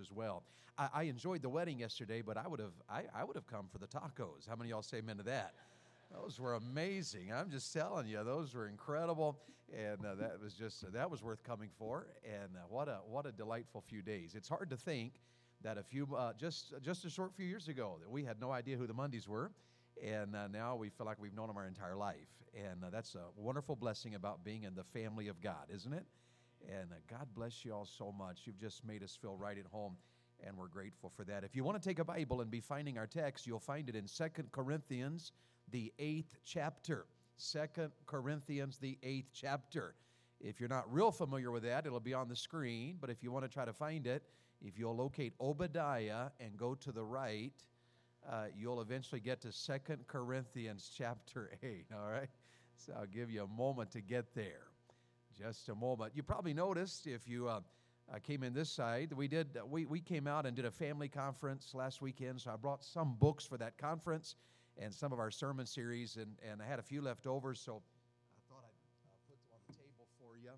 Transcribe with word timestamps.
as 0.00 0.12
well. 0.12 0.44
I, 0.78 0.88
I, 0.94 1.02
enjoyed 1.04 1.42
the 1.42 1.48
wedding 1.48 1.78
yesterday, 1.78 2.22
but 2.22 2.36
I 2.36 2.48
would 2.48 2.60
have 2.60 2.72
I, 2.88 3.02
I 3.14 3.24
would 3.24 3.36
have 3.36 3.46
come 3.46 3.66
for 3.70 3.78
the 3.78 3.86
tacos. 3.86 4.48
How 4.48 4.56
many 4.56 4.70
y'all 4.70 4.82
say 4.82 4.98
amen 4.98 5.18
to 5.18 5.22
that? 5.24 5.54
Those 6.12 6.38
were 6.38 6.54
amazing. 6.54 7.32
I'm 7.32 7.50
just 7.50 7.72
telling 7.72 8.06
you, 8.06 8.22
those 8.24 8.54
were 8.54 8.68
incredible, 8.68 9.38
and 9.72 10.04
uh, 10.04 10.14
that 10.16 10.40
was 10.42 10.54
just 10.54 10.84
uh, 10.84 10.88
that 10.92 11.10
was 11.10 11.22
worth 11.22 11.42
coming 11.42 11.70
for. 11.78 12.06
And 12.24 12.56
uh, 12.56 12.60
what 12.68 12.88
a 12.88 13.00
what 13.08 13.26
a 13.26 13.32
delightful 13.32 13.82
few 13.86 14.02
days. 14.02 14.34
It's 14.34 14.48
hard 14.48 14.70
to 14.70 14.76
think 14.76 15.14
that 15.62 15.78
a 15.78 15.82
few 15.82 16.08
uh, 16.16 16.32
just 16.38 16.74
just 16.82 17.04
a 17.04 17.10
short 17.10 17.34
few 17.34 17.46
years 17.46 17.68
ago 17.68 17.96
that 18.00 18.10
we 18.10 18.24
had 18.24 18.40
no 18.40 18.50
idea 18.50 18.76
who 18.76 18.86
the 18.86 18.94
Mondays 18.94 19.28
were, 19.28 19.52
and 20.02 20.34
uh, 20.36 20.48
now 20.48 20.76
we 20.76 20.90
feel 20.90 21.06
like 21.06 21.20
we've 21.20 21.34
known 21.34 21.48
them 21.48 21.56
our 21.56 21.66
entire 21.66 21.96
life. 21.96 22.28
And 22.54 22.84
uh, 22.84 22.90
that's 22.90 23.14
a 23.14 23.24
wonderful 23.36 23.76
blessing 23.76 24.14
about 24.14 24.44
being 24.44 24.64
in 24.64 24.74
the 24.74 24.84
family 24.84 25.28
of 25.28 25.40
God, 25.40 25.68
isn't 25.74 25.92
it? 25.92 26.04
And 26.68 26.90
God 27.10 27.26
bless 27.34 27.64
you 27.64 27.72
all 27.72 27.86
so 27.86 28.12
much. 28.12 28.42
You've 28.44 28.60
just 28.60 28.84
made 28.84 29.02
us 29.02 29.16
feel 29.20 29.36
right 29.36 29.58
at 29.58 29.66
home 29.66 29.96
and 30.44 30.56
we're 30.56 30.68
grateful 30.68 31.10
for 31.14 31.24
that. 31.24 31.44
If 31.44 31.54
you 31.54 31.64
want 31.64 31.80
to 31.80 31.88
take 31.88 31.98
a 31.98 32.04
Bible 32.04 32.40
and 32.40 32.50
be 32.50 32.60
finding 32.60 32.98
our 32.98 33.06
text, 33.06 33.46
you'll 33.46 33.60
find 33.60 33.88
it 33.88 33.96
in 33.96 34.06
Second 34.06 34.50
Corinthians 34.52 35.32
the 35.70 35.92
eighth 35.98 36.38
chapter. 36.44 37.06
Second 37.36 37.92
Corinthians, 38.06 38.78
the 38.78 38.98
eighth 39.02 39.30
chapter. 39.32 39.94
If 40.40 40.60
you're 40.60 40.68
not 40.68 40.92
real 40.92 41.12
familiar 41.12 41.50
with 41.50 41.62
that, 41.62 41.86
it'll 41.86 42.00
be 42.00 42.14
on 42.14 42.28
the 42.28 42.36
screen. 42.36 42.96
But 43.00 43.10
if 43.10 43.22
you 43.22 43.30
want 43.30 43.44
to 43.44 43.48
try 43.48 43.64
to 43.64 43.72
find 43.72 44.06
it, 44.06 44.24
if 44.60 44.78
you'll 44.78 44.96
locate 44.96 45.34
Obadiah 45.40 46.30
and 46.40 46.56
go 46.56 46.74
to 46.74 46.92
the 46.92 47.04
right, 47.04 47.52
uh, 48.28 48.46
you'll 48.56 48.80
eventually 48.80 49.20
get 49.20 49.40
to 49.42 49.52
Second 49.52 50.06
Corinthians 50.06 50.90
chapter 50.96 51.52
8. 51.62 51.86
All 51.94 52.10
right? 52.10 52.28
So 52.76 52.92
I'll 52.98 53.06
give 53.06 53.30
you 53.30 53.44
a 53.44 53.46
moment 53.46 53.92
to 53.92 54.00
get 54.00 54.34
there. 54.34 54.71
Just 55.38 55.68
a 55.68 55.74
moment. 55.74 56.12
You 56.14 56.22
probably 56.22 56.54
noticed 56.54 57.06
if 57.06 57.28
you. 57.28 57.48
Uh, 57.48 57.60
uh, 58.12 58.18
came 58.18 58.42
in 58.42 58.52
this 58.52 58.68
side. 58.68 59.12
We 59.12 59.28
did. 59.28 59.56
We, 59.70 59.86
we 59.86 60.00
came 60.00 60.26
out 60.26 60.44
and 60.44 60.56
did 60.56 60.64
a 60.64 60.70
family 60.70 61.08
conference 61.08 61.70
last 61.72 62.02
weekend. 62.02 62.40
So 62.40 62.50
I 62.50 62.56
brought 62.56 62.84
some 62.84 63.14
books 63.18 63.46
for 63.46 63.56
that 63.58 63.78
conference 63.78 64.34
and 64.78 64.92
some 64.92 65.12
of 65.12 65.18
our 65.18 65.30
sermon 65.30 65.66
series, 65.66 66.16
and, 66.16 66.36
and 66.50 66.62
I 66.62 66.66
had 66.66 66.78
a 66.78 66.82
few 66.82 67.02
left 67.02 67.26
over, 67.26 67.54
so 67.54 67.82
I 67.82 68.40
thought 68.48 68.64
I'd 68.64 69.10
uh, 69.10 69.16
put 69.28 69.38
them 69.38 69.50
on 69.52 69.60
the 69.68 69.74
table 69.74 70.08
for 70.18 70.38
you. 70.38 70.50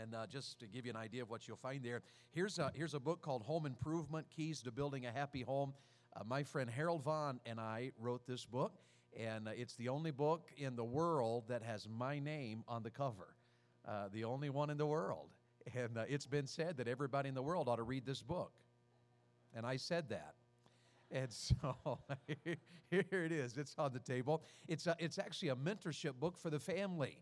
And 0.00 0.14
uh, 0.14 0.26
just 0.26 0.58
to 0.60 0.66
give 0.66 0.86
you 0.86 0.90
an 0.90 0.96
idea 0.96 1.22
of 1.22 1.30
what 1.30 1.46
you'll 1.46 1.56
find 1.56 1.82
there, 1.82 2.02
here's 2.32 2.58
a, 2.58 2.72
here's 2.74 2.94
a 2.94 3.00
book 3.00 3.20
called 3.22 3.42
Home 3.42 3.66
Improvement 3.66 4.26
Keys 4.34 4.62
to 4.62 4.70
Building 4.70 5.06
a 5.06 5.12
Happy 5.12 5.42
Home. 5.42 5.74
Uh, 6.16 6.24
my 6.24 6.42
friend 6.42 6.70
Harold 6.70 7.02
Vaughan 7.04 7.40
and 7.46 7.60
I 7.60 7.92
wrote 7.98 8.26
this 8.26 8.44
book, 8.44 8.72
and 9.18 9.48
uh, 9.48 9.52
it's 9.54 9.74
the 9.74 9.88
only 9.88 10.10
book 10.10 10.48
in 10.56 10.76
the 10.76 10.84
world 10.84 11.44
that 11.48 11.62
has 11.62 11.86
my 11.88 12.18
name 12.18 12.64
on 12.68 12.82
the 12.82 12.90
cover. 12.90 13.34
Uh, 13.86 14.08
the 14.12 14.24
only 14.24 14.50
one 14.50 14.70
in 14.70 14.76
the 14.76 14.86
world. 14.86 15.28
And 15.74 15.98
uh, 15.98 16.04
it's 16.08 16.26
been 16.26 16.46
said 16.46 16.76
that 16.78 16.88
everybody 16.88 17.28
in 17.28 17.34
the 17.34 17.42
world 17.42 17.68
ought 17.68 17.76
to 17.76 17.82
read 17.82 18.04
this 18.04 18.22
book. 18.22 18.52
And 19.54 19.66
I 19.66 19.76
said 19.76 20.08
that. 20.10 20.34
And 21.10 21.28
so 21.32 21.98
here 22.90 23.24
it 23.24 23.32
is. 23.32 23.56
It's 23.56 23.74
on 23.78 23.92
the 23.92 23.98
table. 23.98 24.44
It's, 24.68 24.86
a, 24.86 24.96
it's 24.98 25.18
actually 25.18 25.48
a 25.48 25.56
mentorship 25.56 26.14
book 26.20 26.38
for 26.38 26.50
the 26.50 26.58
family 26.60 27.18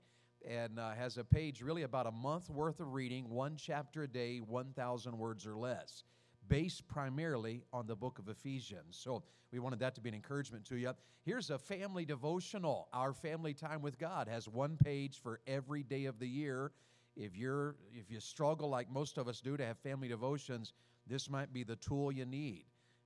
and 0.46 0.78
uh, 0.78 0.92
has 0.92 1.16
a 1.16 1.24
page 1.24 1.62
really 1.62 1.82
about 1.82 2.06
a 2.06 2.12
month 2.12 2.48
worth 2.48 2.80
of 2.80 2.92
reading, 2.92 3.28
one 3.28 3.56
chapter 3.56 4.04
a 4.04 4.08
day, 4.08 4.38
1,000 4.38 5.18
words 5.18 5.46
or 5.46 5.56
less, 5.56 6.04
based 6.48 6.86
primarily 6.88 7.62
on 7.72 7.86
the 7.86 7.96
book 7.96 8.18
of 8.18 8.28
Ephesians. 8.28 8.98
So 8.98 9.22
we 9.52 9.58
wanted 9.58 9.78
that 9.80 9.94
to 9.96 10.00
be 10.00 10.08
an 10.08 10.14
encouragement 10.14 10.64
to 10.66 10.76
you. 10.76 10.92
Here's 11.24 11.50
a 11.50 11.58
family 11.58 12.04
devotional. 12.04 12.88
Our 12.92 13.12
family 13.12 13.54
time 13.54 13.82
with 13.82 13.98
God 13.98 14.28
has 14.28 14.48
one 14.48 14.76
page 14.82 15.20
for 15.22 15.40
every 15.46 15.82
day 15.82 16.06
of 16.06 16.18
the 16.18 16.28
year. 16.28 16.72
If 17.16 17.36
you're 17.36 17.76
if 17.92 18.10
you 18.10 18.20
struggle 18.20 18.68
like 18.68 18.90
most 18.90 19.18
of 19.18 19.28
us 19.28 19.40
do 19.40 19.56
to 19.56 19.66
have 19.66 19.78
family 19.78 20.08
devotions, 20.08 20.72
this 21.06 21.28
might 21.28 21.52
be 21.52 21.64
the 21.64 21.76
tool 21.76 22.12
you 22.12 22.24
need 22.24 22.64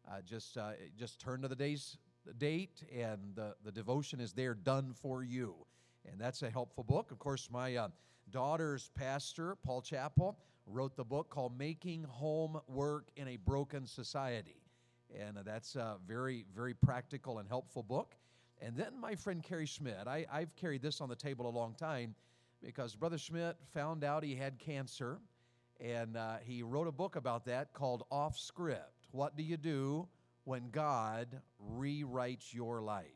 uh, 0.09 0.21
just 0.25 0.57
uh, 0.57 0.73
just 0.99 1.21
turn 1.21 1.43
to 1.43 1.49
the 1.49 1.57
day's 1.57 1.99
date 2.39 2.83
and 2.95 3.19
the, 3.35 3.55
the 3.65 3.73
devotion 3.73 4.21
is 4.21 4.33
there 4.33 4.55
done 4.55 4.93
for 4.95 5.23
you 5.25 5.55
and 6.11 6.21
that's 6.21 6.43
a 6.43 6.51
helpful 6.51 6.85
book 6.85 7.11
of 7.11 7.19
course 7.19 7.49
my 7.51 7.77
uh, 7.77 7.89
daughter's 8.31 8.91
pastor 8.95 9.57
paul 9.65 9.81
chappell 9.81 10.39
wrote 10.67 10.97
the 10.97 11.05
book 11.05 11.29
called 11.31 11.57
making 11.59 12.05
home 12.05 12.61
work 12.69 13.09
in 13.17 13.29
a 13.29 13.37
broken 13.37 13.87
society 13.87 14.63
and 15.19 15.37
that's 15.45 15.77
a 15.77 15.97
very 16.07 16.45
very 16.55 16.75
practical 16.75 17.39
and 17.39 17.49
helpful 17.49 17.83
book 17.83 18.15
and 18.63 18.77
then 18.77 18.99
my 19.01 19.17
friend 19.17 19.43
Cary 19.43 19.67
Schmidt, 19.67 20.07
I, 20.07 20.25
I've 20.33 20.55
carried 20.55 20.83
this 20.83 21.01
on 21.01 21.09
the 21.09 21.17
table 21.17 21.49
a 21.49 21.51
long 21.51 21.75
time 21.75 22.15
because 22.63 22.95
Brother 22.95 23.19
Schmidt 23.19 23.57
found 23.75 24.05
out 24.05 24.23
he 24.23 24.37
had 24.37 24.57
cancer, 24.61 25.19
and 25.81 26.17
uh, 26.17 26.37
he 26.45 26.63
wrote 26.63 26.87
a 26.87 26.93
book 26.93 27.17
about 27.17 27.45
that 27.47 27.73
called 27.73 28.05
Off 28.13 28.39
Script 28.39 29.09
what 29.11 29.37
do 29.37 29.43
you 29.43 29.59
do 29.59 30.09
when 30.45 30.71
God 30.71 31.41
rewrites 31.77 32.55
your 32.55 32.81
life? 32.81 33.07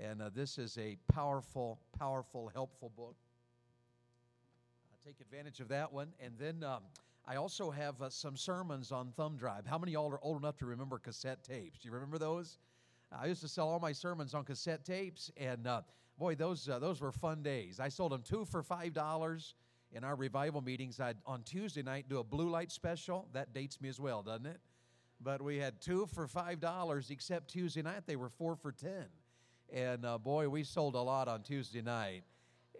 And 0.00 0.20
uh, 0.20 0.30
this 0.34 0.58
is 0.58 0.76
a 0.78 0.96
powerful, 1.12 1.78
powerful, 1.96 2.50
helpful 2.52 2.90
book. 2.96 3.14
Take 5.06 5.20
advantage 5.20 5.60
of 5.60 5.68
that 5.68 5.92
one. 5.92 6.08
And 6.18 6.32
then 6.36 6.64
um, 6.64 6.80
I 7.28 7.36
also 7.36 7.70
have 7.70 8.02
uh, 8.02 8.10
some 8.10 8.36
sermons 8.36 8.90
on 8.90 9.12
thumb 9.16 9.36
drive. 9.36 9.64
How 9.64 9.78
many 9.78 9.92
y'all 9.92 10.10
are 10.10 10.18
old 10.20 10.36
enough 10.36 10.56
to 10.56 10.66
remember 10.66 10.98
cassette 10.98 11.44
tapes? 11.44 11.78
Do 11.78 11.86
you 11.86 11.94
remember 11.94 12.18
those? 12.18 12.58
I 13.12 13.26
used 13.26 13.40
to 13.42 13.48
sell 13.48 13.68
all 13.68 13.78
my 13.78 13.92
sermons 13.92 14.34
on 14.34 14.42
cassette 14.42 14.84
tapes, 14.84 15.30
and 15.36 15.68
uh, 15.68 15.82
boy, 16.18 16.34
those 16.34 16.68
uh, 16.68 16.80
those 16.80 17.00
were 17.00 17.12
fun 17.12 17.44
days. 17.44 17.78
I 17.78 17.88
sold 17.88 18.10
them 18.10 18.22
two 18.22 18.44
for 18.46 18.64
five 18.64 18.94
dollars 18.94 19.54
in 19.92 20.02
our 20.02 20.16
revival 20.16 20.60
meetings. 20.60 20.98
I'd 20.98 21.18
on 21.24 21.44
Tuesday 21.44 21.84
night 21.84 22.06
do 22.08 22.18
a 22.18 22.24
blue 22.24 22.50
light 22.50 22.72
special. 22.72 23.28
That 23.32 23.54
dates 23.54 23.80
me 23.80 23.88
as 23.88 24.00
well, 24.00 24.22
doesn't 24.22 24.46
it? 24.46 24.58
but 25.20 25.40
we 25.40 25.56
had 25.56 25.80
two 25.80 26.06
for 26.06 26.26
five 26.26 26.58
dollars. 26.58 27.12
Except 27.12 27.48
Tuesday 27.48 27.82
night, 27.82 28.02
they 28.06 28.16
were 28.16 28.28
four 28.28 28.56
for 28.56 28.72
ten, 28.72 29.06
and 29.72 30.04
uh, 30.04 30.18
boy, 30.18 30.48
we 30.48 30.64
sold 30.64 30.96
a 30.96 31.00
lot 31.00 31.28
on 31.28 31.44
Tuesday 31.44 31.80
night. 31.80 32.24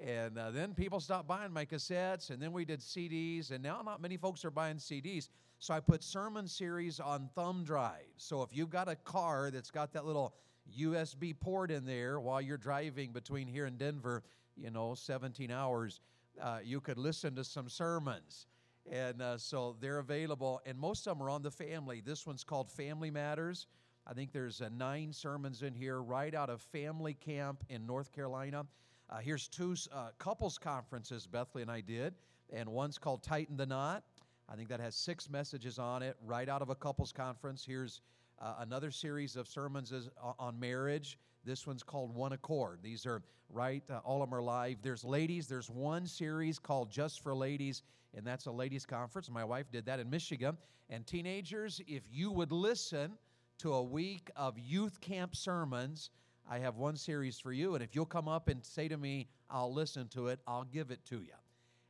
And 0.04 0.38
uh, 0.38 0.50
then 0.50 0.74
people 0.74 1.00
stopped 1.00 1.26
buying 1.26 1.52
my 1.52 1.64
cassettes, 1.64 2.30
and 2.30 2.40
then 2.40 2.52
we 2.52 2.64
did 2.64 2.80
CDs, 2.80 3.50
and 3.50 3.62
now 3.62 3.80
not 3.82 4.00
many 4.00 4.16
folks 4.16 4.44
are 4.44 4.50
buying 4.50 4.76
CDs. 4.76 5.28
So 5.58 5.72
I 5.72 5.80
put 5.80 6.02
sermon 6.02 6.46
series 6.46 7.00
on 7.00 7.30
thumb 7.34 7.64
drives. 7.64 8.12
So 8.16 8.42
if 8.42 8.50
you've 8.52 8.70
got 8.70 8.88
a 8.88 8.96
car 8.96 9.50
that's 9.50 9.70
got 9.70 9.92
that 9.94 10.04
little 10.04 10.34
USB 10.78 11.38
port 11.38 11.70
in 11.70 11.86
there 11.86 12.20
while 12.20 12.42
you're 12.42 12.58
driving 12.58 13.12
between 13.12 13.48
here 13.48 13.64
and 13.64 13.78
Denver, 13.78 14.22
you 14.56 14.70
know, 14.70 14.94
17 14.94 15.50
hours, 15.50 16.00
uh, 16.42 16.58
you 16.62 16.80
could 16.80 16.98
listen 16.98 17.34
to 17.36 17.44
some 17.44 17.68
sermons. 17.68 18.46
And 18.90 19.20
uh, 19.20 19.38
so 19.38 19.76
they're 19.80 19.98
available, 19.98 20.60
and 20.64 20.78
most 20.78 21.06
of 21.06 21.18
them 21.18 21.26
are 21.26 21.30
on 21.30 21.42
the 21.42 21.50
family. 21.50 22.02
This 22.04 22.26
one's 22.26 22.44
called 22.44 22.70
Family 22.70 23.10
Matters. 23.10 23.66
I 24.06 24.12
think 24.12 24.32
there's 24.32 24.60
uh, 24.60 24.68
nine 24.76 25.12
sermons 25.12 25.62
in 25.62 25.74
here 25.74 26.00
right 26.00 26.34
out 26.34 26.50
of 26.50 26.62
family 26.62 27.14
camp 27.14 27.64
in 27.68 27.86
North 27.86 28.12
Carolina. 28.12 28.66
Uh, 29.08 29.18
here's 29.18 29.46
two 29.46 29.74
uh, 29.92 30.08
couples 30.18 30.58
conferences 30.58 31.26
Bethany 31.26 31.62
and 31.62 31.70
I 31.70 31.80
did, 31.80 32.14
and 32.52 32.68
one's 32.68 32.98
called 32.98 33.22
Tighten 33.22 33.56
the 33.56 33.66
Knot. 33.66 34.02
I 34.48 34.56
think 34.56 34.68
that 34.68 34.80
has 34.80 34.94
six 34.94 35.30
messages 35.30 35.78
on 35.78 36.02
it 36.02 36.16
right 36.24 36.48
out 36.48 36.62
of 36.62 36.70
a 36.70 36.74
couples 36.74 37.12
conference. 37.12 37.64
Here's 37.64 38.00
uh, 38.40 38.54
another 38.58 38.90
series 38.90 39.36
of 39.36 39.48
sermons 39.48 39.92
is, 39.92 40.08
uh, 40.22 40.32
on 40.38 40.58
marriage. 40.58 41.18
This 41.44 41.66
one's 41.66 41.82
called 41.82 42.14
One 42.14 42.32
Accord. 42.32 42.80
These 42.82 43.06
are 43.06 43.22
right, 43.48 43.82
uh, 43.88 43.98
all 44.04 44.22
of 44.22 44.30
them 44.30 44.38
are 44.38 44.42
live. 44.42 44.78
There's 44.82 45.04
ladies, 45.04 45.46
there's 45.46 45.70
one 45.70 46.06
series 46.06 46.58
called 46.58 46.90
Just 46.90 47.22
for 47.22 47.34
Ladies, 47.34 47.82
and 48.14 48.26
that's 48.26 48.46
a 48.46 48.50
ladies' 48.50 48.84
conference. 48.84 49.30
My 49.30 49.44
wife 49.44 49.70
did 49.70 49.86
that 49.86 50.00
in 50.00 50.10
Michigan. 50.10 50.56
And 50.90 51.06
teenagers, 51.06 51.80
if 51.86 52.02
you 52.10 52.30
would 52.32 52.52
listen 52.52 53.12
to 53.58 53.74
a 53.74 53.82
week 53.82 54.30
of 54.36 54.58
youth 54.58 55.00
camp 55.00 55.34
sermons, 55.34 56.10
I 56.48 56.58
have 56.58 56.76
one 56.76 56.96
series 56.96 57.38
for 57.38 57.52
you. 57.52 57.74
And 57.74 57.82
if 57.82 57.94
you'll 57.94 58.06
come 58.06 58.28
up 58.28 58.48
and 58.48 58.64
say 58.64 58.88
to 58.88 58.96
me, 58.96 59.28
I'll 59.50 59.72
listen 59.72 60.08
to 60.08 60.28
it, 60.28 60.40
I'll 60.46 60.64
give 60.64 60.90
it 60.90 61.04
to 61.06 61.16
you. 61.16 61.34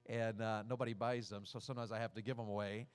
And 0.09 0.41
uh, 0.41 0.63
nobody 0.69 0.93
buys 0.93 1.29
them, 1.29 1.45
so 1.45 1.59
sometimes 1.59 1.91
I 1.91 1.99
have 1.99 2.15
to 2.15 2.23
give 2.23 2.37
them 2.37 2.49
away. 2.49 2.87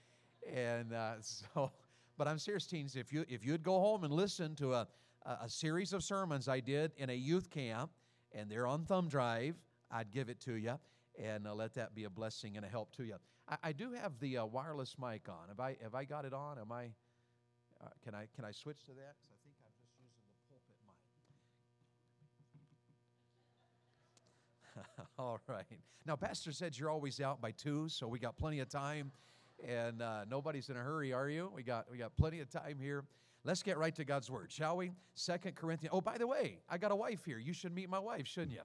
And 0.51 0.94
uh, 0.94 1.16
so 1.22 1.72
but 2.17 2.27
I'm 2.27 2.39
serious, 2.39 2.67
teens. 2.67 2.96
If 2.96 3.11
you 3.11 3.25
if 3.28 3.46
you'd 3.46 3.63
go 3.63 3.79
home 3.79 4.03
and 4.03 4.13
listen 4.13 4.55
to 4.58 4.73
a 4.73 4.87
a 5.25 5.49
series 5.49 5.93
of 5.93 6.03
sermons 6.03 6.47
I 6.47 6.59
did 6.59 6.91
in 6.97 7.09
a 7.09 7.16
youth 7.16 7.49
camp, 7.49 7.91
and 8.31 8.49
they're 8.49 8.67
on 8.67 8.85
thumb 8.85 9.07
drive, 9.07 9.55
I'd 9.91 10.11
give 10.11 10.29
it 10.29 10.40
to 10.41 10.53
you, 10.53 10.79
and 11.19 11.47
uh, 11.47 11.53
let 11.53 11.73
that 11.75 11.93
be 11.93 12.05
a 12.05 12.09
blessing 12.09 12.57
and 12.57 12.66
a 12.66 12.69
help 12.69 12.96
to 12.97 13.03
you. 13.03 13.16
I, 13.47 13.57
I 13.64 13.72
do 13.72 13.93
have 13.93 14.19
the 14.19 14.37
uh, 14.37 14.46
wireless 14.46 14.96
mic 14.99 15.29
on. 15.29 15.49
Have 15.49 15.59
I 15.59 15.78
have 15.81 15.96
I 15.96 16.05
got 16.05 16.25
it 16.25 16.34
on? 16.34 16.57
Am 16.59 16.72
I? 16.72 16.85
Uh, 17.81 17.87
can 18.03 18.16
I 18.16 18.28
can 18.35 18.46
I 18.46 18.52
switch 18.52 18.84
to 18.85 18.91
that? 18.91 19.16
Because 19.17 19.34
I 19.34 19.37
think 19.43 19.55
I'm 19.66 19.73
just 19.81 19.93
using 19.97 20.22
the 20.29 20.37
pulpit 20.49 20.78
mic. 20.85 21.02
All 25.20 25.40
right. 25.47 25.66
Now, 26.06 26.16
Pastor 26.16 26.52
said 26.52 26.78
you're 26.78 26.90
always 26.90 27.22
out 27.22 27.41
by 27.41 27.52
two, 27.52 27.90
so 27.90 28.08
we 28.08 28.20
got 28.20 28.38
plenty 28.38 28.59
of 28.59 28.70
time 28.70 29.12
and 29.68 30.02
uh, 30.02 30.26
nobody's 30.29 30.70
in 30.70 30.78
a 30.78 30.79
hurry, 30.79 31.14
are 31.14 31.29
you? 31.29 31.52
We 31.53 31.64
got 31.64 31.90
we 31.91 31.97
got 31.97 32.16
plenty 32.16 32.40
of 32.40 32.50
time 32.50 32.78
here. 32.79 33.03
Let's 33.44 33.64
get 33.64 33.78
right 33.78 33.96
to 33.96 34.06
God's 34.06 34.29
word, 34.29 34.52
shall 34.52 34.78
we? 34.78 34.91
Second 35.16 35.56
Corinthians. 35.56 35.94
Oh, 35.96 36.02
by 36.02 36.18
the 36.18 36.28
way, 36.28 36.59
I 36.70 36.78
got 36.78 36.91
a 36.91 36.96
wife 36.96 37.26
here. 37.26 37.40
You 37.40 37.53
should 37.53 37.73
meet 37.73 37.90
my 37.90 38.00
wife, 38.00 38.28
shouldn't 38.28 38.52
you? 38.52 38.62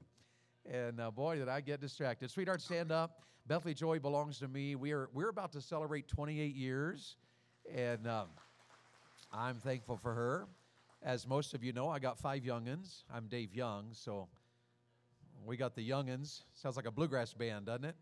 And 0.70 1.00
uh, 1.00 1.10
boy, 1.10 1.36
did 1.36 1.48
I 1.48 1.60
get 1.60 1.80
distracted. 1.80 2.30
Sweetheart, 2.30 2.60
stand 2.60 2.92
up. 2.92 3.22
Bethany 3.46 3.74
Joy 3.74 4.00
belongs 4.00 4.38
to 4.40 4.48
me. 4.48 4.74
We 4.74 4.92
are 4.92 5.08
we're 5.14 5.28
about 5.28 5.52
to 5.52 5.60
celebrate 5.60 6.08
28 6.08 6.54
years, 6.54 7.16
And 7.72 8.06
um, 8.06 8.28
I'm 9.32 9.56
thankful 9.56 9.96
for 9.96 10.12
her. 10.14 10.46
As 11.02 11.26
most 11.26 11.54
of 11.54 11.62
you 11.62 11.72
know, 11.72 11.88
I 11.88 11.98
got 11.98 12.18
five 12.18 12.42
youngins. 12.42 13.04
I'm 13.14 13.26
Dave 13.28 13.54
Young, 13.54 13.88
so 13.92 14.28
we 15.46 15.56
got 15.56 15.74
the 15.74 15.88
youngins. 15.88 16.42
Sounds 16.54 16.76
like 16.76 16.86
a 16.86 16.90
bluegrass 16.90 17.32
band, 17.32 17.66
doesn't 17.66 17.84
it? 17.84 17.96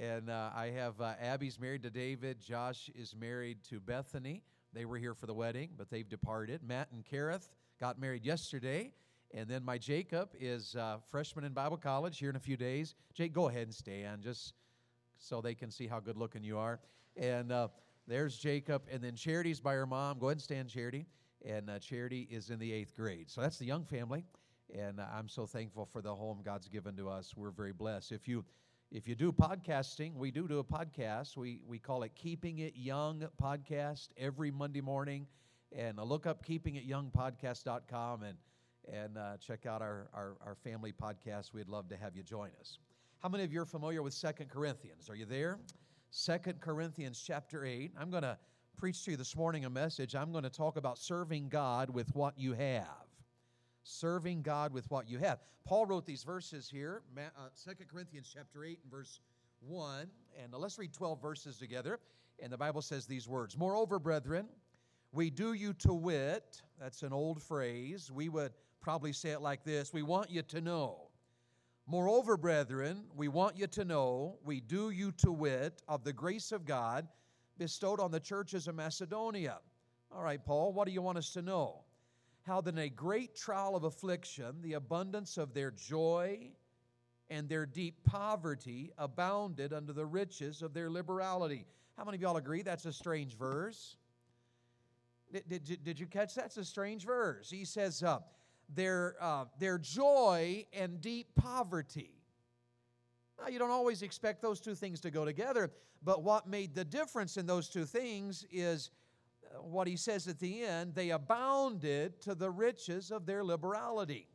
And 0.00 0.30
uh, 0.30 0.50
I 0.54 0.68
have 0.68 1.00
uh, 1.00 1.14
Abby's 1.20 1.60
married 1.60 1.82
to 1.82 1.90
David. 1.90 2.40
Josh 2.40 2.90
is 2.94 3.14
married 3.14 3.58
to 3.68 3.78
Bethany. 3.78 4.42
They 4.72 4.86
were 4.86 4.96
here 4.96 5.14
for 5.14 5.26
the 5.26 5.34
wedding, 5.34 5.70
but 5.76 5.90
they've 5.90 6.08
departed. 6.08 6.62
Matt 6.66 6.88
and 6.92 7.04
Kareth 7.04 7.50
got 7.78 8.00
married 8.00 8.24
yesterday. 8.24 8.92
And 9.34 9.48
then 9.48 9.64
my 9.64 9.76
Jacob 9.76 10.30
is 10.38 10.74
uh, 10.74 10.98
freshman 11.10 11.44
in 11.44 11.52
Bible 11.52 11.76
college 11.76 12.18
here 12.18 12.30
in 12.30 12.36
a 12.36 12.40
few 12.40 12.56
days. 12.56 12.94
Jake, 13.14 13.32
go 13.34 13.48
ahead 13.48 13.64
and 13.64 13.74
stand 13.74 14.22
just 14.22 14.54
so 15.18 15.40
they 15.40 15.54
can 15.54 15.70
see 15.70 15.86
how 15.86 16.00
good 16.00 16.16
looking 16.16 16.42
you 16.42 16.58
are. 16.58 16.80
And 17.16 17.52
uh, 17.52 17.68
there's 18.06 18.36
Jacob. 18.38 18.82
And 18.90 19.02
then 19.02 19.14
Charity's 19.14 19.60
by 19.60 19.74
her 19.74 19.86
mom. 19.86 20.18
Go 20.18 20.26
ahead 20.26 20.36
and 20.36 20.42
stand, 20.42 20.68
Charity. 20.70 21.06
And 21.46 21.68
uh, 21.68 21.78
Charity 21.78 22.26
is 22.30 22.50
in 22.50 22.58
the 22.58 22.72
eighth 22.72 22.94
grade. 22.96 23.30
So 23.30 23.42
that's 23.42 23.58
the 23.58 23.66
young 23.66 23.84
family. 23.84 24.24
And 24.74 25.00
I'm 25.00 25.28
so 25.28 25.46
thankful 25.46 25.86
for 25.86 26.02
the 26.02 26.14
home 26.14 26.40
God's 26.44 26.68
given 26.68 26.96
to 26.96 27.08
us. 27.08 27.34
We're 27.36 27.50
very 27.50 27.72
blessed. 27.72 28.12
If 28.12 28.26
you 28.26 28.44
if 28.94 29.08
you 29.08 29.14
do 29.14 29.32
podcasting, 29.32 30.14
we 30.16 30.30
do 30.30 30.46
do 30.46 30.58
a 30.58 30.64
podcast. 30.64 31.34
We, 31.38 31.62
we 31.66 31.78
call 31.78 32.02
it 32.02 32.14
Keeping 32.14 32.58
It 32.58 32.74
Young 32.76 33.26
Podcast 33.40 34.08
every 34.18 34.50
Monday 34.50 34.82
morning. 34.82 35.26
And 35.74 35.98
uh, 35.98 36.02
look 36.02 36.26
up 36.26 36.44
keepingityoungpodcast.com 36.46 38.22
and, 38.22 38.36
and 38.92 39.16
uh, 39.16 39.38
check 39.38 39.64
out 39.64 39.80
our, 39.80 40.10
our, 40.12 40.36
our 40.44 40.54
family 40.54 40.92
podcast. 40.92 41.54
We'd 41.54 41.70
love 41.70 41.88
to 41.88 41.96
have 41.96 42.14
you 42.14 42.22
join 42.22 42.50
us. 42.60 42.80
How 43.20 43.30
many 43.30 43.44
of 43.44 43.52
you 43.52 43.62
are 43.62 43.66
familiar 43.66 44.02
with 44.02 44.12
Second 44.12 44.50
Corinthians? 44.50 45.08
Are 45.08 45.16
you 45.16 45.24
there? 45.24 45.58
Second 46.10 46.60
Corinthians 46.60 47.22
chapter 47.26 47.64
8. 47.64 47.92
I'm 47.98 48.10
going 48.10 48.24
to 48.24 48.36
preach 48.76 49.06
to 49.06 49.12
you 49.12 49.16
this 49.16 49.34
morning 49.34 49.64
a 49.64 49.70
message. 49.70 50.14
I'm 50.14 50.32
going 50.32 50.44
to 50.44 50.50
talk 50.50 50.76
about 50.76 50.98
serving 50.98 51.48
God 51.48 51.88
with 51.88 52.14
what 52.14 52.38
you 52.38 52.52
have 52.52 53.01
serving 53.82 54.42
God 54.42 54.72
with 54.72 54.90
what 54.90 55.08
you 55.08 55.18
have. 55.18 55.38
Paul 55.64 55.86
wrote 55.86 56.06
these 56.06 56.24
verses 56.24 56.68
here, 56.68 57.02
uh, 57.16 57.48
2 57.64 57.84
Corinthians 57.90 58.30
chapter 58.32 58.64
8 58.64 58.78
and 58.82 58.90
verse 58.90 59.20
1. 59.60 60.06
And 60.42 60.52
let's 60.52 60.78
read 60.78 60.92
12 60.92 61.20
verses 61.20 61.58
together. 61.58 62.00
And 62.40 62.52
the 62.52 62.58
Bible 62.58 62.82
says 62.82 63.06
these 63.06 63.28
words 63.28 63.56
Moreover, 63.56 63.98
brethren, 63.98 64.48
we 65.12 65.30
do 65.30 65.52
you 65.52 65.72
to 65.74 65.92
wit, 65.92 66.62
that's 66.80 67.02
an 67.02 67.12
old 67.12 67.42
phrase. 67.42 68.10
We 68.10 68.28
would 68.28 68.52
probably 68.80 69.12
say 69.12 69.30
it 69.30 69.40
like 69.40 69.64
this 69.64 69.92
We 69.92 70.02
want 70.02 70.30
you 70.30 70.42
to 70.42 70.60
know. 70.60 71.08
Moreover, 71.86 72.36
brethren, 72.36 73.04
we 73.14 73.28
want 73.28 73.58
you 73.58 73.66
to 73.66 73.84
know, 73.84 74.38
we 74.44 74.60
do 74.60 74.90
you 74.90 75.10
to 75.12 75.32
wit, 75.32 75.82
of 75.88 76.04
the 76.04 76.12
grace 76.12 76.52
of 76.52 76.64
God 76.64 77.08
bestowed 77.58 77.98
on 78.00 78.10
the 78.12 78.20
churches 78.20 78.68
of 78.68 78.76
Macedonia. 78.76 79.58
All 80.12 80.22
right, 80.22 80.42
Paul, 80.42 80.72
what 80.72 80.86
do 80.86 80.92
you 80.92 81.02
want 81.02 81.18
us 81.18 81.30
to 81.30 81.42
know? 81.42 81.80
How 82.42 82.60
that 82.60 82.74
in 82.74 82.78
a 82.78 82.88
great 82.88 83.34
trial 83.34 83.76
of 83.76 83.84
affliction, 83.84 84.56
the 84.62 84.74
abundance 84.74 85.38
of 85.38 85.54
their 85.54 85.70
joy 85.70 86.50
and 87.30 87.48
their 87.48 87.66
deep 87.66 88.02
poverty 88.04 88.92
abounded 88.98 89.72
under 89.72 89.92
the 89.92 90.04
riches 90.04 90.60
of 90.60 90.74
their 90.74 90.90
liberality. 90.90 91.66
How 91.96 92.04
many 92.04 92.16
of 92.16 92.22
y'all 92.22 92.36
agree 92.36 92.62
that's 92.62 92.84
a 92.84 92.92
strange 92.92 93.36
verse? 93.36 93.96
Did, 95.32 95.64
did, 95.64 95.84
did 95.84 96.00
you 96.00 96.06
catch 96.06 96.34
that? 96.34 96.42
That's 96.42 96.56
a 96.58 96.64
strange 96.64 97.06
verse. 97.06 97.48
He 97.48 97.64
says, 97.64 98.02
uh, 98.02 98.18
their, 98.74 99.16
uh, 99.20 99.44
their 99.58 99.78
joy 99.78 100.66
and 100.72 101.00
deep 101.00 101.28
poverty. 101.34 102.10
Now, 103.40 103.48
you 103.48 103.58
don't 103.58 103.70
always 103.70 104.02
expect 104.02 104.42
those 104.42 104.60
two 104.60 104.74
things 104.74 105.00
to 105.00 105.10
go 105.10 105.24
together, 105.24 105.70
but 106.02 106.22
what 106.22 106.46
made 106.46 106.74
the 106.74 106.84
difference 106.84 107.36
in 107.36 107.46
those 107.46 107.68
two 107.68 107.84
things 107.84 108.44
is 108.50 108.90
what 109.60 109.86
he 109.86 109.96
says 109.96 110.28
at 110.28 110.38
the 110.38 110.62
end, 110.62 110.94
they 110.94 111.10
abounded 111.10 112.20
to 112.22 112.34
the 112.34 112.50
riches 112.50 113.10
of 113.10 113.26
their 113.26 113.44
liberality. 113.44 114.28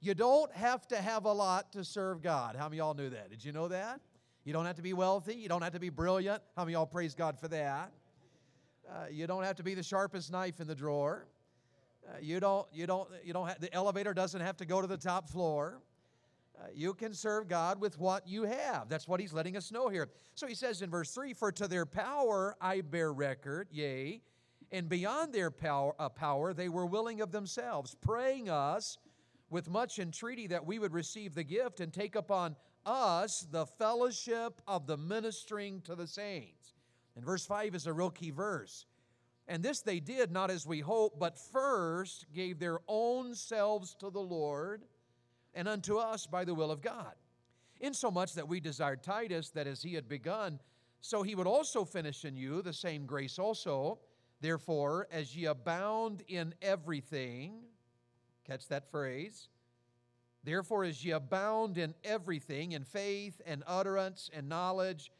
You 0.00 0.14
don't 0.14 0.52
have 0.52 0.86
to 0.88 0.96
have 0.96 1.24
a 1.24 1.32
lot 1.32 1.72
to 1.72 1.84
serve 1.84 2.22
God. 2.22 2.56
How 2.56 2.68
many 2.68 2.78
y'all 2.78 2.94
knew 2.94 3.10
that? 3.10 3.30
Did 3.30 3.44
you 3.44 3.52
know 3.52 3.68
that? 3.68 4.00
You 4.44 4.52
don't 4.52 4.66
have 4.66 4.76
to 4.76 4.82
be 4.82 4.92
wealthy. 4.92 5.34
You 5.34 5.48
don't 5.48 5.62
have 5.62 5.72
to 5.72 5.80
be 5.80 5.88
brilliant. 5.88 6.42
How 6.56 6.64
many 6.64 6.74
y'all 6.74 6.86
praise 6.86 7.14
God 7.14 7.38
for 7.38 7.48
that? 7.48 7.90
Uh, 8.86 9.06
you 9.10 9.26
don't 9.26 9.44
have 9.44 9.56
to 9.56 9.62
be 9.62 9.74
the 9.74 9.82
sharpest 9.82 10.30
knife 10.30 10.60
in 10.60 10.66
the 10.66 10.74
drawer. 10.74 11.26
Uh, 12.06 12.18
you 12.20 12.38
don't. 12.38 12.66
You 12.70 12.86
don't. 12.86 13.08
You 13.24 13.32
don't. 13.32 13.48
Have, 13.48 13.60
the 13.60 13.72
elevator 13.72 14.12
doesn't 14.12 14.42
have 14.42 14.58
to 14.58 14.66
go 14.66 14.82
to 14.82 14.86
the 14.86 14.98
top 14.98 15.30
floor. 15.30 15.80
Uh, 16.58 16.66
you 16.74 16.94
can 16.94 17.14
serve 17.14 17.48
God 17.48 17.80
with 17.80 17.98
what 17.98 18.28
you 18.28 18.42
have. 18.44 18.88
That's 18.88 19.08
what 19.08 19.20
he's 19.20 19.32
letting 19.32 19.56
us 19.56 19.72
know 19.72 19.88
here. 19.88 20.08
So 20.34 20.46
he 20.46 20.54
says 20.54 20.82
in 20.82 20.90
verse 20.90 21.10
3 21.12 21.32
For 21.32 21.50
to 21.52 21.66
their 21.66 21.86
power 21.86 22.56
I 22.60 22.82
bear 22.82 23.12
record, 23.12 23.68
yea, 23.72 24.20
and 24.74 24.88
beyond 24.88 25.32
their 25.32 25.52
power, 25.52 25.94
uh, 26.00 26.08
power, 26.08 26.52
they 26.52 26.68
were 26.68 26.84
willing 26.84 27.20
of 27.20 27.30
themselves, 27.30 27.94
praying 27.94 28.50
us 28.50 28.98
with 29.48 29.70
much 29.70 30.00
entreaty 30.00 30.48
that 30.48 30.66
we 30.66 30.80
would 30.80 30.92
receive 30.92 31.32
the 31.32 31.44
gift 31.44 31.78
and 31.78 31.92
take 31.92 32.16
upon 32.16 32.56
us 32.84 33.46
the 33.52 33.66
fellowship 33.66 34.60
of 34.66 34.88
the 34.88 34.96
ministering 34.96 35.80
to 35.82 35.94
the 35.94 36.08
saints. 36.08 36.74
And 37.14 37.24
verse 37.24 37.46
5 37.46 37.76
is 37.76 37.86
a 37.86 37.92
real 37.92 38.10
key 38.10 38.32
verse. 38.32 38.86
And 39.46 39.62
this 39.62 39.80
they 39.80 40.00
did 40.00 40.32
not 40.32 40.50
as 40.50 40.66
we 40.66 40.80
hope, 40.80 41.20
but 41.20 41.38
first 41.38 42.26
gave 42.34 42.58
their 42.58 42.80
own 42.88 43.36
selves 43.36 43.94
to 44.00 44.10
the 44.10 44.18
Lord 44.18 44.82
and 45.54 45.68
unto 45.68 45.98
us 45.98 46.26
by 46.26 46.44
the 46.44 46.54
will 46.54 46.72
of 46.72 46.82
God. 46.82 47.14
Insomuch 47.78 48.32
that 48.32 48.48
we 48.48 48.58
desired 48.58 49.04
Titus 49.04 49.50
that 49.50 49.68
as 49.68 49.84
he 49.84 49.94
had 49.94 50.08
begun, 50.08 50.58
so 51.00 51.22
he 51.22 51.36
would 51.36 51.46
also 51.46 51.84
finish 51.84 52.24
in 52.24 52.34
you 52.34 52.60
the 52.60 52.72
same 52.72 53.06
grace 53.06 53.38
also. 53.38 54.00
Therefore, 54.44 55.08
as 55.10 55.34
ye 55.34 55.46
abound 55.46 56.22
in 56.28 56.52
everything, 56.60 57.62
catch 58.46 58.68
that 58.68 58.90
phrase. 58.90 59.48
Therefore, 60.42 60.84
as 60.84 61.02
ye 61.02 61.12
abound 61.12 61.78
in 61.78 61.94
everything, 62.04 62.72
in 62.72 62.84
faith 62.84 63.40
and 63.46 63.64
utterance 63.66 64.28
and 64.34 64.46
knowledge, 64.46 65.10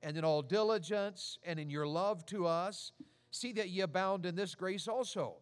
and 0.00 0.16
in 0.16 0.22
all 0.22 0.42
diligence 0.42 1.40
and 1.42 1.58
in 1.58 1.70
your 1.70 1.88
love 1.88 2.24
to 2.26 2.46
us, 2.46 2.92
see 3.32 3.50
that 3.54 3.68
ye 3.68 3.80
abound 3.80 4.24
in 4.24 4.36
this 4.36 4.54
grace 4.54 4.86
also. 4.86 5.38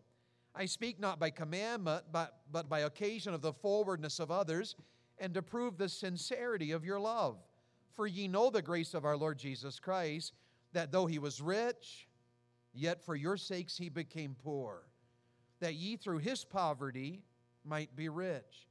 I 0.55 0.65
speak 0.65 0.99
not 0.99 1.21
by 1.21 1.29
commandment, 1.29 2.05
but, 2.11 2.39
but 2.51 2.71
by 2.71 2.81
occasion 2.81 3.35
of 3.35 3.43
the 3.43 3.53
forwardness 3.53 4.19
of 4.19 4.31
others, 4.31 4.77
and 5.19 5.35
to 5.35 5.43
prove 5.43 5.77
the 5.77 5.91
sincerity 5.91 6.73
of 6.73 6.87
your 6.87 6.99
love. 6.99 7.37
For 7.93 8.07
ye 8.07 8.29
know 8.29 8.49
the 8.49 8.63
grace 8.63 8.95
of 8.95 9.05
our 9.05 9.19
Lord 9.19 9.37
Jesus 9.37 9.79
Christ, 9.79 10.33
that 10.73 10.91
though 10.91 11.05
he 11.05 11.19
was 11.19 11.43
rich, 11.43 12.09
Yet 12.79 13.03
for 13.03 13.17
your 13.17 13.39
sakes 13.39 13.79
he 13.79 13.89
became 13.89 14.37
poor, 14.45 14.83
that 15.61 15.75
ye 15.75 15.97
through 15.97 16.19
his 16.19 16.45
poverty 16.45 17.23
might 17.65 17.97
be 17.97 18.11
rich. 18.11 18.69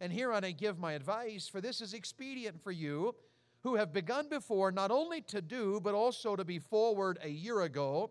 And 0.00 0.12
hereon 0.12 0.44
I 0.44 0.50
give 0.50 0.80
my 0.80 0.92
advice, 0.92 1.46
for 1.46 1.60
this 1.60 1.80
is 1.80 1.94
expedient 1.94 2.60
for 2.60 2.72
you, 2.72 3.14
who 3.62 3.76
have 3.76 3.92
begun 3.92 4.28
before 4.28 4.72
not 4.72 4.90
only 4.90 5.20
to 5.22 5.40
do, 5.40 5.80
but 5.80 5.94
also 5.94 6.34
to 6.34 6.44
be 6.44 6.58
forward 6.58 7.18
a 7.22 7.28
year 7.28 7.62
ago. 7.62 8.10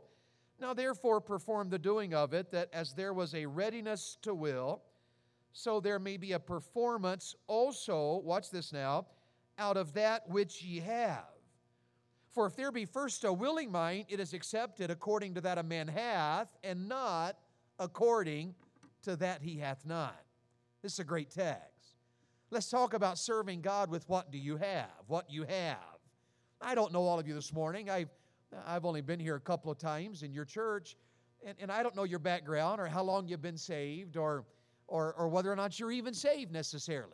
Now 0.59 0.73
therefore 0.73 1.19
perform 1.19 1.69
the 1.69 1.79
doing 1.79 2.13
of 2.13 2.33
it, 2.33 2.49
that 2.51 2.69
as 2.71 2.93
there 2.93 3.13
was 3.13 3.35
a 3.35 3.45
readiness 3.45 4.17
to 4.21 4.33
will, 4.33 4.83
so 5.51 5.81
there 5.81 5.99
may 5.99 6.15
be 6.15 6.31
a 6.31 6.39
performance 6.39 7.35
also, 7.47 8.21
watch 8.23 8.51
this 8.51 8.71
now, 8.71 9.07
out 9.57 9.75
of 9.75 9.93
that 9.93 10.29
which 10.29 10.63
ye 10.63 10.79
have. 10.79 11.34
For 12.35 12.45
if 12.45 12.57
there 12.57 12.69
be 12.69 12.83
first 12.83 13.23
a 13.23 13.31
willing 13.31 13.71
mind, 13.71 14.07
it 14.09 14.19
is 14.19 14.33
accepted 14.33 14.91
according 14.91 15.35
to 15.35 15.41
that 15.41 15.57
a 15.57 15.63
man 15.63 15.87
hath, 15.87 16.49
and 16.65 16.89
not 16.89 17.37
according 17.79 18.55
to 19.03 19.15
that 19.15 19.41
he 19.41 19.57
hath 19.57 19.85
not. 19.85 20.21
This 20.81 20.91
is 20.91 20.99
a 20.99 21.05
great 21.05 21.31
text. 21.31 21.95
Let's 22.51 22.69
talk 22.69 22.93
about 22.93 23.17
serving 23.17 23.61
God 23.61 23.89
with 23.89 24.07
what 24.09 24.33
do 24.33 24.37
you 24.37 24.57
have? 24.57 24.91
What 25.07 25.31
you 25.31 25.43
have. 25.43 25.77
I 26.61 26.75
don't 26.75 26.91
know 26.91 27.03
all 27.03 27.19
of 27.19 27.25
you 27.25 27.33
this 27.33 27.53
morning. 27.53 27.89
I've, 27.89 28.09
I've 28.67 28.83
only 28.83 28.99
been 28.99 29.19
here 29.19 29.35
a 29.35 29.39
couple 29.39 29.71
of 29.71 29.77
times 29.77 30.21
in 30.21 30.33
your 30.33 30.45
church, 30.45 30.97
and, 31.45 31.55
and 31.61 31.71
I 31.71 31.83
don't 31.83 31.95
know 31.95 32.03
your 32.03 32.19
background 32.19 32.81
or 32.81 32.87
how 32.87 33.03
long 33.03 33.29
you've 33.29 33.41
been 33.41 33.57
saved 33.57 34.17
or, 34.17 34.43
or, 34.87 35.13
or 35.13 35.29
whether 35.29 35.49
or 35.49 35.55
not 35.55 35.79
you're 35.79 35.91
even 35.91 36.13
saved 36.13 36.51
necessarily. 36.51 37.13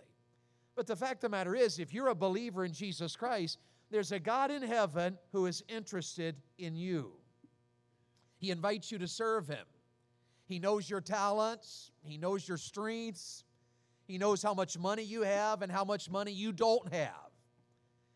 But 0.75 0.87
the 0.87 0.95
fact 0.95 1.23
of 1.23 1.29
the 1.29 1.37
matter 1.37 1.53
is, 1.53 1.77
if 1.77 1.93
you're 1.93 2.07
a 2.07 2.15
believer 2.15 2.65
in 2.65 2.73
Jesus 2.73 3.15
Christ, 3.15 3.59
there's 3.91 4.11
a 4.13 4.19
God 4.19 4.49
in 4.49 4.63
heaven 4.63 5.17
who 5.33 5.45
is 5.45 5.63
interested 5.67 6.37
in 6.57 6.75
you. 6.75 7.11
He 8.37 8.49
invites 8.49 8.91
you 8.91 8.97
to 8.99 9.07
serve 9.07 9.47
Him. 9.47 9.65
He 10.45 10.57
knows 10.57 10.89
your 10.89 11.01
talents, 11.01 11.91
He 12.01 12.17
knows 12.17 12.47
your 12.47 12.57
strengths, 12.57 13.43
He 14.07 14.17
knows 14.17 14.41
how 14.41 14.53
much 14.53 14.77
money 14.77 15.03
you 15.03 15.21
have 15.21 15.61
and 15.61 15.71
how 15.71 15.83
much 15.83 16.09
money 16.09 16.31
you 16.31 16.51
don't 16.51 16.91
have. 16.93 17.11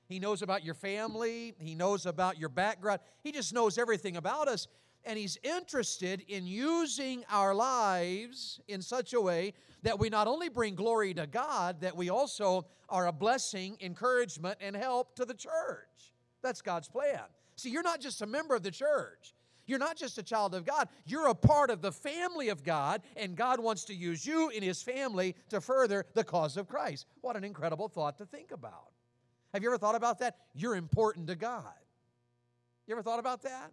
He 0.08 0.20
knows 0.20 0.42
about 0.42 0.64
your 0.64 0.74
family, 0.74 1.56
He 1.60 1.76
knows 1.76 2.06
about 2.06 2.40
your 2.40 2.50
background, 2.50 3.02
He 3.22 3.32
just 3.32 3.54
knows 3.54 3.78
everything 3.78 4.18
about 4.18 4.48
us. 4.48 4.68
And 5.06 5.18
He's 5.20 5.38
interested 5.44 6.24
in 6.28 6.48
using 6.48 7.24
our 7.30 7.54
lives 7.54 8.60
in 8.68 8.82
such 8.82 9.14
a 9.14 9.22
way 9.22 9.54
that 9.84 10.00
we 10.00 10.10
not 10.10 10.28
only 10.28 10.50
bring 10.50 10.74
glory 10.74 11.14
to 11.14 11.28
God, 11.28 11.82
that 11.82 11.96
we 11.96 12.10
also 12.10 12.66
are 12.90 13.08
a 13.08 13.12
blessing, 13.12 13.78
encouragement, 13.82 14.58
and 14.60 14.76
help 14.76 15.16
to 15.16 15.26
the 15.26 15.34
church. 15.34 16.14
That's 16.42 16.62
God's 16.62 16.88
plan. 16.88 17.22
See, 17.56 17.70
you're 17.70 17.84
not 17.84 18.02
just 18.02 18.22
a 18.22 18.26
member 18.26 18.56
of 18.56 18.64
the 18.64 18.72
church, 18.72 19.34
You're 19.68 19.80
not 19.80 19.98
just 19.98 20.18
a 20.18 20.24
child 20.24 20.54
of 20.54 20.66
God, 20.66 20.90
you're 21.06 21.28
a 21.28 21.36
part 21.36 21.70
of 21.70 21.82
the 21.82 21.92
family 21.92 22.50
of 22.50 22.64
God, 22.64 23.02
and 23.16 23.36
God 23.36 23.60
wants 23.60 23.86
to 23.86 23.96
use 23.96 24.26
you 24.26 24.50
in 24.50 24.62
His 24.62 24.82
family 24.82 25.36
to 25.50 25.60
further 25.60 26.06
the 26.14 26.24
cause 26.24 26.58
of 26.58 26.68
Christ. 26.68 27.08
What 27.22 27.36
an 27.36 27.44
incredible 27.44 27.88
thought 27.88 28.18
to 28.20 28.26
think 28.26 28.52
about. 28.52 28.92
Have 29.54 29.64
you 29.64 29.70
ever 29.70 29.78
thought 29.78 29.96
about 29.96 30.20
that? 30.20 30.38
You're 30.54 30.76
important 30.76 31.28
to 31.28 31.36
God. 31.36 31.64
You 32.88 32.94
ever 32.94 33.02
thought 33.02 33.20
about 33.20 33.42
that? 33.44 33.72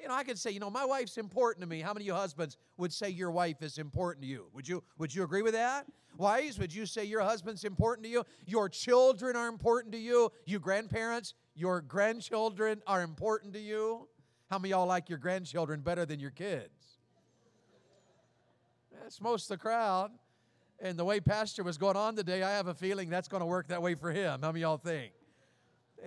You 0.00 0.08
know, 0.08 0.14
I 0.14 0.24
could 0.24 0.38
say, 0.38 0.50
you 0.50 0.60
know, 0.60 0.70
my 0.70 0.84
wife's 0.84 1.18
important 1.18 1.62
to 1.62 1.68
me. 1.68 1.80
How 1.80 1.92
many 1.92 2.04
of 2.04 2.06
you 2.06 2.14
husbands 2.14 2.56
would 2.78 2.92
say 2.92 3.10
your 3.10 3.30
wife 3.30 3.62
is 3.62 3.78
important 3.78 4.22
to 4.22 4.28
you? 4.28 4.46
Would 4.54 4.66
you 4.66 4.82
would 4.98 5.14
you 5.14 5.22
agree 5.22 5.42
with 5.42 5.52
that? 5.52 5.86
Wives, 6.16 6.58
would 6.58 6.74
you 6.74 6.86
say 6.86 7.04
your 7.04 7.20
husband's 7.20 7.64
important 7.64 8.04
to 8.04 8.10
you? 8.10 8.24
Your 8.46 8.68
children 8.68 9.36
are 9.36 9.48
important 9.48 9.92
to 9.92 9.98
you? 9.98 10.30
You 10.44 10.58
grandparents, 10.58 11.34
your 11.54 11.80
grandchildren 11.80 12.82
are 12.86 13.02
important 13.02 13.52
to 13.54 13.60
you? 13.60 14.08
How 14.50 14.58
many 14.58 14.70
y'all 14.70 14.86
like 14.86 15.08
your 15.08 15.18
grandchildren 15.18 15.80
better 15.80 16.04
than 16.04 16.18
your 16.18 16.30
kids? 16.30 16.98
That's 19.00 19.20
most 19.20 19.50
of 19.50 19.58
the 19.58 19.62
crowd. 19.62 20.10
And 20.80 20.98
the 20.98 21.04
way 21.04 21.20
Pastor 21.20 21.62
was 21.62 21.78
going 21.78 21.96
on 21.96 22.16
today, 22.16 22.42
I 22.42 22.50
have 22.52 22.66
a 22.66 22.74
feeling 22.74 23.10
that's 23.10 23.28
going 23.28 23.40
to 23.40 23.46
work 23.46 23.68
that 23.68 23.82
way 23.82 23.94
for 23.94 24.10
him. 24.10 24.40
How 24.42 24.48
many 24.48 24.60
y'all 24.60 24.78
think? 24.78 25.12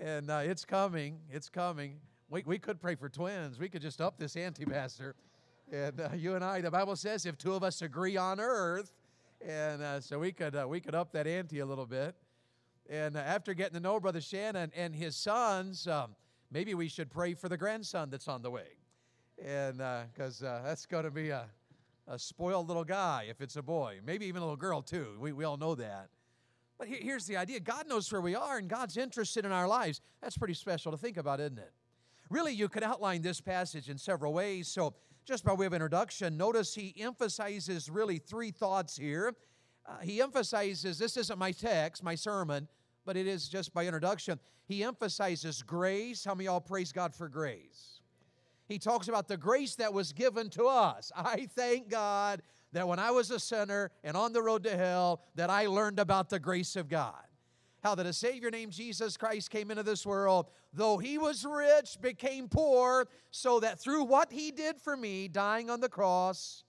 And 0.01 0.31
uh, 0.31 0.41
it's 0.43 0.65
coming. 0.65 1.19
It's 1.31 1.47
coming. 1.47 1.99
We, 2.33 2.41
we 2.47 2.57
could 2.57 2.81
pray 2.81 2.95
for 2.95 3.09
twins. 3.09 3.59
We 3.59 3.69
could 3.69 3.83
just 3.83 4.01
up 4.01 4.17
this 4.17 4.35
ante, 4.35 4.65
Pastor. 4.65 5.13
And 5.71 6.01
uh, 6.01 6.09
you 6.15 6.33
and 6.33 6.43
I, 6.43 6.61
the 6.61 6.71
Bible 6.71 6.95
says, 6.95 7.27
if 7.27 7.37
two 7.37 7.53
of 7.53 7.61
us 7.61 7.83
agree 7.83 8.17
on 8.17 8.39
earth, 8.39 8.91
and 9.39 9.83
uh, 9.83 10.01
so 10.01 10.17
we 10.17 10.31
could 10.31 10.55
uh, 10.55 10.65
we 10.67 10.79
could 10.79 10.95
up 10.95 11.11
that 11.11 11.27
ante 11.27 11.59
a 11.59 11.65
little 11.65 11.85
bit. 11.85 12.15
And 12.89 13.17
uh, 13.17 13.19
after 13.19 13.53
getting 13.53 13.75
to 13.75 13.79
know 13.79 13.99
Brother 13.99 14.19
Shannon 14.19 14.71
and 14.75 14.95
his 14.95 15.15
sons, 15.15 15.85
um, 15.87 16.15
maybe 16.51 16.73
we 16.73 16.87
should 16.87 17.11
pray 17.11 17.35
for 17.35 17.49
the 17.49 17.57
grandson 17.57 18.09
that's 18.09 18.27
on 18.27 18.41
the 18.41 18.49
way, 18.49 18.77
and 19.37 19.77
because 20.11 20.41
uh, 20.41 20.47
uh, 20.47 20.63
that's 20.63 20.87
going 20.87 21.03
to 21.03 21.11
be 21.11 21.29
a, 21.29 21.45
a 22.07 22.17
spoiled 22.17 22.67
little 22.67 22.83
guy 22.83 23.27
if 23.29 23.41
it's 23.41 23.57
a 23.57 23.61
boy, 23.61 23.99
maybe 24.03 24.25
even 24.25 24.41
a 24.41 24.45
little 24.45 24.57
girl 24.57 24.81
too. 24.81 25.17
We 25.19 25.33
we 25.33 25.43
all 25.43 25.57
know 25.57 25.75
that. 25.75 26.09
But 26.79 26.87
here's 26.87 27.27
the 27.27 27.37
idea: 27.37 27.59
God 27.59 27.87
knows 27.87 28.11
where 28.11 28.21
we 28.21 28.33
are, 28.33 28.57
and 28.57 28.67
God's 28.67 28.97
interested 28.97 29.45
in 29.45 29.51
our 29.51 29.67
lives. 29.67 30.01
That's 30.19 30.35
pretty 30.35 30.55
special 30.55 30.91
to 30.91 30.97
think 30.97 31.17
about, 31.17 31.39
isn't 31.39 31.59
it? 31.59 31.73
Really, 32.29 32.53
you 32.53 32.69
could 32.69 32.83
outline 32.83 33.21
this 33.21 33.41
passage 33.41 33.89
in 33.89 33.97
several 33.97 34.33
ways. 34.33 34.67
So, 34.67 34.95
just 35.25 35.45
by 35.45 35.53
way 35.53 35.65
of 35.65 35.73
introduction, 35.73 36.35
notice 36.35 36.75
he 36.75 36.93
emphasizes 36.99 37.89
really 37.89 38.17
three 38.17 38.51
thoughts 38.51 38.97
here. 38.97 39.33
Uh, 39.85 39.97
he 39.99 40.21
emphasizes 40.21 40.97
this 40.97 41.15
isn't 41.17 41.39
my 41.39 41.51
text, 41.51 42.03
my 42.03 42.15
sermon, 42.15 42.67
but 43.05 43.15
it 43.15 43.27
is 43.27 43.47
just 43.47 43.73
by 43.73 43.85
introduction. 43.85 44.39
He 44.65 44.83
emphasizes 44.83 45.61
grace. 45.61 46.25
How 46.25 46.35
many 46.35 46.45
y'all 46.45 46.61
praise 46.61 46.91
God 46.91 47.13
for 47.13 47.29
grace? 47.29 48.01
He 48.67 48.79
talks 48.79 49.07
about 49.07 49.27
the 49.27 49.37
grace 49.37 49.75
that 49.75 49.93
was 49.93 50.13
given 50.13 50.49
to 50.51 50.65
us. 50.65 51.11
I 51.15 51.47
thank 51.55 51.89
God 51.89 52.41
that 52.71 52.87
when 52.87 52.99
I 52.99 53.11
was 53.11 53.29
a 53.29 53.39
sinner 53.39 53.91
and 54.03 54.17
on 54.17 54.33
the 54.33 54.41
road 54.41 54.63
to 54.63 54.75
hell, 54.75 55.21
that 55.35 55.49
I 55.49 55.67
learned 55.67 55.99
about 55.99 56.29
the 56.29 56.39
grace 56.39 56.75
of 56.75 56.89
God 56.89 57.23
how 57.83 57.95
that 57.95 58.05
a 58.05 58.13
Savior 58.13 58.49
named 58.49 58.71
Jesus 58.71 59.17
Christ 59.17 59.51
came 59.51 59.69
into 59.69 59.83
this 59.83 60.05
world, 60.05 60.47
though 60.73 60.97
he 60.97 61.17
was 61.17 61.45
rich, 61.45 61.97
became 62.01 62.47
poor, 62.47 63.07
so 63.29 63.59
that 63.59 63.79
through 63.79 64.05
what 64.05 64.31
he 64.31 64.51
did 64.51 64.79
for 64.79 64.95
me, 64.95 65.27
dying 65.27 65.69
on 65.69 65.81
the 65.81 65.89
cross, 65.89 66.63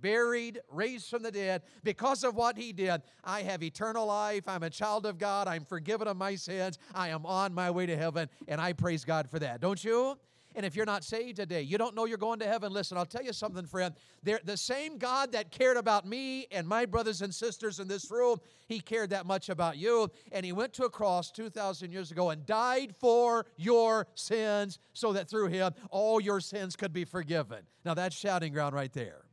buried, 0.00 0.60
raised 0.70 1.10
from 1.10 1.24
the 1.24 1.32
dead, 1.32 1.62
because 1.82 2.22
of 2.22 2.36
what 2.36 2.56
he 2.56 2.72
did, 2.72 3.02
I 3.24 3.42
have 3.42 3.64
eternal 3.64 4.06
life. 4.06 4.44
I'm 4.46 4.62
a 4.62 4.70
child 4.70 5.06
of 5.06 5.18
God. 5.18 5.48
I'm 5.48 5.64
forgiven 5.64 6.06
of 6.06 6.16
my 6.16 6.36
sins. 6.36 6.78
I 6.94 7.08
am 7.08 7.26
on 7.26 7.52
my 7.52 7.70
way 7.72 7.86
to 7.86 7.96
heaven, 7.96 8.28
and 8.46 8.60
I 8.60 8.74
praise 8.74 9.04
God 9.04 9.28
for 9.28 9.40
that. 9.40 9.60
Don't 9.60 9.82
you? 9.82 10.16
And 10.58 10.66
if 10.66 10.74
you're 10.74 10.86
not 10.86 11.04
saved 11.04 11.36
today, 11.36 11.62
you 11.62 11.78
don't 11.78 11.94
know 11.94 12.04
you're 12.04 12.18
going 12.18 12.40
to 12.40 12.44
heaven. 12.44 12.72
Listen, 12.72 12.98
I'll 12.98 13.06
tell 13.06 13.22
you 13.22 13.32
something, 13.32 13.64
friend. 13.64 13.94
They're 14.24 14.40
the 14.42 14.56
same 14.56 14.98
God 14.98 15.30
that 15.30 15.52
cared 15.52 15.76
about 15.76 16.04
me 16.04 16.48
and 16.50 16.66
my 16.66 16.84
brothers 16.84 17.22
and 17.22 17.32
sisters 17.32 17.78
in 17.78 17.86
this 17.86 18.10
room, 18.10 18.38
He 18.66 18.80
cared 18.80 19.10
that 19.10 19.24
much 19.24 19.50
about 19.50 19.76
you. 19.76 20.10
And 20.32 20.44
He 20.44 20.50
went 20.50 20.72
to 20.72 20.82
a 20.82 20.90
cross 20.90 21.30
2,000 21.30 21.92
years 21.92 22.10
ago 22.10 22.30
and 22.30 22.44
died 22.44 22.92
for 22.96 23.46
your 23.56 24.08
sins 24.16 24.80
so 24.94 25.12
that 25.12 25.30
through 25.30 25.46
Him 25.46 25.74
all 25.92 26.20
your 26.20 26.40
sins 26.40 26.74
could 26.74 26.92
be 26.92 27.04
forgiven. 27.04 27.58
Now 27.84 27.94
that's 27.94 28.16
shouting 28.16 28.52
ground 28.52 28.74
right 28.74 28.92
there 28.92 29.27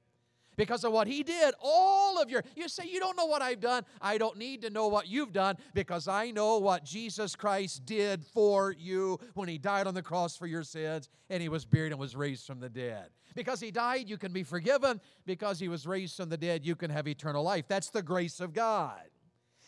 because 0.55 0.83
of 0.83 0.91
what 0.91 1.07
he 1.07 1.23
did. 1.23 1.53
All 1.61 2.21
of 2.21 2.29
your, 2.29 2.43
you 2.55 2.67
say, 2.67 2.85
you 2.87 2.99
don't 2.99 3.17
know 3.17 3.25
what 3.25 3.41
I've 3.41 3.59
done. 3.59 3.83
I 4.01 4.17
don't 4.17 4.37
need 4.37 4.61
to 4.63 4.69
know 4.69 4.87
what 4.87 5.07
you've 5.07 5.33
done 5.33 5.57
because 5.73 6.07
I 6.07 6.31
know 6.31 6.57
what 6.57 6.83
Jesus 6.83 7.35
Christ 7.35 7.85
did 7.85 8.25
for 8.25 8.73
you 8.77 9.19
when 9.33 9.47
he 9.47 9.57
died 9.57 9.87
on 9.87 9.93
the 9.93 10.01
cross 10.01 10.37
for 10.37 10.47
your 10.47 10.63
sins 10.63 11.09
and 11.29 11.41
he 11.41 11.49
was 11.49 11.65
buried 11.65 11.91
and 11.91 11.99
was 11.99 12.15
raised 12.15 12.45
from 12.45 12.59
the 12.59 12.69
dead. 12.69 13.09
Because 13.35 13.59
he 13.59 13.69
died, 13.71 14.09
you 14.09 14.17
can 14.17 14.31
be 14.31 14.43
forgiven. 14.43 15.01
Because 15.25 15.59
he 15.59 15.67
was 15.67 15.85
raised 15.85 16.15
from 16.15 16.29
the 16.29 16.37
dead, 16.37 16.65
you 16.65 16.75
can 16.75 16.89
have 16.89 17.07
eternal 17.07 17.43
life. 17.43 17.65
That's 17.67 17.89
the 17.89 18.01
grace 18.01 18.39
of 18.39 18.53
God. 18.53 19.01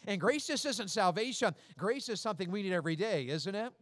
And 0.06 0.22
grace 0.22 0.48
just 0.48 0.65
isn't 0.65 0.89
salvation, 0.89 1.53
grace 1.77 2.08
is 2.08 2.22
something 2.22 2.50
we 2.50 2.63
need 2.63 2.72
every 2.72 2.96
day, 2.96 3.27
isn't 3.27 3.53
it? 3.53 3.74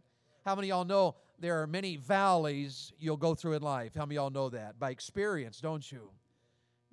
How 0.44 0.56
many 0.56 0.70
y'all 0.70 0.86
know 0.86 1.16
there 1.40 1.62
are 1.62 1.68
many 1.68 1.98
valleys 1.98 2.94
you'll 3.00 3.18
go 3.18 3.36
through 3.36 3.54
in 3.54 3.62
life? 3.62 3.96
How 3.96 4.06
many 4.06 4.16
y'all 4.16 4.30
know 4.30 4.50
that? 4.50 4.80
By 4.80 4.92
experience, 4.92 5.60
don't 5.60 5.92
you? 5.92 6.10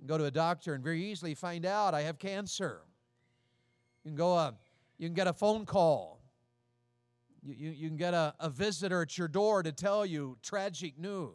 Can 0.02 0.08
go 0.08 0.18
to 0.18 0.24
a 0.24 0.30
doctor 0.32 0.74
and 0.74 0.82
very 0.82 1.04
easily 1.04 1.32
find 1.34 1.64
out 1.64 1.94
I 1.94 2.02
have 2.02 2.18
cancer. 2.18 2.80
You 4.02 4.10
can 4.10 4.16
go, 4.16 4.36
uh, 4.36 4.50
you 4.98 5.06
can 5.06 5.14
get 5.14 5.28
a 5.28 5.32
phone 5.32 5.64
call. 5.64 6.20
You, 7.40 7.54
you, 7.56 7.70
you 7.70 7.88
can 7.88 7.96
get 7.96 8.12
a, 8.12 8.34
a 8.40 8.50
visitor 8.50 9.02
at 9.02 9.16
your 9.16 9.28
door 9.28 9.62
to 9.62 9.70
tell 9.70 10.04
you 10.04 10.38
tragic 10.42 10.98
news. 10.98 11.34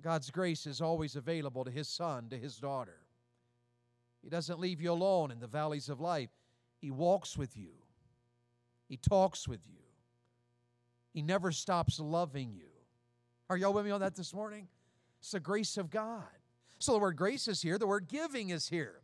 God's 0.00 0.30
grace 0.30 0.66
is 0.66 0.80
always 0.80 1.16
available 1.16 1.64
to 1.64 1.70
His 1.70 1.88
son, 1.88 2.28
to 2.28 2.38
His 2.38 2.58
daughter. 2.58 2.98
He 4.22 4.28
doesn't 4.28 4.60
leave 4.60 4.80
you 4.80 4.92
alone 4.92 5.32
in 5.32 5.40
the 5.40 5.48
valleys 5.48 5.88
of 5.88 6.00
life. 6.00 6.30
He 6.80 6.92
walks 6.92 7.36
with 7.36 7.56
you, 7.56 7.72
He 8.88 8.98
talks 8.98 9.48
with 9.48 9.66
you, 9.66 9.82
He 11.12 11.22
never 11.22 11.50
stops 11.50 11.98
loving 11.98 12.52
you. 12.54 12.68
Are 13.50 13.56
y'all 13.56 13.72
with 13.72 13.84
me 13.84 13.90
on 13.90 14.00
that 14.00 14.14
this 14.14 14.32
morning? 14.32 14.68
It's 15.18 15.32
the 15.32 15.40
grace 15.40 15.76
of 15.76 15.90
God. 15.90 16.22
So 16.78 16.92
the 16.92 16.98
word 16.98 17.16
grace 17.16 17.48
is 17.48 17.62
here, 17.62 17.78
the 17.78 17.86
word 17.86 18.08
giving 18.08 18.50
is 18.50 18.68
here. 18.68 19.00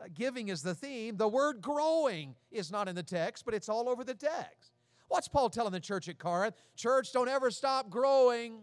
Uh, 0.00 0.06
giving 0.12 0.48
is 0.48 0.62
the 0.62 0.74
theme. 0.74 1.16
The 1.16 1.28
word 1.28 1.60
growing 1.60 2.34
is 2.50 2.70
not 2.72 2.88
in 2.88 2.96
the 2.96 3.02
text, 3.02 3.44
but 3.44 3.54
it's 3.54 3.68
all 3.68 3.88
over 3.88 4.02
the 4.02 4.14
text. 4.14 4.72
What's 5.08 5.28
Paul 5.28 5.50
telling 5.50 5.72
the 5.72 5.80
church 5.80 6.08
at 6.08 6.18
Corinth? 6.18 6.56
Church, 6.76 7.12
don't 7.12 7.28
ever 7.28 7.50
stop 7.50 7.90
growing. 7.90 8.62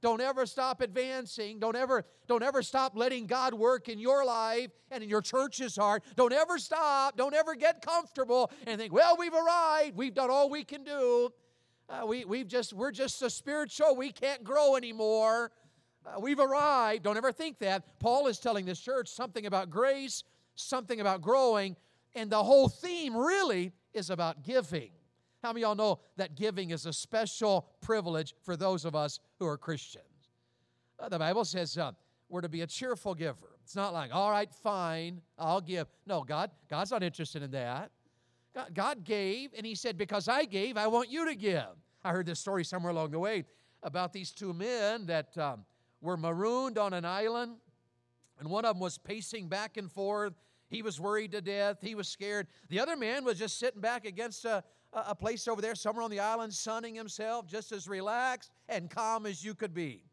Don't 0.00 0.20
ever 0.20 0.46
stop 0.46 0.80
advancing. 0.80 1.58
Don't 1.58 1.76
ever, 1.76 2.04
don't 2.26 2.42
ever 2.42 2.62
stop 2.62 2.96
letting 2.96 3.26
God 3.26 3.54
work 3.54 3.88
in 3.88 3.98
your 3.98 4.24
life 4.24 4.70
and 4.90 5.02
in 5.02 5.08
your 5.08 5.22
church's 5.22 5.76
heart. 5.76 6.04
Don't 6.16 6.32
ever 6.32 6.58
stop. 6.58 7.16
Don't 7.16 7.34
ever 7.34 7.54
get 7.54 7.82
comfortable 7.82 8.50
and 8.66 8.80
think, 8.80 8.92
well, 8.92 9.16
we've 9.18 9.34
arrived. 9.34 9.96
We've 9.96 10.14
done 10.14 10.30
all 10.30 10.50
we 10.50 10.64
can 10.64 10.84
do. 10.84 11.32
Uh, 11.88 12.06
we, 12.06 12.24
we've 12.24 12.46
just, 12.46 12.72
we're 12.72 12.92
just 12.92 13.22
a 13.22 13.30
spiritual. 13.30 13.96
We 13.96 14.12
can't 14.12 14.44
grow 14.44 14.76
anymore. 14.76 15.50
Uh, 16.06 16.20
we've 16.20 16.40
arrived. 16.40 17.02
Don't 17.04 17.16
ever 17.16 17.32
think 17.32 17.58
that. 17.58 17.98
Paul 17.98 18.26
is 18.26 18.38
telling 18.38 18.64
this 18.64 18.80
church 18.80 19.08
something 19.08 19.46
about 19.46 19.70
grace, 19.70 20.24
something 20.54 21.00
about 21.00 21.20
growing, 21.20 21.76
and 22.14 22.30
the 22.30 22.42
whole 22.42 22.68
theme 22.68 23.16
really 23.16 23.72
is 23.92 24.10
about 24.10 24.42
giving. 24.42 24.90
How 25.42 25.52
many 25.52 25.62
of 25.62 25.68
y'all 25.68 25.74
know 25.76 26.00
that 26.16 26.34
giving 26.34 26.70
is 26.70 26.86
a 26.86 26.92
special 26.92 27.68
privilege 27.80 28.34
for 28.42 28.56
those 28.56 28.84
of 28.84 28.96
us 28.96 29.20
who 29.38 29.46
are 29.46 29.56
Christians? 29.56 30.04
Uh, 30.98 31.08
the 31.08 31.18
Bible 31.18 31.44
says 31.44 31.78
uh, 31.78 31.92
we're 32.28 32.40
to 32.40 32.48
be 32.48 32.62
a 32.62 32.66
cheerful 32.66 33.14
giver. 33.14 33.56
It's 33.62 33.76
not 33.76 33.92
like, 33.92 34.12
all 34.12 34.30
right, 34.30 34.52
fine, 34.52 35.20
I'll 35.38 35.60
give. 35.60 35.86
No, 36.06 36.22
God, 36.22 36.50
God's 36.68 36.90
not 36.90 37.02
interested 37.02 37.42
in 37.42 37.50
that. 37.52 37.90
God, 38.54 38.74
God 38.74 39.04
gave, 39.04 39.50
and 39.56 39.64
He 39.64 39.74
said, 39.74 39.96
because 39.96 40.26
I 40.26 40.44
gave, 40.44 40.76
I 40.76 40.86
want 40.86 41.10
you 41.10 41.26
to 41.26 41.34
give. 41.34 41.66
I 42.02 42.12
heard 42.12 42.26
this 42.26 42.40
story 42.40 42.64
somewhere 42.64 42.90
along 42.90 43.10
the 43.10 43.18
way 43.18 43.44
about 43.82 44.12
these 44.12 44.32
two 44.32 44.52
men 44.52 45.06
that 45.06 45.36
um, 45.38 45.64
were 46.00 46.16
marooned 46.16 46.78
on 46.78 46.92
an 46.92 47.04
island, 47.04 47.56
and 48.38 48.48
one 48.48 48.64
of 48.64 48.74
them 48.74 48.80
was 48.80 48.98
pacing 48.98 49.48
back 49.48 49.76
and 49.76 49.90
forth. 49.90 50.34
He 50.68 50.82
was 50.82 51.00
worried 51.00 51.32
to 51.32 51.40
death. 51.40 51.78
He 51.80 51.94
was 51.94 52.08
scared. 52.08 52.46
The 52.68 52.80
other 52.80 52.96
man 52.96 53.24
was 53.24 53.38
just 53.38 53.58
sitting 53.58 53.80
back 53.80 54.04
against 54.04 54.44
a, 54.44 54.62
a 54.92 55.14
place 55.14 55.48
over 55.48 55.62
there, 55.62 55.74
somewhere 55.74 56.04
on 56.04 56.10
the 56.10 56.20
island, 56.20 56.52
sunning 56.54 56.94
himself, 56.94 57.46
just 57.46 57.72
as 57.72 57.88
relaxed 57.88 58.50
and 58.68 58.90
calm 58.90 59.26
as 59.26 59.44
you 59.44 59.54
could 59.54 59.74
be. 59.74 60.04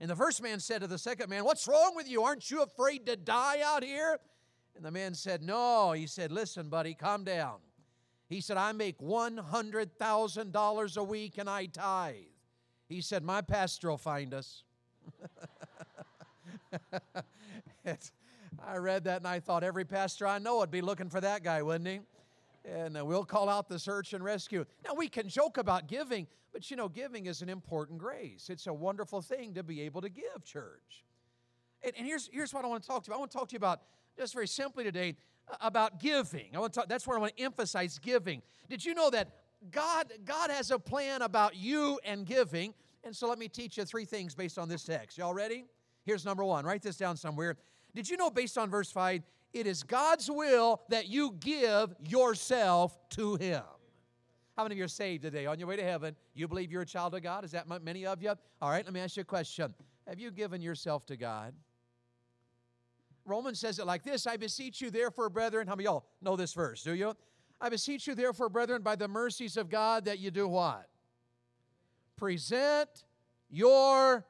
And 0.00 0.10
the 0.10 0.16
first 0.16 0.42
man 0.42 0.60
said 0.60 0.80
to 0.80 0.86
the 0.86 0.98
second 0.98 1.30
man, 1.30 1.44
What's 1.44 1.66
wrong 1.68 1.92
with 1.94 2.08
you? 2.08 2.22
Aren't 2.22 2.50
you 2.50 2.62
afraid 2.62 3.06
to 3.06 3.16
die 3.16 3.60
out 3.64 3.84
here? 3.84 4.18
And 4.76 4.84
the 4.84 4.90
man 4.90 5.14
said, 5.14 5.42
No. 5.42 5.92
He 5.92 6.06
said, 6.06 6.32
Listen, 6.32 6.68
buddy, 6.68 6.94
calm 6.94 7.24
down. 7.24 7.58
He 8.28 8.40
said, 8.40 8.56
I 8.56 8.72
make 8.72 8.98
$100,000 8.98 10.96
a 10.96 11.04
week 11.04 11.38
and 11.38 11.50
I 11.50 11.66
tithe. 11.66 12.14
He 12.88 13.00
said, 13.00 13.22
My 13.22 13.42
pastor 13.42 13.90
will 13.90 13.98
find 13.98 14.34
us. 14.34 14.64
I 18.64 18.76
read 18.76 19.04
that 19.04 19.18
and 19.18 19.28
I 19.28 19.40
thought 19.40 19.64
every 19.64 19.84
pastor 19.84 20.26
I 20.26 20.38
know 20.38 20.58
would 20.58 20.70
be 20.70 20.80
looking 20.80 21.10
for 21.10 21.20
that 21.20 21.42
guy, 21.42 21.62
wouldn't 21.62 21.88
he? 21.88 22.00
and 22.64 22.96
uh, 22.96 23.04
we'll 23.04 23.24
call 23.24 23.48
out 23.48 23.68
the 23.68 23.78
search 23.78 24.12
and 24.12 24.22
rescue. 24.22 24.64
Now, 24.84 24.94
we 24.94 25.08
can 25.08 25.28
joke 25.28 25.58
about 25.58 25.86
giving, 25.86 26.26
but 26.52 26.70
you 26.70 26.76
know, 26.76 26.88
giving 26.88 27.26
is 27.26 27.42
an 27.42 27.48
important 27.48 27.98
grace. 27.98 28.48
It's 28.50 28.66
a 28.66 28.72
wonderful 28.72 29.20
thing 29.20 29.54
to 29.54 29.62
be 29.62 29.80
able 29.82 30.00
to 30.02 30.08
give, 30.08 30.44
church. 30.44 31.04
And, 31.82 31.92
and 31.96 32.06
here's, 32.06 32.28
here's 32.32 32.54
what 32.54 32.64
I 32.64 32.68
want 32.68 32.82
to 32.82 32.88
talk 32.88 33.04
to 33.04 33.10
you. 33.10 33.14
I 33.14 33.18
want 33.18 33.30
to 33.30 33.36
talk 33.36 33.48
to 33.48 33.52
you 33.54 33.58
about, 33.58 33.82
just 34.16 34.34
very 34.34 34.46
simply 34.46 34.84
today, 34.84 35.16
about 35.60 35.98
giving. 36.00 36.50
I 36.54 36.60
want 36.60 36.72
to 36.72 36.80
talk, 36.80 36.88
that's 36.88 37.06
where 37.06 37.16
I 37.16 37.20
want 37.20 37.36
to 37.36 37.42
emphasize 37.42 37.98
giving. 37.98 38.42
Did 38.68 38.84
you 38.84 38.94
know 38.94 39.10
that 39.10 39.30
God, 39.70 40.12
God 40.24 40.50
has 40.50 40.70
a 40.70 40.78
plan 40.78 41.22
about 41.22 41.56
you 41.56 41.98
and 42.04 42.24
giving? 42.24 42.74
And 43.04 43.14
so 43.14 43.28
let 43.28 43.38
me 43.38 43.48
teach 43.48 43.76
you 43.76 43.84
three 43.84 44.04
things 44.04 44.34
based 44.34 44.58
on 44.58 44.68
this 44.68 44.84
text. 44.84 45.18
Y'all 45.18 45.34
ready? 45.34 45.64
Here's 46.04 46.24
number 46.24 46.44
one. 46.44 46.64
Write 46.64 46.82
this 46.82 46.96
down 46.96 47.16
somewhere. 47.16 47.56
Did 47.94 48.08
you 48.08 48.16
know, 48.16 48.30
based 48.30 48.56
on 48.56 48.70
verse 48.70 48.90
5, 48.90 49.22
it 49.52 49.66
is 49.66 49.82
God's 49.82 50.30
will 50.30 50.82
that 50.88 51.08
you 51.08 51.36
give 51.40 51.94
yourself 52.08 52.96
to 53.10 53.36
Him? 53.36 53.62
How 54.56 54.64
many 54.64 54.74
of 54.74 54.78
you 54.78 54.84
are 54.84 54.88
saved 54.88 55.22
today? 55.22 55.46
On 55.46 55.58
your 55.58 55.68
way 55.68 55.76
to 55.76 55.82
heaven, 55.82 56.14
you 56.34 56.46
believe 56.46 56.70
you're 56.70 56.82
a 56.82 56.86
child 56.86 57.14
of 57.14 57.22
God? 57.22 57.44
Is 57.44 57.52
that 57.52 57.66
many 57.82 58.06
of 58.06 58.22
you? 58.22 58.32
All 58.60 58.70
right, 58.70 58.84
let 58.84 58.92
me 58.92 59.00
ask 59.00 59.16
you 59.16 59.22
a 59.22 59.24
question. 59.24 59.74
Have 60.06 60.18
you 60.18 60.30
given 60.30 60.60
yourself 60.60 61.06
to 61.06 61.16
God? 61.16 61.54
Romans 63.24 63.60
says 63.60 63.78
it 63.78 63.86
like 63.86 64.02
this 64.02 64.26
I 64.26 64.36
beseech 64.36 64.80
you, 64.80 64.90
therefore, 64.90 65.28
brethren. 65.28 65.66
How 65.66 65.74
many 65.74 65.84
y'all 65.84 66.06
know 66.20 66.36
this 66.36 66.52
verse? 66.52 66.82
Do 66.82 66.94
you? 66.94 67.14
I 67.60 67.68
beseech 67.68 68.06
you, 68.06 68.14
therefore, 68.14 68.48
brethren, 68.48 68.82
by 68.82 68.96
the 68.96 69.08
mercies 69.08 69.56
of 69.56 69.70
God, 69.70 70.04
that 70.06 70.18
you 70.18 70.30
do 70.30 70.48
what? 70.48 70.88
Present 72.16 73.04
your 73.50 74.24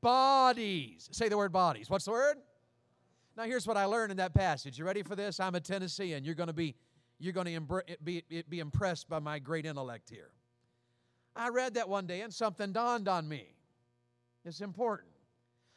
bodies. 0.00 1.08
Say 1.12 1.28
the 1.28 1.36
word 1.36 1.52
bodies. 1.52 1.88
What's 1.88 2.04
the 2.04 2.10
word? 2.10 2.36
Now, 3.36 3.44
here's 3.44 3.66
what 3.66 3.76
I 3.76 3.86
learned 3.86 4.10
in 4.10 4.18
that 4.18 4.34
passage. 4.34 4.78
You 4.78 4.84
ready 4.84 5.02
for 5.02 5.16
this? 5.16 5.40
I'm 5.40 5.54
a 5.54 5.60
Tennessean. 5.60 6.24
You're 6.24 6.34
going 6.34 6.48
to 6.48 6.52
be, 6.52 6.74
you're 7.18 7.32
going 7.32 7.46
to 7.46 7.82
be, 8.04 8.22
be 8.48 8.60
impressed 8.60 9.08
by 9.08 9.18
my 9.18 9.38
great 9.38 9.64
intellect 9.64 10.10
here. 10.10 10.30
I 11.34 11.48
read 11.48 11.74
that 11.74 11.88
one 11.88 12.06
day 12.06 12.20
and 12.20 12.32
something 12.32 12.72
dawned 12.72 13.08
on 13.08 13.26
me. 13.26 13.54
It's 14.44 14.60
important. 14.60 15.08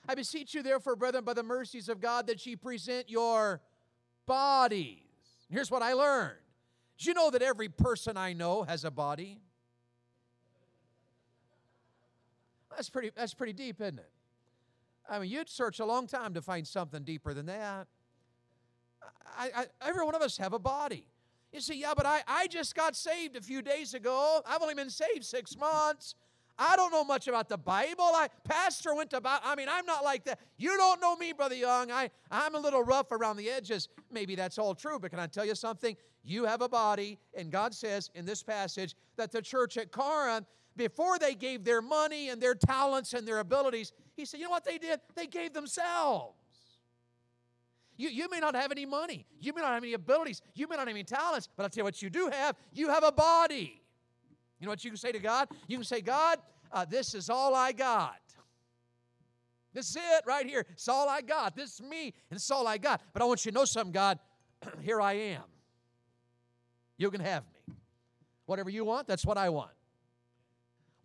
I 0.07 0.15
beseech 0.15 0.53
you, 0.53 0.63
therefore, 0.63 0.95
brethren, 0.95 1.23
by 1.23 1.33
the 1.33 1.43
mercies 1.43 1.87
of 1.87 2.01
God, 2.01 2.27
that 2.27 2.45
ye 2.45 2.55
present 2.55 3.09
your 3.09 3.61
bodies. 4.25 4.99
Here's 5.49 5.71
what 5.71 5.81
I 5.81 5.93
learned. 5.93 6.37
Do 6.97 7.09
you 7.09 7.13
know 7.13 7.29
that 7.29 7.41
every 7.41 7.69
person 7.69 8.17
I 8.17 8.33
know 8.33 8.63
has 8.63 8.83
a 8.83 8.91
body? 8.91 9.39
That's 12.75 12.89
pretty, 12.89 13.11
that's 13.15 13.33
pretty 13.33 13.53
deep, 13.53 13.81
isn't 13.81 13.99
it? 13.99 14.11
I 15.09 15.19
mean, 15.19 15.29
you'd 15.29 15.49
search 15.49 15.79
a 15.79 15.85
long 15.85 16.07
time 16.07 16.33
to 16.33 16.41
find 16.41 16.67
something 16.67 17.03
deeper 17.03 17.33
than 17.33 17.45
that. 17.45 17.87
I, 19.37 19.49
I, 19.55 19.65
every 19.87 20.03
one 20.03 20.15
of 20.15 20.21
us 20.21 20.37
have 20.37 20.53
a 20.53 20.59
body. 20.59 21.07
You 21.53 21.61
see, 21.61 21.79
yeah, 21.79 21.93
but 21.95 22.05
I, 22.05 22.21
I 22.27 22.47
just 22.47 22.75
got 22.75 22.95
saved 22.95 23.37
a 23.37 23.41
few 23.41 23.61
days 23.61 23.93
ago. 23.93 24.41
I've 24.45 24.61
only 24.61 24.73
been 24.73 24.89
saved 24.89 25.23
six 25.23 25.57
months. 25.57 26.15
I 26.57 26.75
don't 26.75 26.91
know 26.91 27.03
much 27.03 27.27
about 27.27 27.49
the 27.49 27.57
Bible. 27.57 28.03
I 28.03 28.29
pastor 28.43 28.95
went 28.95 29.09
Bible. 29.09 29.29
I 29.43 29.55
mean, 29.55 29.67
I'm 29.69 29.85
not 29.85 30.03
like 30.03 30.23
that. 30.25 30.39
You 30.57 30.75
don't 30.77 31.01
know 31.01 31.15
me, 31.15 31.33
Brother 31.33 31.55
Young. 31.55 31.91
I, 31.91 32.09
I'm 32.31 32.55
a 32.55 32.59
little 32.59 32.83
rough 32.83 33.11
around 33.11 33.37
the 33.37 33.49
edges. 33.49 33.89
Maybe 34.11 34.35
that's 34.35 34.57
all 34.57 34.73
true, 34.73 34.99
but 34.99 35.11
can 35.11 35.19
I 35.19 35.27
tell 35.27 35.45
you 35.45 35.55
something? 35.55 35.95
You 36.23 36.45
have 36.45 36.61
a 36.61 36.69
body, 36.69 37.19
and 37.35 37.51
God 37.51 37.73
says 37.73 38.09
in 38.15 38.25
this 38.25 38.41
passage 38.41 38.95
that 39.17 39.31
the 39.31 39.41
church 39.41 39.77
at 39.77 39.91
Corinth, 39.91 40.47
before 40.75 41.17
they 41.17 41.35
gave 41.35 41.63
their 41.63 41.81
money 41.81 42.29
and 42.29 42.41
their 42.41 42.55
talents 42.55 43.13
and 43.13 43.27
their 43.27 43.39
abilities, 43.39 43.93
he 44.15 44.25
said, 44.25 44.39
you 44.39 44.45
know 44.45 44.51
what 44.51 44.65
they 44.65 44.77
did? 44.77 44.99
They 45.15 45.27
gave 45.27 45.53
themselves. 45.53 46.35
You, 47.97 48.09
you 48.09 48.29
may 48.29 48.39
not 48.39 48.55
have 48.55 48.71
any 48.71 48.85
money. 48.85 49.25
You 49.39 49.53
may 49.53 49.61
not 49.61 49.73
have 49.73 49.83
any 49.83 49.93
abilities. 49.93 50.41
You 50.53 50.67
may 50.67 50.75
not 50.75 50.87
have 50.87 50.95
any 50.95 51.03
talents, 51.03 51.47
but 51.55 51.63
I'll 51.63 51.69
tell 51.69 51.81
you 51.81 51.85
what 51.85 52.01
you 52.01 52.09
do 52.09 52.29
have. 52.29 52.55
You 52.73 52.89
have 52.89 53.03
a 53.03 53.11
body. 53.11 53.81
You 54.59 54.65
know 54.65 54.71
what 54.71 54.83
you 54.83 54.91
can 54.91 54.97
say 54.97 55.11
to 55.11 55.19
God? 55.19 55.47
You 55.67 55.77
can 55.77 55.85
say, 55.85 56.01
God, 56.01 56.39
uh, 56.71 56.85
this 56.85 57.13
is 57.13 57.29
all 57.29 57.55
I 57.55 57.71
got. 57.71 58.19
This 59.73 59.89
is 59.89 59.97
it 59.97 60.23
right 60.25 60.45
here. 60.45 60.65
It's 60.71 60.87
all 60.87 61.09
I 61.09 61.21
got. 61.21 61.55
This 61.55 61.75
is 61.75 61.81
me, 61.81 62.13
and 62.29 62.37
it's 62.37 62.49
all 62.49 62.65
I 62.65 62.77
got. 62.77 63.01
But 63.13 63.21
I 63.21 63.25
want 63.25 63.45
you 63.45 63.51
to 63.51 63.57
know 63.57 63.65
something, 63.65 63.91
God. 63.91 64.19
here 64.81 65.01
I 65.01 65.13
am. 65.13 65.43
You 66.97 67.11
can 67.11 67.21
have 67.21 67.43
me. 67.43 67.75
Whatever 68.45 68.69
you 68.69 68.85
want, 68.85 69.07
that's 69.07 69.25
what 69.25 69.37
I 69.37 69.49
want. 69.49 69.71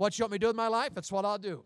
What 0.01 0.19
you 0.19 0.23
want 0.23 0.33
me 0.33 0.39
to 0.39 0.41
do 0.41 0.47
with 0.47 0.57
my 0.57 0.69
life, 0.69 0.95
that's 0.95 1.13
what 1.13 1.27
I'll 1.27 1.37
do. 1.37 1.63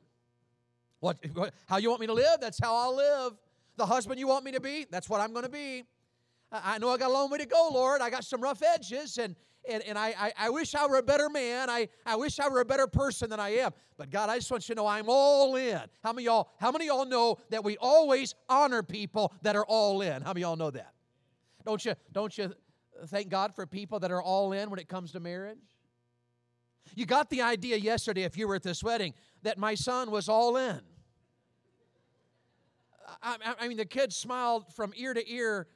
What, 0.99 1.19
how 1.69 1.77
you 1.77 1.89
want 1.89 2.01
me 2.01 2.09
to 2.09 2.13
live, 2.13 2.41
that's 2.41 2.59
how 2.61 2.75
I'll 2.75 2.97
live. 2.97 3.35
The 3.77 3.87
husband 3.87 4.19
you 4.19 4.27
want 4.27 4.45
me 4.45 4.51
to 4.51 4.61
be, 4.61 4.87
that's 4.91 5.09
what 5.09 5.21
I'm 5.21 5.31
going 5.31 5.45
to 5.45 5.49
be. 5.49 5.85
I 6.51 6.79
know 6.79 6.91
I 6.91 6.97
got 6.97 7.11
a 7.11 7.13
long 7.13 7.31
way 7.31 7.39
to 7.39 7.47
go, 7.47 7.71
Lord. 7.73 8.01
I 8.01 8.11
got 8.11 8.25
some 8.25 8.41
rough 8.41 8.61
edges, 8.61 9.19
and 9.19 9.37
and, 9.69 9.85
and 9.85 9.97
I, 9.97 10.15
I, 10.19 10.33
I, 10.37 10.51
wish 10.51 10.75
I 10.75 10.85
were 10.89 10.97
a 10.97 11.03
better 11.03 11.31
man. 11.31 11.71
I, 11.71 11.89
I 12.05 12.17
wish 12.17 12.41
I 12.41 12.49
were 12.49 12.61
a 12.61 12.65
better 12.65 12.89
person 12.89 13.31
than 13.31 13.39
I 13.39 13.51
am. 13.51 13.71
But 13.97 14.11
God, 14.11 14.29
I 14.29 14.37
just 14.37 14.51
want 14.51 14.69
you 14.69 14.75
to 14.75 14.81
know 14.81 14.87
I'm 14.87 15.07
all 15.09 15.55
in. 15.55 15.81
How 16.03 16.13
many 16.13 16.27
y'all, 16.27 16.51
how 16.59 16.71
many 16.71 16.87
y'all 16.87 17.07
know 17.07 17.39
that 17.51 17.65
we 17.65 17.79
always 17.79 18.35
honor 18.49 18.83
people 18.83 19.33
that 19.41 19.57
are 19.57 19.65
all 19.65 20.03
in? 20.03 20.21
How 20.23 20.31
many 20.31 20.41
y'all 20.41 20.57
know 20.57 20.71
that? 20.73 20.93
Don't 21.65 21.83
you, 21.83 21.95
don't 22.13 22.37
you 22.37 22.53
thank 23.07 23.31
God 23.31 23.55
for 23.55 23.65
people 23.65 24.01
that 24.01 24.11
are 24.11 24.21
all 24.21 24.53
in 24.53 24.69
when 24.69 24.81
it 24.81 24.89
comes 24.89 25.13
to 25.13 25.21
marriage? 25.21 25.74
You 26.95 27.07
got 27.07 27.31
the 27.31 27.43
idea 27.43 27.77
yesterday, 27.77 28.23
if 28.23 28.37
you 28.37 28.47
were 28.47 28.55
at 28.55 28.63
this 28.63 28.83
wedding, 28.83 29.15
that 29.43 29.59
my 29.59 29.75
son 29.75 30.11
was 30.11 30.29
all 30.29 30.57
in. 30.57 30.81
I, 33.23 33.55
I 33.61 33.69
mean, 33.69 33.77
the 33.77 33.85
kid 33.85 34.13
smiled 34.13 34.73
from 34.75 34.93
ear 34.97 35.15
to 35.15 35.31
ear 35.31 35.67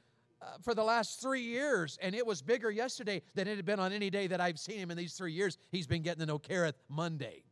uh, 0.41 0.45
for 0.61 0.73
the 0.73 0.83
last 0.83 1.21
three 1.21 1.41
years, 1.41 1.97
and 2.01 2.15
it 2.15 2.25
was 2.25 2.41
bigger 2.41 2.71
yesterday 2.71 3.21
than 3.35 3.47
it 3.47 3.57
had 3.57 3.65
been 3.65 3.79
on 3.79 3.91
any 3.91 4.09
day 4.09 4.27
that 4.27 4.39
I've 4.39 4.59
seen 4.59 4.77
him 4.77 4.91
in 4.91 4.97
these 4.97 5.13
three 5.13 5.33
years. 5.33 5.57
He's 5.71 5.87
been 5.87 6.01
getting 6.01 6.21
to 6.21 6.25
know 6.25 6.39
Kareth 6.39 6.75
Monday. 6.87 7.43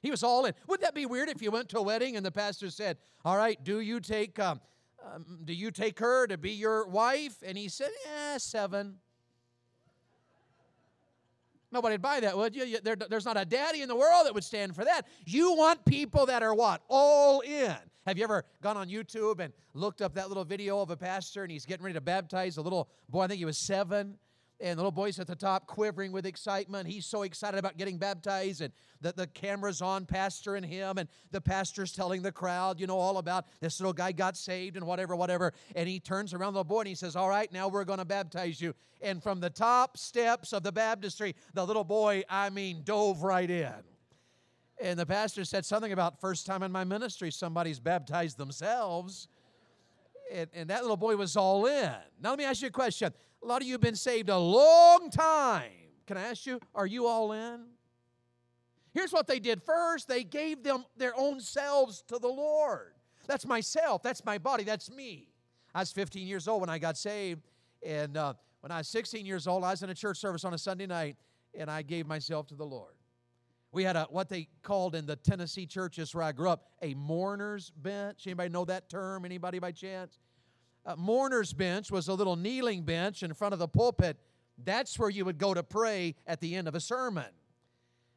He 0.00 0.10
was 0.10 0.24
all 0.24 0.44
in. 0.46 0.54
Wouldn't 0.66 0.84
that 0.84 0.94
be 0.94 1.06
weird 1.06 1.28
if 1.28 1.40
you 1.40 1.50
went 1.50 1.68
to 1.70 1.78
a 1.78 1.82
wedding 1.82 2.16
and 2.16 2.26
the 2.26 2.32
pastor 2.32 2.70
said, 2.70 2.98
"All 3.24 3.36
right, 3.36 3.62
do 3.62 3.78
you 3.80 4.00
take 4.00 4.38
um, 4.40 4.60
um, 5.04 5.38
do 5.44 5.52
you 5.52 5.70
take 5.70 6.00
her 6.00 6.26
to 6.26 6.36
be 6.36 6.50
your 6.50 6.88
wife?" 6.88 7.36
And 7.44 7.56
he 7.56 7.68
said, 7.68 7.90
"Yeah, 8.04 8.38
seven. 8.38 8.98
Nobody'd 11.72 12.02
buy 12.02 12.20
that, 12.20 12.36
would 12.36 12.54
you? 12.54 12.78
There, 12.80 12.96
there's 12.96 13.24
not 13.24 13.40
a 13.40 13.44
daddy 13.44 13.80
in 13.80 13.88
the 13.88 13.96
world 13.96 14.26
that 14.26 14.34
would 14.34 14.44
stand 14.44 14.76
for 14.76 14.84
that. 14.84 15.06
You 15.24 15.54
want 15.54 15.84
people 15.86 16.26
that 16.26 16.42
are 16.42 16.54
what? 16.54 16.82
All 16.88 17.40
in. 17.40 17.74
Have 18.06 18.18
you 18.18 18.24
ever 18.24 18.44
gone 18.62 18.76
on 18.76 18.88
YouTube 18.88 19.40
and 19.40 19.52
looked 19.74 20.02
up 20.02 20.14
that 20.14 20.28
little 20.28 20.44
video 20.44 20.80
of 20.80 20.90
a 20.90 20.96
pastor 20.96 21.42
and 21.42 21.50
he's 21.50 21.64
getting 21.64 21.84
ready 21.84 21.94
to 21.94 22.00
baptize 22.00 22.58
a 22.58 22.62
little 22.62 22.88
boy? 23.08 23.22
I 23.22 23.26
think 23.28 23.38
he 23.38 23.44
was 23.44 23.56
seven 23.56 24.18
and 24.62 24.78
the 24.78 24.82
little 24.82 24.92
boy's 24.92 25.18
at 25.18 25.26
the 25.26 25.34
top 25.34 25.66
quivering 25.66 26.12
with 26.12 26.24
excitement. 26.24 26.88
He's 26.88 27.04
so 27.04 27.22
excited 27.22 27.58
about 27.58 27.76
getting 27.76 27.98
baptized, 27.98 28.60
and 28.60 28.72
the, 29.00 29.12
the 29.12 29.26
camera's 29.26 29.82
on 29.82 30.06
Pastor 30.06 30.54
and 30.54 30.64
him, 30.64 30.98
and 30.98 31.08
the 31.32 31.40
pastor's 31.40 31.92
telling 31.92 32.22
the 32.22 32.30
crowd, 32.30 32.78
you 32.78 32.86
know, 32.86 32.96
all 32.96 33.18
about 33.18 33.46
this 33.60 33.80
little 33.80 33.92
guy 33.92 34.12
got 34.12 34.36
saved 34.36 34.76
and 34.76 34.86
whatever, 34.86 35.16
whatever. 35.16 35.52
And 35.74 35.88
he 35.88 35.98
turns 35.98 36.32
around 36.32 36.54
the 36.54 36.62
boy 36.62 36.80
and 36.80 36.88
he 36.88 36.94
says, 36.94 37.16
All 37.16 37.28
right, 37.28 37.52
now 37.52 37.66
we're 37.66 37.84
going 37.84 37.98
to 37.98 38.04
baptize 38.04 38.60
you. 38.60 38.72
And 39.00 39.20
from 39.20 39.40
the 39.40 39.50
top 39.50 39.96
steps 39.96 40.52
of 40.52 40.62
the 40.62 40.70
baptistry, 40.70 41.34
the 41.54 41.66
little 41.66 41.84
boy, 41.84 42.22
I 42.30 42.48
mean, 42.50 42.82
dove 42.84 43.24
right 43.24 43.50
in. 43.50 43.72
And 44.80 44.96
the 44.96 45.06
pastor 45.06 45.44
said 45.44 45.66
something 45.66 45.92
about 45.92 46.20
first 46.20 46.46
time 46.46 46.62
in 46.62 46.70
my 46.70 46.84
ministry, 46.84 47.32
somebody's 47.32 47.80
baptized 47.80 48.38
themselves. 48.38 49.26
And, 50.32 50.48
and 50.54 50.70
that 50.70 50.82
little 50.82 50.96
boy 50.96 51.16
was 51.16 51.36
all 51.36 51.66
in. 51.66 51.92
Now, 52.20 52.30
let 52.30 52.38
me 52.38 52.44
ask 52.44 52.62
you 52.62 52.68
a 52.68 52.70
question. 52.70 53.12
A 53.42 53.46
lot 53.46 53.60
of 53.60 53.66
you 53.66 53.74
have 53.74 53.80
been 53.80 53.96
saved 53.96 54.28
a 54.28 54.38
long 54.38 55.10
time. 55.10 55.72
Can 56.06 56.16
I 56.16 56.22
ask 56.22 56.46
you, 56.46 56.60
are 56.74 56.86
you 56.86 57.06
all 57.06 57.32
in? 57.32 57.64
Here's 58.92 59.12
what 59.12 59.26
they 59.26 59.38
did 59.38 59.62
first 59.62 60.06
they 60.06 60.22
gave 60.22 60.62
them 60.62 60.84
their 60.96 61.16
own 61.16 61.40
selves 61.40 62.02
to 62.08 62.18
the 62.18 62.28
Lord. 62.28 62.92
That's 63.26 63.46
myself, 63.46 64.02
that's 64.02 64.24
my 64.24 64.38
body, 64.38 64.64
that's 64.64 64.90
me. 64.90 65.28
I 65.74 65.80
was 65.80 65.92
15 65.92 66.26
years 66.26 66.48
old 66.48 66.60
when 66.60 66.70
I 66.70 66.78
got 66.78 66.98
saved, 66.98 67.42
and 67.84 68.16
uh, 68.16 68.34
when 68.60 68.70
I 68.70 68.78
was 68.78 68.88
16 68.88 69.24
years 69.24 69.46
old, 69.46 69.64
I 69.64 69.70
was 69.70 69.82
in 69.82 69.90
a 69.90 69.94
church 69.94 70.18
service 70.18 70.44
on 70.44 70.52
a 70.54 70.58
Sunday 70.58 70.86
night, 70.86 71.16
and 71.56 71.70
I 71.70 71.82
gave 71.82 72.06
myself 72.06 72.46
to 72.48 72.54
the 72.54 72.66
Lord. 72.66 72.94
We 73.72 73.84
had 73.84 73.96
a 73.96 74.04
what 74.10 74.28
they 74.28 74.48
called 74.62 74.94
in 74.94 75.06
the 75.06 75.16
Tennessee 75.16 75.66
churches 75.66 76.14
where 76.14 76.24
I 76.24 76.32
grew 76.32 76.50
up 76.50 76.72
a 76.82 76.92
mourner's 76.92 77.70
bench. 77.70 78.26
Anybody 78.26 78.50
know 78.50 78.66
that 78.66 78.90
term? 78.90 79.24
Anybody 79.24 79.58
by 79.58 79.72
chance? 79.72 80.18
Mourner's 80.96 81.52
bench 81.52 81.90
was 81.90 82.08
a 82.08 82.14
little 82.14 82.36
kneeling 82.36 82.82
bench 82.82 83.22
in 83.22 83.34
front 83.34 83.52
of 83.52 83.58
the 83.58 83.68
pulpit. 83.68 84.16
That's 84.62 84.98
where 84.98 85.10
you 85.10 85.24
would 85.24 85.38
go 85.38 85.54
to 85.54 85.62
pray 85.62 86.14
at 86.26 86.40
the 86.40 86.54
end 86.54 86.68
of 86.68 86.74
a 86.74 86.80
sermon. 86.80 87.30